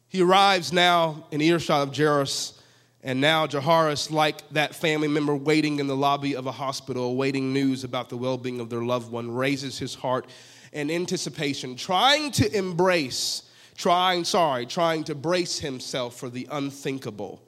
He 0.09 0.23
arrives 0.23 0.73
now 0.73 1.27
in 1.33 1.41
earshot 1.41 1.89
of 1.89 1.97
Jairus 1.97 2.63
and 3.03 3.21
now 3.21 3.47
Jairus, 3.47 4.11
like 4.11 4.49
that 4.51 4.75
family 4.75 5.09
member 5.09 5.35
waiting 5.35 5.81
in 5.81 5.89
the 5.89 5.97
lobby 5.97 6.37
of 6.37 6.47
a 6.47 6.53
hospital, 6.53 7.05
awaiting 7.05 7.53
news 7.53 7.85
about 7.85 8.09
the 8.09 8.17
well 8.17 8.39
being 8.39 8.61
of 8.61 8.71
their 8.71 8.83
loved 8.83 9.11
one, 9.11 9.31
raises 9.31 9.79
his 9.79 9.95
heart 9.95 10.27
in 10.73 10.91
anticipation, 10.91 11.77
trying 11.77 12.31
to 12.33 12.57
embrace, 12.57 13.43
trying, 13.77 14.25
sorry, 14.25 14.65
trying 14.65 15.05
to 15.05 15.15
brace 15.15 15.59
himself 15.59 16.17
for 16.17 16.31
the 16.31 16.49
unthinkable. 16.51 17.43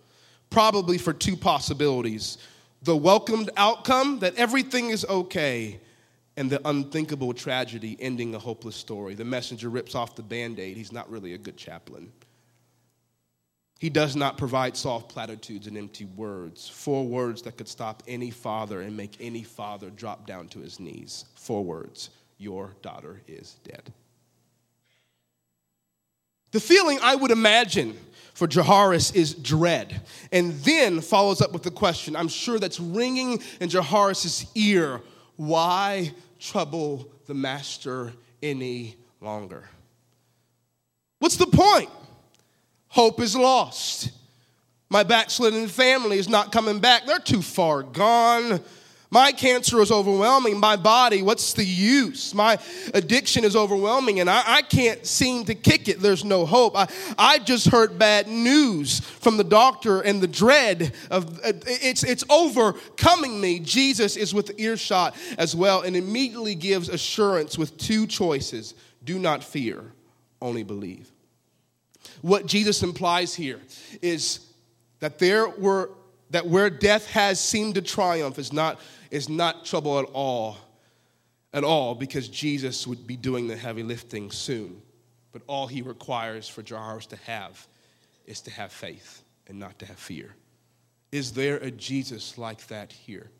Probably 0.51 0.99
for 0.99 1.13
two 1.13 1.37
possibilities 1.37 2.37
the 2.87 2.97
welcomed 2.97 3.51
outcome 3.57 4.21
that 4.21 4.37
everything 4.37 4.91
is 4.91 5.05
okay, 5.07 5.81
and 6.37 6.49
the 6.49 6.61
unthinkable 6.69 7.35
tragedy 7.35 7.97
ending 7.99 8.33
a 8.35 8.39
hopeless 8.39 8.77
story. 8.77 9.15
The 9.15 9.25
messenger 9.25 9.69
rips 9.69 9.97
off 9.97 10.15
the 10.15 10.23
band 10.23 10.61
aid. 10.61 10.77
He's 10.77 10.93
not 10.93 11.11
really 11.11 11.35
a 11.35 11.39
good 11.39 11.57
chaplain. 11.57 12.13
He 13.81 13.91
does 13.91 14.15
not 14.15 14.39
provide 14.39 14.77
soft 14.77 15.09
platitudes 15.09 15.67
and 15.67 15.77
empty 15.77 16.05
words, 16.05 16.69
four 16.69 17.05
words 17.05 17.43
that 17.43 17.57
could 17.57 17.69
stop 17.69 18.05
any 18.07 18.31
father 18.31 18.81
and 18.81 18.97
make 18.97 19.17
any 19.19 19.43
father 19.43 19.91
drop 19.91 20.25
down 20.25 20.47
to 20.49 20.61
his 20.61 20.79
knees. 20.79 21.25
Four 21.35 21.65
words 21.65 22.11
Your 22.39 22.77
daughter 22.83 23.21
is 23.27 23.57
dead. 23.65 23.93
The 26.57 26.61
feeling 26.61 26.99
I 27.03 27.15
would 27.15 27.33
imagine 27.33 27.99
for 28.33 28.49
Jairus 28.51 29.11
is 29.11 29.35
dread, 29.35 30.01
and 30.33 30.55
then 30.61 31.03
follows 31.03 31.43
up 31.43 31.53
with 31.53 31.63
the 31.63 31.71
question 31.71 32.17
I'm 32.17 32.29
sure 32.29 32.59
that's 32.59 32.81
ringing 32.81 33.43
in 33.61 33.69
Jairus' 33.69 34.47
ear 34.55 35.03
why 35.37 36.15
trouble 36.41 37.11
the 37.27 37.35
master 37.35 38.15
any 38.43 38.97
longer? 39.21 39.69
What's 41.19 41.37
the 41.37 41.47
point? 41.47 41.91
hope 42.89 43.21
is 43.21 43.37
lost. 43.37 44.09
My 44.89 45.03
backslidden 45.03 45.69
family 45.69 46.17
is 46.17 46.27
not 46.27 46.53
coming 46.53 46.81
back. 46.81 47.05
They're 47.05 47.19
too 47.19 47.43
far 47.43 47.83
gone. 47.83 48.63
My 49.17 49.33
cancer 49.33 49.81
is 49.81 49.91
overwhelming. 49.91 50.61
My 50.61 50.77
body, 50.77 51.23
what's 51.23 51.55
the 51.55 51.65
use? 51.65 52.35
My 52.35 52.59
addiction 52.93 53.45
is 53.45 53.57
overwhelming, 53.57 54.21
and 54.21 54.29
I, 54.29 54.43
I, 54.47 54.61
can't 54.61 55.07
seem 55.07 55.47
to 55.47 55.55
kick 55.55 55.89
it. 55.89 56.01
There's 56.01 56.23
no 56.23 56.45
hope. 56.45 56.77
I, 56.77 56.87
I 57.17 57.39
just 57.39 57.69
heard 57.69 57.99
bad 57.99 58.29
news 58.29 59.01
from 59.01 59.39
the 59.39 59.43
doctor, 59.43 60.03
and 60.03 60.21
the 60.21 60.27
dread 60.27 60.93
of 61.11 61.39
uh, 61.39 61.53
it's, 61.67 62.05
it's 62.05 62.25
overcoming 62.29 63.41
me. 63.41 63.59
Jesus 63.59 64.19
is 64.19 64.35
with 64.35 64.61
earshot 64.61 65.17
as 65.39 65.57
well, 65.57 65.81
and 65.81 65.97
immediately 65.97 66.55
gives 66.55 66.91
assurance 66.91 67.57
with 67.57 67.79
two 67.79 68.07
choices 68.07 68.75
do 69.03 69.19
not 69.19 69.43
fear, 69.43 69.83
only 70.43 70.63
believe. 70.63 71.11
What 72.21 72.45
Jesus 72.45 72.83
implies 72.83 73.35
here 73.35 73.63
is 74.03 74.41
that 75.01 75.19
there 75.19 75.49
were 75.49 75.89
that 76.31 76.47
where 76.47 76.69
death 76.69 77.07
has 77.07 77.41
seemed 77.41 77.77
to 77.77 77.83
triumph 77.83 78.39
is 78.39 78.53
not 78.53 78.79
is 79.11 79.29
not 79.29 79.65
trouble 79.65 79.99
at 79.99 80.07
all 80.13 80.59
at 81.53 81.65
all 81.65 81.95
because 81.95 82.29
Jesus 82.29 82.87
would 82.87 83.07
be 83.07 83.17
doing 83.17 83.49
the 83.49 83.57
heavy 83.57 83.83
lifting 83.83 84.31
soon. 84.31 84.83
But 85.33 85.43
all 85.47 85.67
he 85.67 85.81
requires 85.83 86.49
for 86.49 86.63
Jairus 86.63 87.07
to 87.07 87.17
have 87.25 87.67
is 88.27 88.43
to 88.43 88.51
have 88.51 88.73
faith 88.73 89.23
and 89.47 89.59
not 89.59 89.79
to 89.79 89.87
have 89.87 89.99
fear. 89.99 90.35
Is 91.13 91.33
there 91.33 91.57
a 91.57 91.71
Jesus 91.71 92.37
like 92.37 92.67
that 92.67 92.93
here 92.93 93.31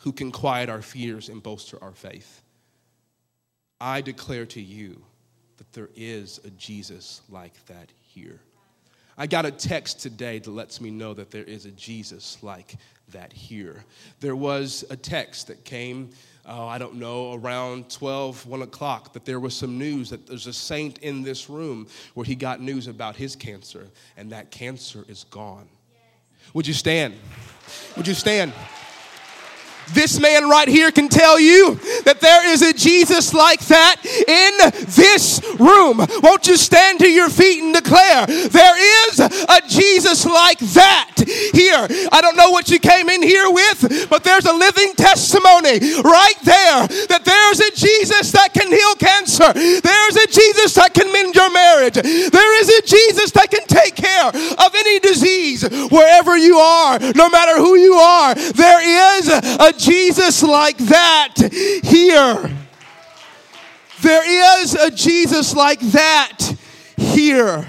who 0.00 0.12
can 0.12 0.30
quiet 0.30 0.68
our 0.68 0.82
fears 0.82 1.28
and 1.28 1.42
bolster 1.42 1.82
our 1.82 1.92
faith? 1.92 2.42
I 3.80 4.00
declare 4.00 4.46
to 4.46 4.60
you 4.60 5.02
that 5.56 5.72
there 5.72 5.90
is 5.96 6.40
a 6.44 6.50
Jesus 6.50 7.22
like 7.28 7.64
that 7.66 7.90
here. 8.00 8.40
I 9.18 9.26
got 9.26 9.46
a 9.46 9.50
text 9.50 10.00
today 10.00 10.38
that 10.38 10.50
lets 10.50 10.80
me 10.80 10.90
know 10.90 11.14
that 11.14 11.30
there 11.30 11.44
is 11.44 11.64
a 11.64 11.70
Jesus 11.70 12.36
like 12.42 12.76
that 13.12 13.32
here. 13.32 13.84
There 14.20 14.36
was 14.36 14.84
a 14.90 14.96
text 14.96 15.46
that 15.46 15.64
came, 15.64 16.10
uh, 16.46 16.66
I 16.66 16.76
don't 16.76 16.96
know, 16.96 17.32
around 17.32 17.88
12, 17.90 18.46
1 18.46 18.62
o'clock, 18.62 19.14
that 19.14 19.24
there 19.24 19.40
was 19.40 19.56
some 19.56 19.78
news 19.78 20.10
that 20.10 20.26
there's 20.26 20.46
a 20.46 20.52
saint 20.52 20.98
in 20.98 21.22
this 21.22 21.48
room 21.48 21.86
where 22.12 22.24
he 22.24 22.34
got 22.34 22.60
news 22.60 22.88
about 22.88 23.16
his 23.16 23.34
cancer, 23.34 23.88
and 24.18 24.30
that 24.32 24.50
cancer 24.50 25.04
is 25.08 25.24
gone. 25.24 25.68
Would 26.52 26.66
you 26.66 26.74
stand? 26.74 27.14
Would 27.96 28.06
you 28.06 28.14
stand? 28.14 28.52
This 29.92 30.20
man 30.20 30.48
right 30.48 30.68
here 30.68 30.90
can 30.90 31.08
tell 31.08 31.38
you 31.38 31.76
that 32.04 32.20
there 32.20 32.48
is 32.48 32.62
a 32.62 32.72
Jesus 32.72 33.32
like 33.32 33.60
that 33.66 33.96
in 34.04 34.86
this 34.94 35.40
room. 35.58 36.04
Won't 36.22 36.46
you 36.46 36.56
stand 36.56 36.98
to 37.00 37.08
your 37.08 37.30
feet 37.30 37.62
and 37.62 37.74
declare 37.74 38.26
there 38.26 39.08
is 39.08 39.20
a 39.20 39.60
Jesus 39.68 40.26
like 40.26 40.58
that 40.58 41.14
here? 41.54 41.86
I 42.12 42.20
don't 42.20 42.36
know 42.36 42.50
what 42.50 42.68
you 42.68 42.78
came 42.78 43.08
in 43.08 43.22
here 43.22 43.50
with, 43.50 44.08
but 44.10 44.24
there's 44.24 44.46
a 44.46 44.52
living 44.52 44.92
testimony 44.94 45.78
right 46.02 46.38
there 46.42 46.86
that 47.08 47.24
there's 47.24 47.60
a 47.60 47.70
Jesus 47.74 48.32
that 48.32 48.52
can 48.52 48.68
heal 48.68 48.94
cancer. 48.96 49.52
There's 49.52 50.16
a 50.16 50.26
Jesus 50.26 50.74
that 50.74 50.94
can 50.94 51.12
mend 51.12 51.34
your 51.34 51.50
marriage. 51.52 51.94
There 51.94 52.60
is 52.60 52.68
a 52.68 52.82
Jesus 52.82 53.30
that 53.32 53.50
can 53.50 53.66
take 53.66 53.94
care 53.94 54.28
of 54.28 54.74
any 54.74 54.98
disease 54.98 55.62
wherever 55.90 56.36
you 56.36 56.56
are, 56.56 56.98
no 57.14 57.28
matter 57.30 57.56
who 57.56 57.76
you 57.76 57.94
are. 57.94 58.34
There 58.34 59.18
is 59.18 59.28
a 59.28 59.72
Jesus 59.78 60.42
like 60.42 60.78
that 60.78 61.34
here. 61.82 62.50
There 64.02 64.60
is 64.62 64.74
a 64.74 64.90
Jesus 64.90 65.54
like 65.54 65.80
that 65.80 66.56
here. 66.96 67.66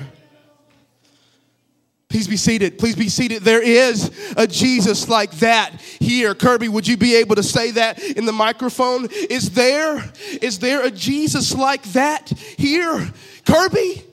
Please 2.09 2.27
be 2.27 2.37
seated. 2.37 2.79
Please 2.79 2.95
be 2.95 3.09
seated. 3.09 3.43
There 3.43 3.61
is 3.61 4.33
a 4.37 4.47
Jesus 4.47 5.09
like 5.09 5.31
that 5.39 5.81
here. 5.81 6.33
Kirby, 6.33 6.69
would 6.69 6.87
you 6.87 6.97
be 6.97 7.15
able 7.15 7.35
to 7.35 7.43
say 7.43 7.71
that 7.71 8.01
in 8.01 8.25
the 8.25 8.31
microphone? 8.31 9.07
Is 9.11 9.51
there 9.51 10.03
is 10.41 10.59
there 10.59 10.85
a 10.85 10.91
Jesus 10.91 11.53
like 11.53 11.83
that 11.93 12.29
here? 12.29 13.11
Kirby? 13.45 14.03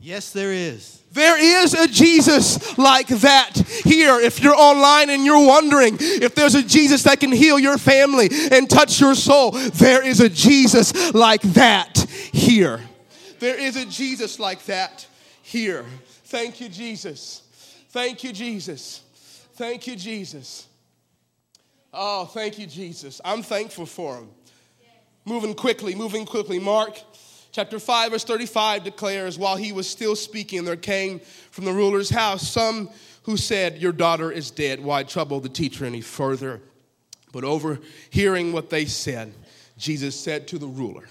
Yes, 0.00 0.30
there 0.30 0.52
is. 0.52 1.02
There 1.16 1.42
is 1.42 1.72
a 1.72 1.88
Jesus 1.88 2.76
like 2.76 3.08
that 3.08 3.56
here. 3.56 4.20
If 4.20 4.42
you're 4.42 4.54
online 4.54 5.08
and 5.08 5.24
you're 5.24 5.46
wondering 5.46 5.96
if 5.98 6.34
there's 6.34 6.54
a 6.54 6.62
Jesus 6.62 7.04
that 7.04 7.20
can 7.20 7.32
heal 7.32 7.58
your 7.58 7.78
family 7.78 8.28
and 8.52 8.68
touch 8.68 9.00
your 9.00 9.14
soul, 9.14 9.52
there 9.52 10.06
is 10.06 10.20
a 10.20 10.28
Jesus 10.28 11.14
like 11.14 11.40
that 11.40 11.98
here. 12.32 12.82
There 13.38 13.58
is 13.58 13.76
a 13.76 13.86
Jesus 13.86 14.38
like 14.38 14.62
that 14.66 15.06
here. 15.40 15.86
Thank 16.24 16.60
you, 16.60 16.68
Jesus. 16.68 17.40
Thank 17.88 18.22
you, 18.22 18.34
Jesus. 18.34 19.00
Thank 19.54 19.86
you, 19.86 19.96
Jesus. 19.96 20.66
Oh, 21.94 22.26
thank 22.26 22.58
you, 22.58 22.66
Jesus. 22.66 23.22
I'm 23.24 23.42
thankful 23.42 23.86
for 23.86 24.16
him. 24.18 24.28
Moving 25.24 25.54
quickly, 25.54 25.94
moving 25.94 26.26
quickly. 26.26 26.58
Mark 26.58 27.00
chapter 27.56 27.78
5, 27.78 28.10
verse 28.10 28.24
35 28.24 28.84
declares, 28.84 29.38
While 29.38 29.56
he 29.56 29.72
was 29.72 29.88
still 29.88 30.14
speaking, 30.14 30.66
there 30.66 30.76
came 30.76 31.20
from 31.50 31.64
the 31.64 31.72
ruler's 31.72 32.10
house 32.10 32.46
some 32.46 32.90
who 33.22 33.38
said, 33.38 33.78
Your 33.78 33.92
daughter 33.92 34.30
is 34.30 34.50
dead. 34.50 34.78
Why 34.78 35.04
trouble 35.04 35.40
the 35.40 35.48
teacher 35.48 35.86
any 35.86 36.02
further? 36.02 36.60
But 37.32 37.44
overhearing 37.44 38.52
what 38.52 38.68
they 38.68 38.84
said, 38.84 39.32
Jesus 39.78 40.20
said 40.20 40.46
to 40.48 40.58
the 40.58 40.66
ruler 40.66 41.08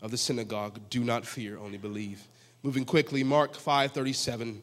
of 0.00 0.12
the 0.12 0.16
synagogue, 0.16 0.78
Do 0.90 1.02
not 1.02 1.26
fear, 1.26 1.58
only 1.58 1.78
believe. 1.78 2.22
Moving 2.62 2.84
quickly, 2.84 3.24
Mark 3.24 3.56
5 3.56 3.90
37. 3.90 4.62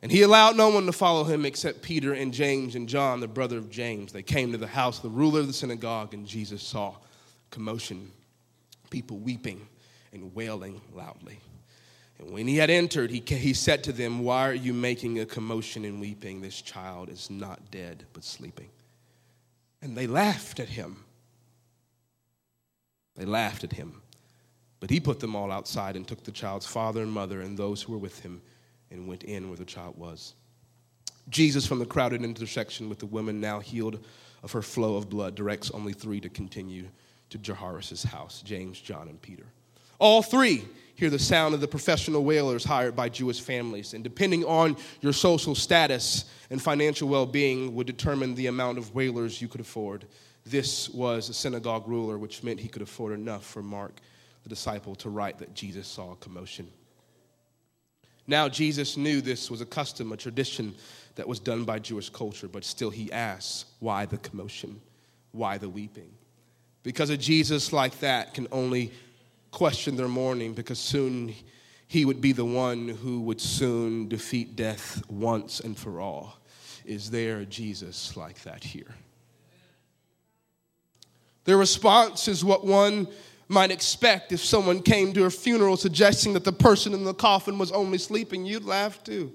And 0.00 0.10
he 0.10 0.22
allowed 0.22 0.56
no 0.56 0.70
one 0.70 0.86
to 0.86 0.92
follow 0.92 1.24
him 1.24 1.44
except 1.44 1.82
Peter 1.82 2.14
and 2.14 2.32
James 2.32 2.74
and 2.74 2.88
John, 2.88 3.20
the 3.20 3.28
brother 3.28 3.58
of 3.58 3.68
James. 3.68 4.12
They 4.14 4.22
came 4.22 4.52
to 4.52 4.58
the 4.58 4.66
house 4.66 4.96
of 4.96 5.02
the 5.02 5.10
ruler 5.10 5.40
of 5.40 5.46
the 5.46 5.52
synagogue, 5.52 6.14
and 6.14 6.26
Jesus 6.26 6.62
saw 6.62 6.94
commotion, 7.50 8.10
people 8.88 9.18
weeping 9.18 9.68
and 10.22 10.34
wailing 10.34 10.80
loudly. 10.94 11.38
And 12.18 12.32
when 12.32 12.48
he 12.48 12.56
had 12.56 12.70
entered, 12.70 13.10
he, 13.10 13.20
he 13.20 13.54
said 13.54 13.84
to 13.84 13.92
them, 13.92 14.20
Why 14.20 14.48
are 14.48 14.54
you 14.54 14.74
making 14.74 15.20
a 15.20 15.26
commotion 15.26 15.84
and 15.84 16.00
weeping? 16.00 16.40
This 16.40 16.60
child 16.60 17.08
is 17.08 17.30
not 17.30 17.70
dead, 17.70 18.04
but 18.12 18.24
sleeping. 18.24 18.70
And 19.80 19.96
they 19.96 20.06
laughed 20.06 20.58
at 20.58 20.68
him. 20.68 21.04
They 23.14 23.24
laughed 23.24 23.64
at 23.64 23.72
him. 23.72 24.02
But 24.80 24.90
he 24.90 25.00
put 25.00 25.20
them 25.20 25.36
all 25.36 25.50
outside 25.50 25.96
and 25.96 26.06
took 26.06 26.24
the 26.24 26.32
child's 26.32 26.66
father 26.66 27.02
and 27.02 27.10
mother 27.10 27.40
and 27.40 27.56
those 27.56 27.82
who 27.82 27.92
were 27.92 27.98
with 27.98 28.20
him 28.20 28.40
and 28.90 29.08
went 29.08 29.24
in 29.24 29.48
where 29.48 29.56
the 29.56 29.64
child 29.64 29.96
was. 29.96 30.34
Jesus, 31.28 31.66
from 31.66 31.78
the 31.78 31.86
crowded 31.86 32.22
intersection 32.22 32.88
with 32.88 32.98
the 32.98 33.06
woman 33.06 33.40
now 33.40 33.60
healed 33.60 34.04
of 34.42 34.52
her 34.52 34.62
flow 34.62 34.96
of 34.96 35.10
blood, 35.10 35.34
directs 35.34 35.70
only 35.72 35.92
three 35.92 36.20
to 36.20 36.28
continue 36.28 36.88
to 37.30 37.54
Jairus' 37.54 38.02
house 38.02 38.42
James, 38.42 38.80
John, 38.80 39.08
and 39.08 39.20
Peter. 39.20 39.46
All 39.98 40.22
three 40.22 40.64
hear 40.94 41.10
the 41.10 41.18
sound 41.18 41.54
of 41.54 41.60
the 41.60 41.68
professional 41.68 42.24
wailers 42.24 42.64
hired 42.64 42.96
by 42.96 43.08
Jewish 43.08 43.40
families, 43.40 43.94
and 43.94 44.02
depending 44.02 44.44
on 44.44 44.76
your 45.00 45.12
social 45.12 45.54
status 45.54 46.24
and 46.50 46.60
financial 46.60 47.08
well 47.08 47.26
being, 47.26 47.74
would 47.74 47.86
determine 47.86 48.34
the 48.34 48.48
amount 48.48 48.78
of 48.78 48.94
wailers 48.94 49.40
you 49.40 49.48
could 49.48 49.60
afford. 49.60 50.06
This 50.44 50.88
was 50.88 51.28
a 51.28 51.34
synagogue 51.34 51.86
ruler, 51.86 52.18
which 52.18 52.42
meant 52.42 52.58
he 52.58 52.68
could 52.68 52.82
afford 52.82 53.12
enough 53.12 53.44
for 53.44 53.62
Mark, 53.62 54.00
the 54.42 54.48
disciple, 54.48 54.94
to 54.96 55.10
write 55.10 55.38
that 55.38 55.54
Jesus 55.54 55.86
saw 55.86 56.12
a 56.12 56.16
commotion. 56.16 56.68
Now, 58.26 58.48
Jesus 58.48 58.96
knew 58.96 59.20
this 59.20 59.50
was 59.50 59.60
a 59.60 59.66
custom, 59.66 60.12
a 60.12 60.16
tradition 60.16 60.74
that 61.14 61.26
was 61.26 61.40
done 61.40 61.64
by 61.64 61.78
Jewish 61.78 62.10
culture, 62.10 62.48
but 62.48 62.64
still 62.64 62.90
he 62.90 63.10
asks, 63.12 63.66
Why 63.80 64.04
the 64.04 64.18
commotion? 64.18 64.80
Why 65.32 65.58
the 65.58 65.68
weeping? 65.68 66.10
Because 66.82 67.10
a 67.10 67.16
Jesus 67.16 67.72
like 67.72 67.98
that 68.00 68.34
can 68.34 68.46
only 68.50 68.92
question 69.50 69.96
their 69.96 70.08
mourning, 70.08 70.54
because 70.54 70.78
soon 70.78 71.34
he 71.86 72.04
would 72.04 72.20
be 72.20 72.32
the 72.32 72.44
one 72.44 72.88
who 72.88 73.20
would 73.22 73.40
soon 73.40 74.08
defeat 74.08 74.56
death 74.56 75.02
once 75.10 75.60
and 75.60 75.76
for 75.76 76.00
all. 76.00 76.38
Is 76.84 77.10
there 77.10 77.38
a 77.38 77.46
Jesus 77.46 78.16
like 78.16 78.42
that 78.42 78.62
here? 78.62 78.94
Their 81.44 81.56
response 81.56 82.28
is 82.28 82.44
what 82.44 82.66
one 82.66 83.08
might 83.48 83.70
expect 83.70 84.32
if 84.32 84.44
someone 84.44 84.82
came 84.82 85.14
to 85.14 85.24
a 85.24 85.30
funeral 85.30 85.78
suggesting 85.78 86.34
that 86.34 86.44
the 86.44 86.52
person 86.52 86.92
in 86.92 87.04
the 87.04 87.14
coffin 87.14 87.58
was 87.58 87.72
only 87.72 87.96
sleeping, 87.96 88.44
you'd 88.44 88.64
laugh 88.64 89.02
too. 89.02 89.32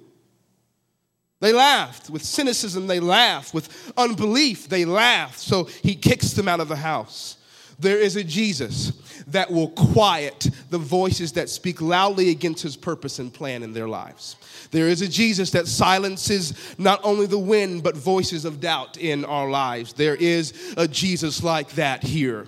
They 1.40 1.52
laughed 1.52 2.10
with 2.10 2.24
cynicism, 2.24 2.88
they 2.88 3.00
laughed 3.00 3.54
with 3.54 3.92
unbelief, 3.98 4.70
they 4.70 4.86
laughed. 4.86 5.40
So 5.40 5.64
he 5.64 5.96
kicks 5.96 6.32
them 6.32 6.48
out 6.48 6.60
of 6.60 6.70
the 6.70 6.76
house. 6.76 7.38
There 7.84 8.00
is 8.00 8.16
a 8.16 8.24
Jesus 8.24 8.94
that 9.28 9.52
will 9.52 9.70
quiet 9.70 10.50
the 10.70 10.78
voices 10.78 11.34
that 11.34 11.50
speak 11.50 11.82
loudly 11.82 12.30
against 12.30 12.64
his 12.64 12.76
purpose 12.76 13.20
and 13.20 13.34
plan 13.34 13.62
in 13.62 13.74
their 13.74 13.88
lives. 13.88 14.38
There 14.72 14.88
is 14.88 15.02
a 15.02 15.08
Jesus 15.08 15.52
that 15.52 15.68
silences 15.68 16.54
not 16.78 17.00
only 17.04 17.28
the 17.28 17.38
wind, 17.38 17.84
but 17.84 17.96
voices 17.96 18.46
of 18.46 18.60
doubt 18.60 18.98
in 18.98 19.26
our 19.26 19.50
lives. 19.50 19.94
There 19.94 20.16
is 20.16 20.74
a 20.78 20.88
Jesus 20.88 21.44
like 21.44 21.72
that 21.74 22.04
here. 22.04 22.48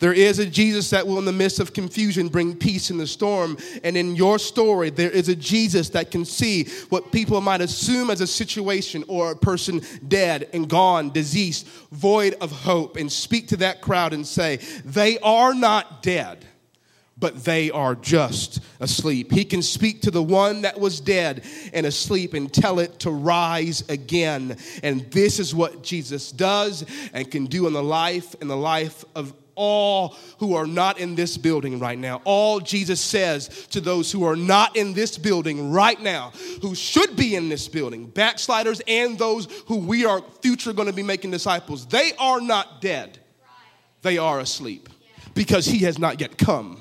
There 0.00 0.12
is 0.14 0.38
a 0.38 0.46
Jesus 0.46 0.90
that 0.90 1.06
will, 1.06 1.18
in 1.18 1.26
the 1.26 1.32
midst 1.32 1.60
of 1.60 1.72
confusion, 1.72 2.28
bring 2.28 2.56
peace 2.56 2.90
in 2.90 2.98
the 2.98 3.06
storm. 3.06 3.56
And 3.84 3.96
in 3.96 4.16
your 4.16 4.38
story, 4.38 4.90
there 4.90 5.10
is 5.10 5.28
a 5.28 5.36
Jesus 5.36 5.90
that 5.90 6.10
can 6.10 6.24
see 6.24 6.64
what 6.88 7.12
people 7.12 7.40
might 7.40 7.60
assume 7.60 8.10
as 8.10 8.20
a 8.20 8.26
situation 8.26 9.04
or 9.08 9.30
a 9.30 9.36
person 9.36 9.82
dead 10.08 10.48
and 10.52 10.68
gone, 10.68 11.10
diseased, 11.10 11.68
void 11.92 12.34
of 12.40 12.50
hope, 12.50 12.96
and 12.96 13.12
speak 13.12 13.48
to 13.48 13.58
that 13.58 13.82
crowd 13.82 14.12
and 14.12 14.26
say, 14.26 14.56
They 14.84 15.18
are 15.20 15.54
not 15.54 16.02
dead 16.02 16.46
but 17.20 17.44
they 17.44 17.70
are 17.70 17.94
just 17.94 18.60
asleep. 18.80 19.30
He 19.30 19.44
can 19.44 19.62
speak 19.62 20.00
to 20.02 20.10
the 20.10 20.22
one 20.22 20.62
that 20.62 20.80
was 20.80 21.00
dead 21.00 21.44
and 21.72 21.84
asleep 21.84 22.32
and 22.32 22.50
tell 22.50 22.78
it 22.78 22.98
to 23.00 23.10
rise 23.10 23.86
again. 23.90 24.56
And 24.82 25.02
this 25.10 25.38
is 25.38 25.54
what 25.54 25.82
Jesus 25.82 26.32
does 26.32 26.84
and 27.12 27.30
can 27.30 27.44
do 27.44 27.66
in 27.66 27.74
the 27.74 27.82
life 27.82 28.34
in 28.40 28.48
the 28.48 28.56
life 28.56 29.04
of 29.14 29.34
all 29.60 30.16
who 30.38 30.54
are 30.54 30.66
not 30.66 30.98
in 30.98 31.14
this 31.14 31.36
building 31.36 31.78
right 31.78 31.98
now. 31.98 32.22
All 32.24 32.60
Jesus 32.60 32.98
says 32.98 33.66
to 33.68 33.80
those 33.82 34.10
who 34.10 34.24
are 34.24 34.36
not 34.36 34.74
in 34.74 34.94
this 34.94 35.18
building 35.18 35.70
right 35.70 36.00
now, 36.00 36.32
who 36.62 36.74
should 36.74 37.14
be 37.14 37.36
in 37.36 37.50
this 37.50 37.68
building, 37.68 38.06
backsliders 38.06 38.80
and 38.88 39.18
those 39.18 39.46
who 39.66 39.76
we 39.76 40.06
are 40.06 40.22
future 40.40 40.72
going 40.72 40.88
to 40.88 40.94
be 40.94 41.02
making 41.02 41.30
disciples, 41.30 41.84
they 41.84 42.12
are 42.18 42.40
not 42.40 42.80
dead. 42.80 43.18
They 44.00 44.16
are 44.16 44.40
asleep 44.40 44.88
because 45.34 45.66
he 45.66 45.80
has 45.80 45.98
not 45.98 46.22
yet 46.22 46.38
come. 46.38 46.80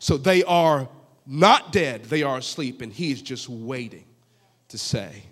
So 0.00 0.16
they 0.16 0.42
are 0.42 0.88
not 1.26 1.70
dead, 1.70 2.06
they 2.06 2.24
are 2.24 2.38
asleep, 2.38 2.82
and 2.82 2.92
he 2.92 3.12
is 3.12 3.22
just 3.22 3.48
waiting 3.48 4.06
to 4.68 4.78
say 4.78 5.22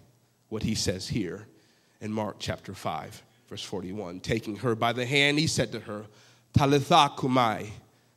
what 0.49 0.63
he 0.63 0.77
says 0.77 1.09
here 1.09 1.49
in 2.01 2.13
Mark 2.13 2.37
chapter 2.39 2.73
5, 2.73 3.23
verse 3.49 3.65
41. 3.65 4.21
Taking 4.21 4.57
her 4.57 4.77
by 4.77 4.93
the 4.93 5.05
hand, 5.05 5.41
he 5.41 5.49
said 5.49 5.73
to 5.73 5.81
her, 5.81 6.05
Talitha 6.53 7.13
cumi, 7.19 7.73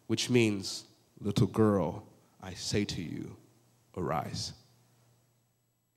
which 0.08 0.30
means, 0.30 0.86
little 1.20 1.48
girl, 1.48 2.04
I 2.42 2.54
say 2.54 2.86
to 2.86 3.02
you, 3.02 3.36
arise. 3.96 4.54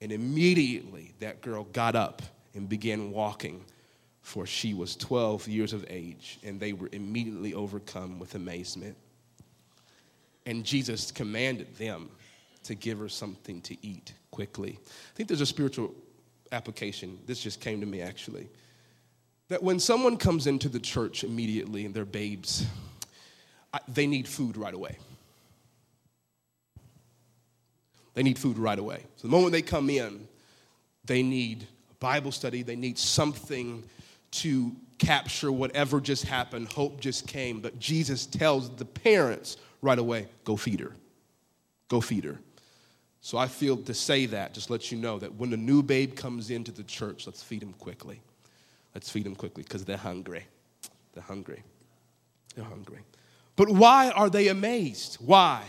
And 0.01 0.13
immediately 0.13 1.15
that 1.21 1.41
girl 1.41 1.65
got 1.65 1.97
up 1.97 2.23
and 2.55 2.69
began 2.69 3.11
walking, 3.11 3.65
for 4.21 4.47
she 4.47 4.75
was 4.75 4.97
12 4.97 5.49
years 5.49 5.73
of 5.73 5.85
age, 5.89 6.39
and 6.45 6.61
they 6.61 6.73
were 6.73 6.89
immediately 6.93 7.55
overcome 7.55 8.19
with 8.19 8.35
amazement. 8.35 8.97
And 10.47 10.65
Jesus 10.65 11.11
commanded 11.11 11.75
them 11.77 12.11
to 12.65 12.75
give 12.75 12.99
her 12.99 13.09
something 13.09 13.61
to 13.63 13.77
eat 13.87 14.13
quickly. 14.31 14.79
I 14.83 15.17
think 15.17 15.29
there's 15.29 15.41
a 15.41 15.47
spiritual 15.47 15.95
application. 16.53 17.19
This 17.27 17.41
just 17.41 17.61
came 17.61 17.81
to 17.81 17.87
me 17.87 18.01
actually 18.01 18.49
that 19.55 19.63
when 19.63 19.79
someone 19.79 20.17
comes 20.17 20.49
into 20.49 20.69
the 20.69 20.81
church 20.81 21.23
immediately 21.23 21.87
and 21.87 21.95
they're 21.95 22.05
babes, 22.05 22.67
they 23.87 24.05
need 24.05 24.27
food 24.27 24.57
right 24.57 24.75
away. 24.75 24.99
They 28.15 28.25
need 28.25 28.37
food 28.37 28.59
right 28.59 28.77
away. 28.77 29.05
So 29.15 29.29
the 29.29 29.31
moment 29.31 29.53
they 29.53 29.63
come 29.63 29.89
in, 29.91 30.27
they 31.05 31.23
need 31.23 31.69
a 31.89 31.95
Bible 32.01 32.33
study, 32.33 32.65
they 32.65 32.75
need 32.75 32.99
something 32.99 33.85
to 34.33 34.73
capture 34.99 35.53
whatever 35.53 36.01
just 36.01 36.25
happened, 36.25 36.67
hope 36.67 37.01
just 37.01 37.29
came. 37.29 37.61
But 37.61 37.79
Jesus 37.79 38.27
tells 38.27 38.75
the 38.75 38.85
parents 38.85 39.57
right 39.83 40.01
away 40.01 40.27
go 40.43 40.57
feed 40.57 40.81
her. 40.81 40.97
Go 41.89 42.01
feed 42.01 42.25
her. 42.25 42.41
So 43.21 43.39
I 43.39 43.47
feel 43.47 43.77
to 43.77 43.95
say 43.95 44.27
that, 44.27 44.53
just 44.53 44.69
let 44.69 44.91
you 44.91 44.99
know 44.99 45.21
that 45.21 45.37
when 45.37 45.53
a 45.53 45.57
new 45.57 45.81
babe 45.85 46.17
comes 46.17 46.51
into 46.51 46.73
the 46.73 46.83
church, 46.83 47.29
let's 47.29 47.41
feed 47.41 47.63
him 47.63 47.75
quickly. 47.75 48.21
Let's 48.95 49.11
feed 49.11 49.25
them 49.25 49.35
quickly 49.35 49.63
because 49.63 49.85
they're 49.85 49.97
hungry. 49.97 50.47
They're 51.13 51.23
hungry. 51.23 51.63
They're 52.55 52.65
hungry. 52.65 53.01
But 53.57 53.69
why 53.69 54.11
are 54.11 54.31
they 54.31 54.49
amazed? 54.49 55.17
Why? 55.17 55.63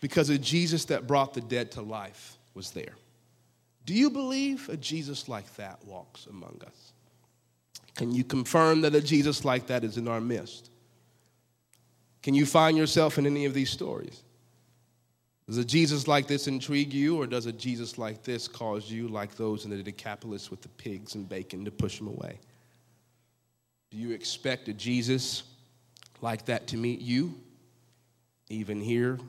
Because 0.00 0.30
a 0.30 0.38
Jesus 0.38 0.86
that 0.86 1.06
brought 1.06 1.34
the 1.34 1.40
dead 1.40 1.70
to 1.72 1.82
life 1.82 2.38
was 2.54 2.70
there. 2.70 2.94
Do 3.86 3.94
you 3.94 4.10
believe 4.10 4.68
a 4.68 4.76
Jesus 4.76 5.28
like 5.28 5.54
that 5.56 5.84
walks 5.84 6.26
among 6.26 6.60
us? 6.66 6.92
Can 7.94 8.12
you 8.12 8.24
confirm 8.24 8.80
that 8.82 8.94
a 8.94 9.00
Jesus 9.00 9.44
like 9.44 9.66
that 9.68 9.84
is 9.84 9.98
in 9.98 10.08
our 10.08 10.20
midst? 10.20 10.70
Can 12.22 12.34
you 12.34 12.46
find 12.46 12.76
yourself 12.76 13.18
in 13.18 13.26
any 13.26 13.44
of 13.44 13.52
these 13.52 13.70
stories? 13.70 14.22
Does 15.46 15.58
a 15.58 15.64
Jesus 15.64 16.08
like 16.08 16.26
this 16.26 16.48
intrigue 16.48 16.94
you, 16.94 17.20
or 17.20 17.26
does 17.26 17.44
a 17.44 17.52
Jesus 17.52 17.98
like 17.98 18.22
this 18.22 18.48
cause 18.48 18.90
you, 18.90 19.08
like 19.08 19.36
those 19.36 19.66
in 19.66 19.70
the 19.70 19.82
Decapolis 19.82 20.50
with 20.50 20.62
the 20.62 20.70
pigs 20.70 21.14
and 21.14 21.28
bacon, 21.28 21.66
to 21.66 21.70
push 21.70 21.98
them 21.98 22.08
away? 22.08 22.38
Do 23.94 24.00
you 24.00 24.10
expect 24.10 24.66
a 24.66 24.72
Jesus 24.72 25.44
like 26.20 26.46
that 26.46 26.66
to 26.68 26.76
meet 26.76 27.00
you, 27.00 27.40
even 28.48 28.80
here 28.80 29.20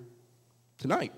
tonight? 0.79 1.13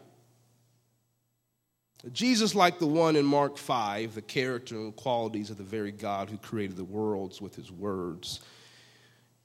A 2.06 2.10
Jesus 2.10 2.56
like 2.56 2.78
the 2.78 2.88
one 2.88 3.16
in 3.16 3.24
Mark 3.24 3.58
5, 3.58 4.16
the 4.16 4.22
character 4.22 4.76
and 4.76 4.94
qualities 4.94 5.50
of 5.50 5.58
the 5.58 5.64
very 5.64 5.94
God 5.94 6.30
who 6.30 6.38
created 6.38 6.76
the 6.76 6.84
worlds 6.84 7.40
with 7.40 7.56
his 7.56 7.72
words. 7.72 8.42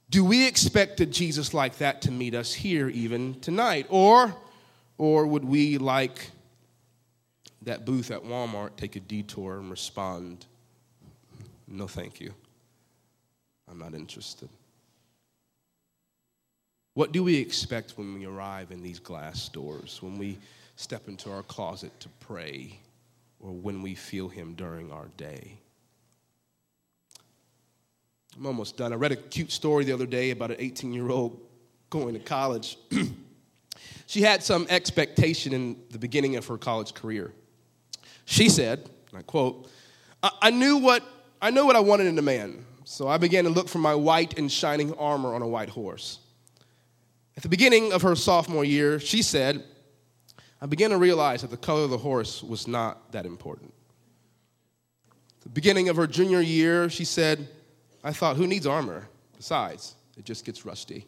Do 0.09 0.25
we 0.25 0.45
expect 0.47 0.99
a 0.99 1.05
Jesus 1.05 1.53
like 1.53 1.77
that 1.77 2.01
to 2.01 2.11
meet 2.11 2.35
us 2.35 2.53
here 2.53 2.89
even 2.89 3.39
tonight? 3.39 3.85
Or 3.87 4.35
or 4.97 5.25
would 5.25 5.45
we, 5.45 5.77
like 5.77 6.29
that 7.61 7.85
booth 7.85 8.11
at 8.11 8.21
Walmart, 8.23 8.75
take 8.75 8.97
a 8.97 8.99
detour 8.99 9.59
and 9.59 9.71
respond, 9.71 10.45
no, 11.69 11.87
thank 11.87 12.19
you. 12.19 12.33
I'm 13.73 13.79
not 13.79 13.95
interested. 13.95 14.49
What 16.93 17.11
do 17.11 17.23
we 17.23 17.37
expect 17.37 17.97
when 17.97 18.13
we 18.13 18.25
arrive 18.25 18.69
in 18.69 18.83
these 18.83 18.99
glass 18.99 19.49
doors, 19.49 19.97
when 19.99 20.19
we 20.19 20.37
step 20.75 21.07
into 21.07 21.31
our 21.31 21.41
closet 21.41 21.91
to 22.01 22.09
pray, 22.19 22.79
or 23.39 23.51
when 23.51 23.81
we 23.81 23.95
feel 23.95 24.29
Him 24.29 24.53
during 24.53 24.91
our 24.91 25.07
day? 25.17 25.57
I'm 28.37 28.45
almost 28.45 28.77
done. 28.77 28.93
I 28.93 28.95
read 28.95 29.11
a 29.11 29.15
cute 29.15 29.51
story 29.51 29.85
the 29.85 29.93
other 29.93 30.05
day 30.05 30.29
about 30.29 30.51
an 30.51 30.57
18 30.59 30.93
year 30.93 31.09
old 31.09 31.39
going 31.89 32.13
to 32.13 32.19
college. 32.19 32.77
She 34.05 34.21
had 34.21 34.43
some 34.43 34.67
expectation 34.69 35.53
in 35.53 35.77
the 35.89 35.97
beginning 35.97 36.35
of 36.35 36.45
her 36.45 36.57
college 36.57 36.93
career. 36.93 37.33
She 38.25 38.47
said, 38.47 38.87
I 39.15 39.23
quote, 39.23 39.71
I, 40.21 40.29
I 40.43 40.49
knew 40.51 40.77
what 40.77 41.03
I 41.41 41.49
know 41.49 41.65
what 41.65 41.75
I 41.75 41.79
wanted 41.79 42.05
in 42.05 42.19
a 42.19 42.21
man, 42.21 42.63
so 42.85 43.07
I 43.07 43.17
began 43.17 43.43
to 43.45 43.49
look 43.49 43.67
for 43.67 43.79
my 43.79 43.95
white 43.95 44.37
and 44.37 44.51
shining 44.51 44.93
armor 44.95 45.33
on 45.33 45.41
a 45.41 45.47
white 45.47 45.69
horse. 45.69 46.19
At 47.35 47.43
the 47.43 47.49
beginning 47.49 47.93
of 47.93 48.01
her 48.01 48.15
sophomore 48.15 48.65
year, 48.65 48.99
she 48.99 49.21
said, 49.21 49.63
I 50.61 50.65
began 50.65 50.91
to 50.91 50.97
realize 50.97 51.41
that 51.41 51.51
the 51.51 51.57
color 51.57 51.83
of 51.83 51.89
the 51.89 51.97
horse 51.97 52.43
was 52.43 52.67
not 52.67 53.11
that 53.11 53.25
important. 53.25 53.73
At 55.37 55.43
the 55.43 55.49
beginning 55.49 55.89
of 55.89 55.95
her 55.95 56.07
junior 56.07 56.41
year, 56.41 56.89
she 56.89 57.05
said, 57.05 57.47
I 58.03 58.13
thought, 58.13 58.37
who 58.37 58.47
needs 58.47 58.67
armor? 58.67 59.07
Besides, 59.35 59.95
it 60.17 60.25
just 60.25 60.45
gets 60.45 60.65
rusty. 60.65 61.05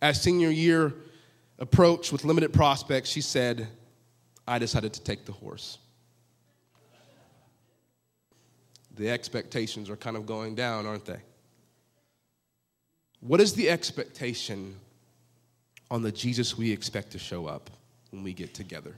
As 0.00 0.20
senior 0.20 0.50
year 0.50 0.92
approached 1.58 2.10
with 2.10 2.24
limited 2.24 2.52
prospects, 2.52 3.10
she 3.10 3.20
said, 3.20 3.68
I 4.46 4.58
decided 4.58 4.92
to 4.94 5.02
take 5.02 5.24
the 5.24 5.32
horse. 5.32 5.78
The 8.96 9.10
expectations 9.10 9.90
are 9.90 9.96
kind 9.96 10.16
of 10.16 10.26
going 10.26 10.54
down, 10.54 10.86
aren't 10.86 11.04
they? 11.04 11.20
What 13.20 13.40
is 13.40 13.54
the 13.54 13.70
expectation 13.70 14.76
on 15.90 16.02
the 16.02 16.12
Jesus 16.12 16.56
we 16.56 16.70
expect 16.70 17.12
to 17.12 17.18
show 17.18 17.46
up 17.46 17.70
when 18.10 18.22
we 18.22 18.32
get 18.32 18.54
together? 18.54 18.94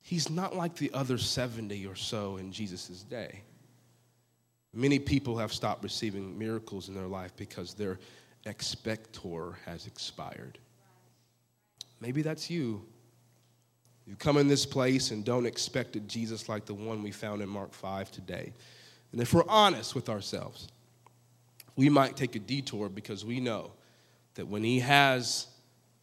He's 0.00 0.30
not 0.30 0.56
like 0.56 0.76
the 0.76 0.90
other 0.94 1.18
70 1.18 1.86
or 1.86 1.94
so 1.94 2.36
in 2.36 2.52
Jesus' 2.52 3.02
day. 3.02 3.42
Many 4.72 4.98
people 4.98 5.36
have 5.38 5.52
stopped 5.52 5.82
receiving 5.82 6.38
miracles 6.38 6.88
in 6.88 6.94
their 6.94 7.06
life 7.06 7.32
because 7.36 7.74
they're 7.74 7.98
expector 8.46 9.58
has 9.66 9.86
expired. 9.86 10.58
Maybe 12.00 12.22
that's 12.22 12.50
you. 12.50 12.84
You 14.10 14.16
come 14.16 14.38
in 14.38 14.48
this 14.48 14.66
place 14.66 15.12
and 15.12 15.24
don't 15.24 15.46
expect 15.46 15.94
a 15.94 16.00
Jesus 16.00 16.48
like 16.48 16.66
the 16.66 16.74
one 16.74 17.00
we 17.00 17.12
found 17.12 17.42
in 17.42 17.48
Mark 17.48 17.72
5 17.72 18.10
today. 18.10 18.52
And 19.12 19.20
if 19.20 19.32
we're 19.32 19.46
honest 19.46 19.94
with 19.94 20.08
ourselves, 20.08 20.66
we 21.76 21.88
might 21.88 22.16
take 22.16 22.34
a 22.34 22.40
detour 22.40 22.88
because 22.88 23.24
we 23.24 23.38
know 23.38 23.70
that 24.34 24.48
when 24.48 24.64
he 24.64 24.80
has 24.80 25.46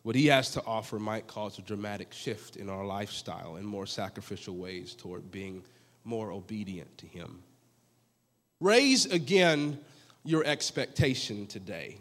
what 0.04 0.16
he 0.16 0.28
has 0.28 0.52
to 0.52 0.64
offer 0.66 0.98
might 1.00 1.28
cause 1.28 1.60
a 1.60 1.62
dramatic 1.64 2.14
shift 2.14 2.56
in 2.56 2.70
our 2.70 2.86
lifestyle 2.86 3.58
in 3.58 3.66
more 3.66 3.86
sacrificial 3.86 4.56
ways 4.56 4.96
toward 4.96 5.30
being 5.30 5.62
more 6.06 6.32
obedient 6.32 6.98
to 7.00 7.06
him. 7.06 7.44
Raise 8.62 9.06
again 9.06 9.78
your 10.24 10.46
expectation 10.46 11.46
today. 11.46 11.98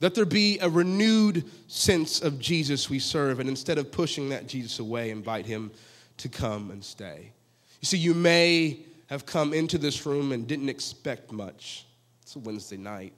Let 0.00 0.14
there 0.14 0.24
be 0.24 0.58
a 0.60 0.68
renewed 0.68 1.44
sense 1.66 2.22
of 2.22 2.38
Jesus 2.38 2.88
we 2.88 2.98
serve, 2.98 3.38
and 3.38 3.48
instead 3.48 3.76
of 3.76 3.92
pushing 3.92 4.30
that 4.30 4.46
Jesus 4.46 4.78
away, 4.78 5.10
invite 5.10 5.44
him 5.44 5.70
to 6.18 6.28
come 6.28 6.70
and 6.70 6.82
stay. 6.82 7.32
You 7.80 7.86
see, 7.86 7.98
you 7.98 8.14
may 8.14 8.80
have 9.08 9.26
come 9.26 9.52
into 9.52 9.76
this 9.76 10.06
room 10.06 10.32
and 10.32 10.46
didn't 10.46 10.68
expect 10.68 11.32
much. 11.32 11.86
It's 12.22 12.36
a 12.36 12.38
Wednesday 12.38 12.76
night. 12.76 13.12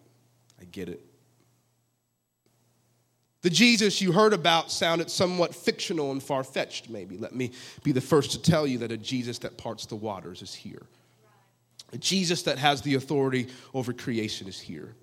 I 0.61 0.65
get 0.65 0.89
it. 0.89 1.05
The 3.43 3.51
Jesus 3.51 4.01
you 4.01 4.13
heard 4.13 4.33
about 4.33 4.71
sounded 4.71 5.11
somewhat 5.11 5.55
fictional 5.55 6.13
and 6.13 6.23
far 6.23 6.45
fetched, 6.45 6.89
maybe. 6.89 7.19
Let 7.19 7.35
me 7.35 7.51
be 7.83 7.91
the 7.93 8.01
first 8.01 8.31
to 8.33 8.41
tell 8.41 8.67
you 8.67 8.79
that 8.79 8.93
a 8.93 8.97
Jesus 8.97 9.39
that 9.41 9.59
parts 9.59 9.87
the 9.87 9.97
waters 9.97 10.43
is 10.43 10.55
here. 10.55 10.83
A 11.93 11.99
Jesus 11.99 12.43
that 12.45 12.59
has 12.59 12.83
the 12.83 12.95
authority 12.95 13.49
over 13.75 13.93
creation 13.93 14.49
is 14.49 14.61
here. 14.61 14.95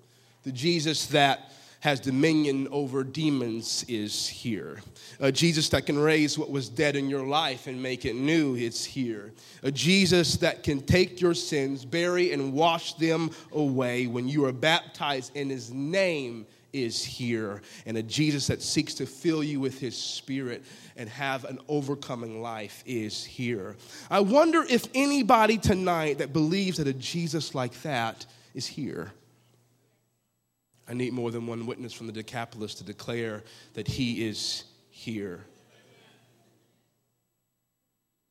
The 0.42 0.52
Jesus 0.52 1.06
that 1.08 1.52
has 1.80 1.98
dominion 1.98 2.68
over 2.70 3.02
demons 3.02 3.84
is 3.88 4.28
here. 4.28 4.80
A 5.18 5.32
Jesus 5.32 5.68
that 5.70 5.86
can 5.86 5.98
raise 5.98 6.38
what 6.38 6.50
was 6.50 6.68
dead 6.68 6.94
in 6.94 7.08
your 7.08 7.26
life 7.26 7.66
and 7.66 7.82
make 7.82 8.04
it 8.04 8.14
new, 8.14 8.54
is 8.54 8.84
here. 8.84 9.32
A 9.62 9.70
Jesus 9.70 10.36
that 10.36 10.62
can 10.62 10.80
take 10.82 11.20
your 11.20 11.34
sins, 11.34 11.84
bury 11.84 12.32
and 12.32 12.52
wash 12.52 12.94
them 12.94 13.30
away 13.52 14.06
when 14.06 14.28
you 14.28 14.44
are 14.44 14.52
baptized 14.52 15.34
in 15.34 15.48
his 15.48 15.72
name 15.72 16.46
is 16.72 17.02
here. 17.02 17.62
And 17.86 17.96
a 17.96 18.02
Jesus 18.02 18.46
that 18.48 18.62
seeks 18.62 18.94
to 18.94 19.06
fill 19.06 19.42
you 19.42 19.58
with 19.58 19.78
his 19.80 19.96
spirit 19.96 20.62
and 20.96 21.08
have 21.08 21.44
an 21.44 21.58
overcoming 21.68 22.42
life 22.42 22.82
is 22.86 23.24
here. 23.24 23.76
I 24.10 24.20
wonder 24.20 24.64
if 24.68 24.86
anybody 24.94 25.58
tonight 25.58 26.18
that 26.18 26.32
believes 26.32 26.78
that 26.78 26.86
a 26.86 26.92
Jesus 26.92 27.54
like 27.54 27.80
that 27.82 28.26
is 28.54 28.66
here. 28.66 29.12
I 30.90 30.92
need 30.92 31.12
more 31.12 31.30
than 31.30 31.46
one 31.46 31.66
witness 31.66 31.92
from 31.92 32.08
the 32.08 32.12
Decapolis 32.12 32.74
to 32.74 32.84
declare 32.84 33.44
that 33.74 33.86
he 33.86 34.26
is 34.26 34.64
here. 34.90 35.44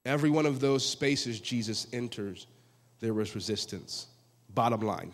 Every 0.03 0.30
one 0.30 0.45
of 0.45 0.60
those 0.60 0.86
spaces 0.86 1.39
Jesus 1.39 1.88
enters, 1.93 2.47
there 2.99 3.14
was 3.14 3.34
resistance. 3.34 4.07
Bottom 4.53 4.82
line, 4.82 5.14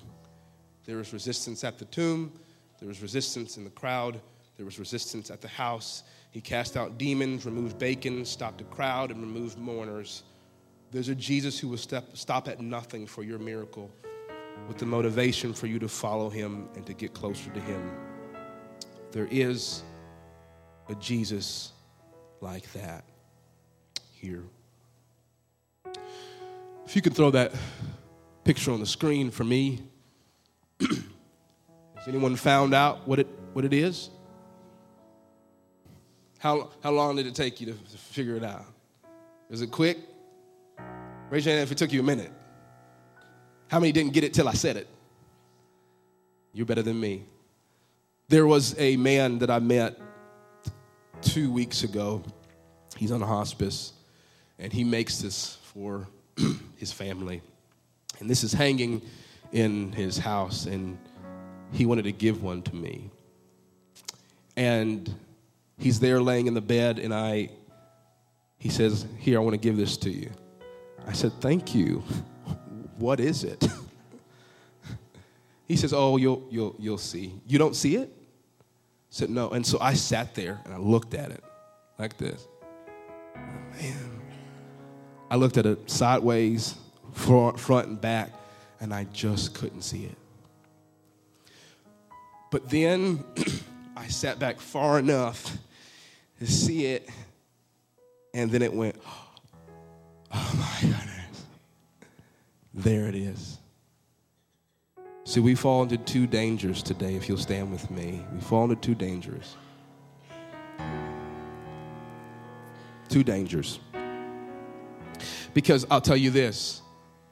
there 0.85 0.97
was 0.97 1.13
resistance 1.13 1.63
at 1.63 1.77
the 1.77 1.85
tomb, 1.85 2.31
there 2.79 2.87
was 2.87 3.03
resistance 3.03 3.57
in 3.57 3.63
the 3.63 3.69
crowd, 3.69 4.19
there 4.57 4.65
was 4.65 4.79
resistance 4.79 5.29
at 5.29 5.41
the 5.41 5.47
house. 5.47 6.01
He 6.31 6.41
cast 6.41 6.75
out 6.75 6.97
demons, 6.97 7.45
removed 7.45 7.77
bacon, 7.77 8.25
stopped 8.25 8.61
a 8.61 8.65
crowd, 8.65 9.11
and 9.11 9.21
removed 9.21 9.59
mourners. 9.59 10.23
There's 10.89 11.09
a 11.09 11.15
Jesus 11.15 11.59
who 11.59 11.67
will 11.67 11.77
step, 11.77 12.17
stop 12.17 12.47
at 12.47 12.59
nothing 12.59 13.05
for 13.05 13.23
your 13.23 13.37
miracle 13.37 13.91
with 14.67 14.77
the 14.77 14.85
motivation 14.85 15.53
for 15.53 15.67
you 15.67 15.79
to 15.79 15.87
follow 15.87 16.29
him 16.29 16.67
and 16.75 16.85
to 16.85 16.93
get 16.93 17.13
closer 17.13 17.49
to 17.51 17.59
him. 17.59 17.91
There 19.11 19.27
is 19.29 19.83
a 20.89 20.95
Jesus 20.95 21.71
like 22.41 22.71
that 22.73 23.05
here. 24.11 24.43
If 26.85 26.95
you 26.95 27.01
could 27.01 27.15
throw 27.15 27.31
that 27.31 27.53
picture 28.45 28.71
on 28.71 28.79
the 28.79 28.85
screen 28.85 29.31
for 29.31 29.43
me. 29.43 29.81
Has 30.79 32.07
anyone 32.07 32.37
found 32.37 32.73
out 32.73 33.05
what 33.07 33.19
it, 33.19 33.27
what 33.51 33.65
it 33.65 33.73
is? 33.73 34.09
How, 36.37 36.69
how 36.81 36.91
long 36.91 37.15
did 37.17 37.25
it 37.25 37.35
take 37.35 37.59
you 37.59 37.65
to, 37.65 37.73
to 37.73 37.97
figure 37.97 38.35
it 38.35 38.43
out? 38.43 38.65
Was 39.49 39.61
it 39.61 39.71
quick? 39.71 39.97
Raise 41.29 41.45
your 41.45 41.55
hand 41.55 41.63
if 41.63 41.71
it 41.71 41.77
took 41.77 41.91
you 41.91 41.99
a 41.99 42.03
minute. 42.03 42.31
How 43.67 43.79
many 43.79 43.91
didn't 43.91 44.13
get 44.13 44.23
it 44.23 44.33
till 44.33 44.47
I 44.47 44.53
said 44.53 44.77
it? 44.77 44.87
You're 46.53 46.65
better 46.65 46.83
than 46.83 46.99
me. 46.99 47.23
There 48.27 48.47
was 48.47 48.75
a 48.79 48.95
man 48.97 49.39
that 49.39 49.49
I 49.51 49.59
met 49.59 49.99
two 51.21 51.51
weeks 51.51 51.83
ago. 51.83 52.23
He's 52.95 53.11
on 53.11 53.21
hospice, 53.21 53.93
and 54.57 54.71
he 54.71 54.83
makes 54.83 55.19
this 55.19 55.57
for 55.73 56.07
his 56.77 56.91
family. 56.91 57.41
And 58.19 58.29
this 58.29 58.43
is 58.43 58.53
hanging 58.53 59.01
in 59.51 59.91
his 59.91 60.17
house, 60.17 60.65
and 60.65 60.97
he 61.71 61.85
wanted 61.85 62.03
to 62.03 62.11
give 62.11 62.41
one 62.41 62.61
to 62.63 62.75
me. 62.75 63.09
And 64.55 65.13
he's 65.77 65.99
there 65.99 66.21
laying 66.21 66.47
in 66.47 66.53
the 66.53 66.61
bed, 66.61 66.99
and 66.99 67.13
I, 67.13 67.49
he 68.57 68.69
says, 68.69 69.05
Here, 69.19 69.39
I 69.39 69.41
want 69.41 69.53
to 69.53 69.59
give 69.59 69.75
this 69.75 69.97
to 69.97 70.09
you. 70.09 70.31
I 71.05 71.13
said, 71.13 71.33
Thank 71.41 71.75
you. 71.75 72.03
What 72.97 73.19
is 73.19 73.43
it? 73.43 73.67
he 75.67 75.75
says, 75.75 75.93
Oh, 75.93 76.17
you'll, 76.17 76.47
you'll, 76.49 76.75
you'll 76.79 76.97
see. 76.97 77.33
You 77.47 77.57
don't 77.57 77.75
see 77.75 77.95
it? 77.95 78.09
I 78.09 78.63
said, 79.09 79.29
No. 79.29 79.49
And 79.49 79.65
so 79.65 79.77
I 79.79 79.93
sat 79.93 80.35
there 80.35 80.61
and 80.65 80.73
I 80.73 80.77
looked 80.77 81.13
at 81.13 81.31
it. 81.31 81.43
like 81.97 82.17
this. 82.17 82.47
Man. 83.35 84.21
I 85.29 85.35
looked 85.35 85.57
at 85.57 85.65
it 85.65 85.89
sideways, 85.89 86.75
front, 87.13 87.59
front 87.59 87.87
and 87.87 87.99
back, 87.99 88.31
and 88.79 88.93
I 88.93 89.05
just 89.05 89.53
couldn't 89.53 89.81
see 89.81 90.05
it. 90.05 90.17
But 92.51 92.69
then 92.69 93.23
I 93.97 94.07
sat 94.07 94.39
back 94.39 94.59
far 94.59 94.99
enough 94.99 95.57
to 96.39 96.47
see 96.47 96.85
it, 96.85 97.09
and 98.33 98.51
then 98.51 98.61
it 98.61 98.73
went, 98.73 98.95
oh 100.33 100.51
my 100.57 100.89
goodness. 100.89 101.24
There 102.75 103.07
it 103.07 103.15
is. 103.15 103.57
See, 105.23 105.39
we 105.39 105.55
fall 105.55 105.83
into 105.83 105.97
two 105.97 106.27
dangers 106.27 106.83
today, 106.83 107.15
if 107.15 107.29
you'll 107.29 107.37
stand 107.37 107.71
with 107.71 107.89
me. 107.89 108.23
We 108.33 108.41
fall 108.41 108.65
into 108.65 108.75
two 108.75 108.93
dangers. 108.93 109.55
Two 113.07 113.23
dangers. 113.23 113.79
Because 115.53 115.85
I'll 115.89 116.01
tell 116.01 116.17
you 116.17 116.31
this, 116.31 116.81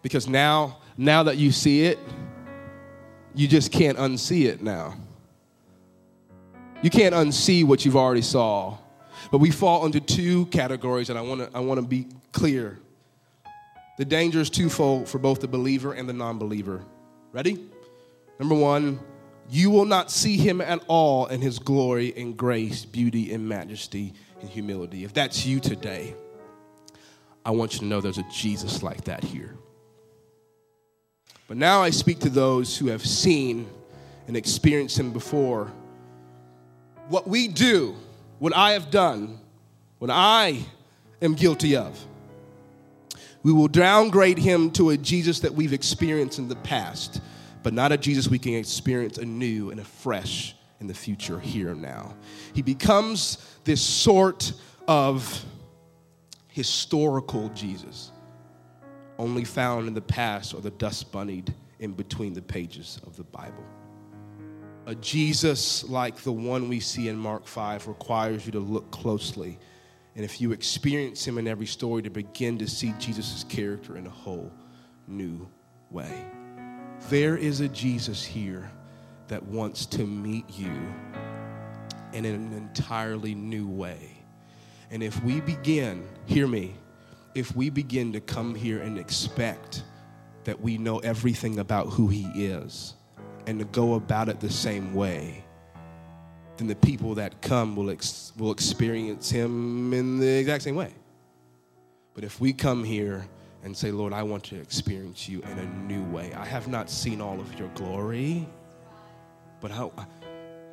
because 0.01 0.29
now, 0.29 0.77
now 0.97 1.23
that 1.23 1.35
you 1.35 1.51
see 1.51 1.83
it, 1.83 1.99
you 3.35 3.47
just 3.47 3.71
can't 3.71 3.97
unsee 3.97 4.45
it 4.45 4.61
now. 4.61 4.95
You 6.81 6.89
can't 6.89 7.13
unsee 7.13 7.65
what 7.65 7.83
you've 7.83 7.97
already 7.97 8.21
saw. 8.21 8.77
But 9.29 9.39
we 9.39 9.51
fall 9.51 9.85
into 9.85 9.99
two 9.99 10.45
categories, 10.47 11.09
and 11.09 11.19
I 11.19 11.21
want 11.21 11.41
to 11.41 11.57
I 11.57 11.59
want 11.59 11.81
to 11.81 11.85
be 11.85 12.07
clear. 12.31 12.79
The 13.97 14.05
danger 14.05 14.39
is 14.39 14.49
twofold 14.49 15.07
for 15.07 15.19
both 15.19 15.41
the 15.41 15.47
believer 15.47 15.93
and 15.93 16.09
the 16.09 16.13
non-believer. 16.13 16.83
Ready? 17.31 17.59
Number 18.39 18.55
one, 18.55 18.99
you 19.49 19.69
will 19.69 19.85
not 19.85 20.09
see 20.09 20.37
him 20.37 20.61
at 20.61 20.83
all 20.87 21.27
in 21.27 21.41
his 21.41 21.59
glory 21.59 22.13
and 22.15 22.35
grace, 22.35 22.85
beauty 22.85 23.33
and 23.33 23.47
majesty 23.47 24.13
and 24.41 24.49
humility. 24.49 25.03
If 25.03 25.13
that's 25.13 25.45
you 25.45 25.59
today, 25.59 26.15
I 27.45 27.51
want 27.51 27.73
you 27.73 27.79
to 27.79 27.85
know 27.85 28.01
there's 28.01 28.17
a 28.17 28.25
Jesus 28.31 28.81
like 28.81 29.03
that 29.05 29.23
here. 29.23 29.55
But 31.47 31.57
now 31.57 31.81
I 31.81 31.89
speak 31.89 32.19
to 32.21 32.29
those 32.29 32.77
who 32.77 32.87
have 32.87 33.05
seen 33.05 33.69
and 34.27 34.37
experienced 34.37 34.97
him 34.97 35.11
before. 35.11 35.71
What 37.09 37.27
we 37.27 37.47
do, 37.47 37.95
what 38.39 38.55
I 38.55 38.71
have 38.71 38.89
done, 38.89 39.39
what 39.99 40.09
I 40.09 40.59
am 41.21 41.33
guilty 41.33 41.75
of, 41.75 41.99
we 43.43 43.51
will 43.51 43.67
downgrade 43.67 44.37
him 44.37 44.71
to 44.71 44.89
a 44.89 44.97
Jesus 44.97 45.41
that 45.41 45.53
we've 45.53 45.73
experienced 45.73 46.39
in 46.39 46.47
the 46.47 46.55
past 46.55 47.21
but 47.63 47.73
not 47.73 47.91
a 47.93 47.97
Jesus 47.97 48.27
we 48.27 48.37
can 48.37 48.53
experience 48.53 49.17
anew 49.17 49.71
and 49.71 49.79
afresh 49.79 50.55
in 50.79 50.87
the 50.87 50.93
future, 50.93 51.39
here 51.39 51.69
and 51.69 51.81
now. 51.81 52.13
He 52.53 52.61
becomes 52.61 53.37
this 53.63 53.81
sort 53.81 54.51
of 54.87 55.45
historical 56.49 57.49
Jesus, 57.49 58.11
only 59.17 59.45
found 59.45 59.87
in 59.87 59.93
the 59.93 60.01
past 60.01 60.53
or 60.53 60.59
the 60.59 60.71
dust 60.71 61.11
bunnied 61.11 61.53
in 61.79 61.93
between 61.93 62.33
the 62.33 62.41
pages 62.41 62.99
of 63.07 63.15
the 63.15 63.23
Bible. 63.23 63.63
A 64.85 64.95
Jesus 64.95 65.85
like 65.85 66.17
the 66.17 66.33
one 66.33 66.67
we 66.67 66.81
see 66.81 67.07
in 67.07 67.15
Mark 67.15 67.47
5 67.47 67.87
requires 67.87 68.45
you 68.45 68.51
to 68.51 68.59
look 68.59 68.91
closely. 68.91 69.57
And 70.15 70.23
if 70.23 70.39
you 70.39 70.51
experience 70.51 71.25
him 71.25 71.37
in 71.37 71.47
every 71.47 71.65
story, 71.65 72.03
to 72.03 72.09
begin 72.09 72.57
to 72.59 72.67
see 72.67 72.93
Jesus' 72.99 73.43
character 73.49 73.97
in 73.97 74.05
a 74.05 74.11
whole 74.11 74.51
new 75.07 75.47
way. 75.89 76.25
There 77.09 77.35
is 77.35 77.61
a 77.61 77.67
Jesus 77.67 78.23
here 78.23 78.69
that 79.27 79.43
wants 79.43 79.85
to 79.87 80.05
meet 80.05 80.45
you 80.49 80.71
in 82.13 82.25
an 82.25 82.53
entirely 82.53 83.33
new 83.33 83.67
way. 83.67 84.23
And 84.91 85.01
if 85.01 85.21
we 85.23 85.41
begin, 85.41 86.07
hear 86.25 86.47
me, 86.47 86.75
if 87.33 87.55
we 87.55 87.71
begin 87.71 88.13
to 88.13 88.19
come 88.21 88.53
here 88.53 88.79
and 88.79 88.99
expect 88.99 89.83
that 90.43 90.61
we 90.61 90.77
know 90.77 90.99
everything 90.99 91.59
about 91.59 91.87
who 91.87 92.07
He 92.07 92.25
is 92.35 92.93
and 93.47 93.57
to 93.59 93.65
go 93.65 93.95
about 93.95 94.29
it 94.29 94.39
the 94.39 94.51
same 94.51 94.93
way, 94.93 95.42
then 96.57 96.67
the 96.67 96.75
people 96.75 97.15
that 97.15 97.41
come 97.41 97.75
will, 97.75 97.89
ex- 97.89 98.31
will 98.37 98.51
experience 98.51 99.29
Him 99.29 99.93
in 99.93 100.19
the 100.19 100.27
exact 100.27 100.63
same 100.63 100.75
way. 100.75 100.93
But 102.13 102.23
if 102.23 102.39
we 102.39 102.53
come 102.53 102.83
here 102.83 103.25
and 103.63 103.75
say, 103.75 103.91
Lord, 103.91 104.13
I 104.13 104.23
want 104.23 104.43
to 104.45 104.59
experience 104.59 105.27
you 105.29 105.41
in 105.41 105.57
a 105.57 105.65
new 105.65 106.03
way. 106.11 106.33
I 106.33 106.45
have 106.45 106.67
not 106.67 106.89
seen 106.89 107.21
all 107.21 107.39
of 107.39 107.57
your 107.57 107.69
glory, 107.69 108.47
but 109.61 109.71
I, 109.71 109.89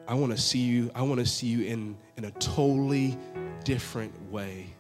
I 0.09 0.15
want 0.15 0.33
to 0.33 0.39
see 0.39 0.59
you, 0.59 0.91
I 0.95 1.03
want 1.03 1.21
to 1.21 1.27
see 1.27 1.47
you 1.47 1.65
in, 1.65 1.97
in 2.17 2.25
a 2.25 2.31
totally 2.33 3.17
different 3.65 4.13
way. 4.31 4.75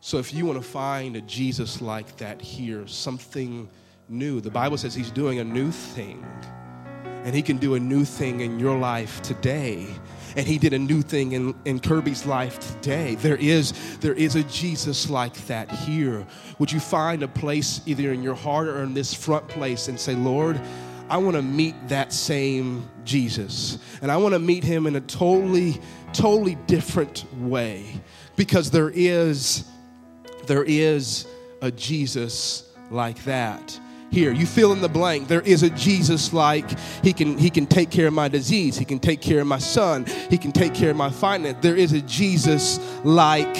So 0.00 0.18
if 0.18 0.32
you 0.34 0.44
want 0.44 0.62
to 0.62 0.68
find 0.68 1.16
a 1.16 1.22
Jesus 1.22 1.80
like 1.80 2.16
that 2.18 2.40
here, 2.40 2.86
something 2.86 3.68
new, 4.08 4.40
the 4.40 4.50
Bible 4.50 4.76
says 4.76 4.94
he's 4.94 5.10
doing 5.10 5.38
a 5.38 5.44
new 5.44 5.72
thing. 5.72 6.24
And 7.26 7.34
he 7.34 7.42
can 7.42 7.58
do 7.58 7.74
a 7.74 7.80
new 7.80 8.06
thing 8.06 8.40
in 8.40 8.58
your 8.58 8.78
life 8.78 9.20
today 9.20 9.86
and 10.36 10.46
he 10.46 10.58
did 10.58 10.74
a 10.74 10.78
new 10.78 11.00
thing 11.00 11.32
in, 11.32 11.54
in 11.64 11.80
Kirby's 11.80 12.26
life 12.26 12.58
today. 12.60 13.14
There 13.14 13.36
is, 13.36 13.72
there 13.98 14.12
is 14.12 14.36
a 14.36 14.42
Jesus 14.44 15.08
like 15.08 15.34
that 15.46 15.70
here. 15.70 16.26
Would 16.58 16.70
you 16.70 16.78
find 16.78 17.22
a 17.22 17.28
place 17.28 17.80
either 17.86 18.12
in 18.12 18.22
your 18.22 18.34
heart 18.34 18.68
or 18.68 18.82
in 18.82 18.92
this 18.92 19.14
front 19.14 19.48
place 19.48 19.88
and 19.88 19.98
say, 19.98 20.14
Lord, 20.14 20.60
I 21.08 21.16
want 21.16 21.36
to 21.36 21.42
meet 21.42 21.74
that 21.88 22.12
same 22.12 22.86
Jesus. 23.04 23.78
And 24.02 24.12
I 24.12 24.18
want 24.18 24.34
to 24.34 24.38
meet 24.38 24.62
him 24.62 24.86
in 24.86 24.96
a 24.96 25.00
totally, 25.00 25.80
totally 26.12 26.56
different 26.66 27.24
way. 27.36 27.86
Because 28.36 28.70
there 28.70 28.90
is, 28.90 29.64
there 30.46 30.64
is 30.64 31.26
a 31.62 31.70
Jesus 31.70 32.70
like 32.90 33.24
that 33.24 33.80
here. 34.10 34.32
You 34.32 34.46
fill 34.46 34.72
in 34.72 34.80
the 34.80 34.88
blank. 34.88 35.28
There 35.28 35.40
is 35.40 35.62
a 35.62 35.70
Jesus 35.70 36.32
like 36.32 36.78
he 37.02 37.12
can 37.12 37.38
he 37.38 37.50
can 37.50 37.66
take 37.66 37.90
care 37.90 38.06
of 38.06 38.14
my 38.14 38.28
disease. 38.28 38.76
He 38.78 38.84
can 38.84 38.98
take 38.98 39.20
care 39.20 39.40
of 39.40 39.46
my 39.46 39.58
son. 39.58 40.06
He 40.30 40.38
can 40.38 40.52
take 40.52 40.74
care 40.74 40.90
of 40.90 40.96
my 40.96 41.10
finance. 41.10 41.58
There 41.60 41.76
is 41.76 41.92
a 41.92 42.02
Jesus 42.02 42.80
like 43.04 43.54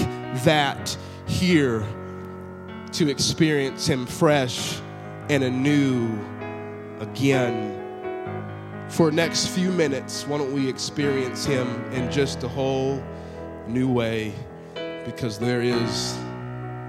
that 0.45 0.97
here 1.27 1.87
to 2.93 3.11
experience 3.11 3.87
him 3.87 4.07
fresh 4.07 4.81
and 5.29 5.43
anew 5.43 6.19
again. 7.01 7.83
For 8.89 9.11
next 9.11 9.49
few 9.49 9.73
minutes, 9.73 10.27
why 10.27 10.39
don't 10.39 10.53
we 10.53 10.69
experience 10.69 11.45
him 11.45 11.69
in 11.93 12.11
just 12.11 12.43
a 12.45 12.49
whole 12.49 13.03
new 13.67 13.93
way 13.93 14.33
because 15.05 15.39
there 15.39 15.61
is 15.61 16.17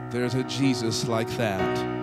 there's 0.10 0.36
a 0.36 0.44
Jesus 0.44 1.08
like 1.08 1.30
that. 1.38 1.97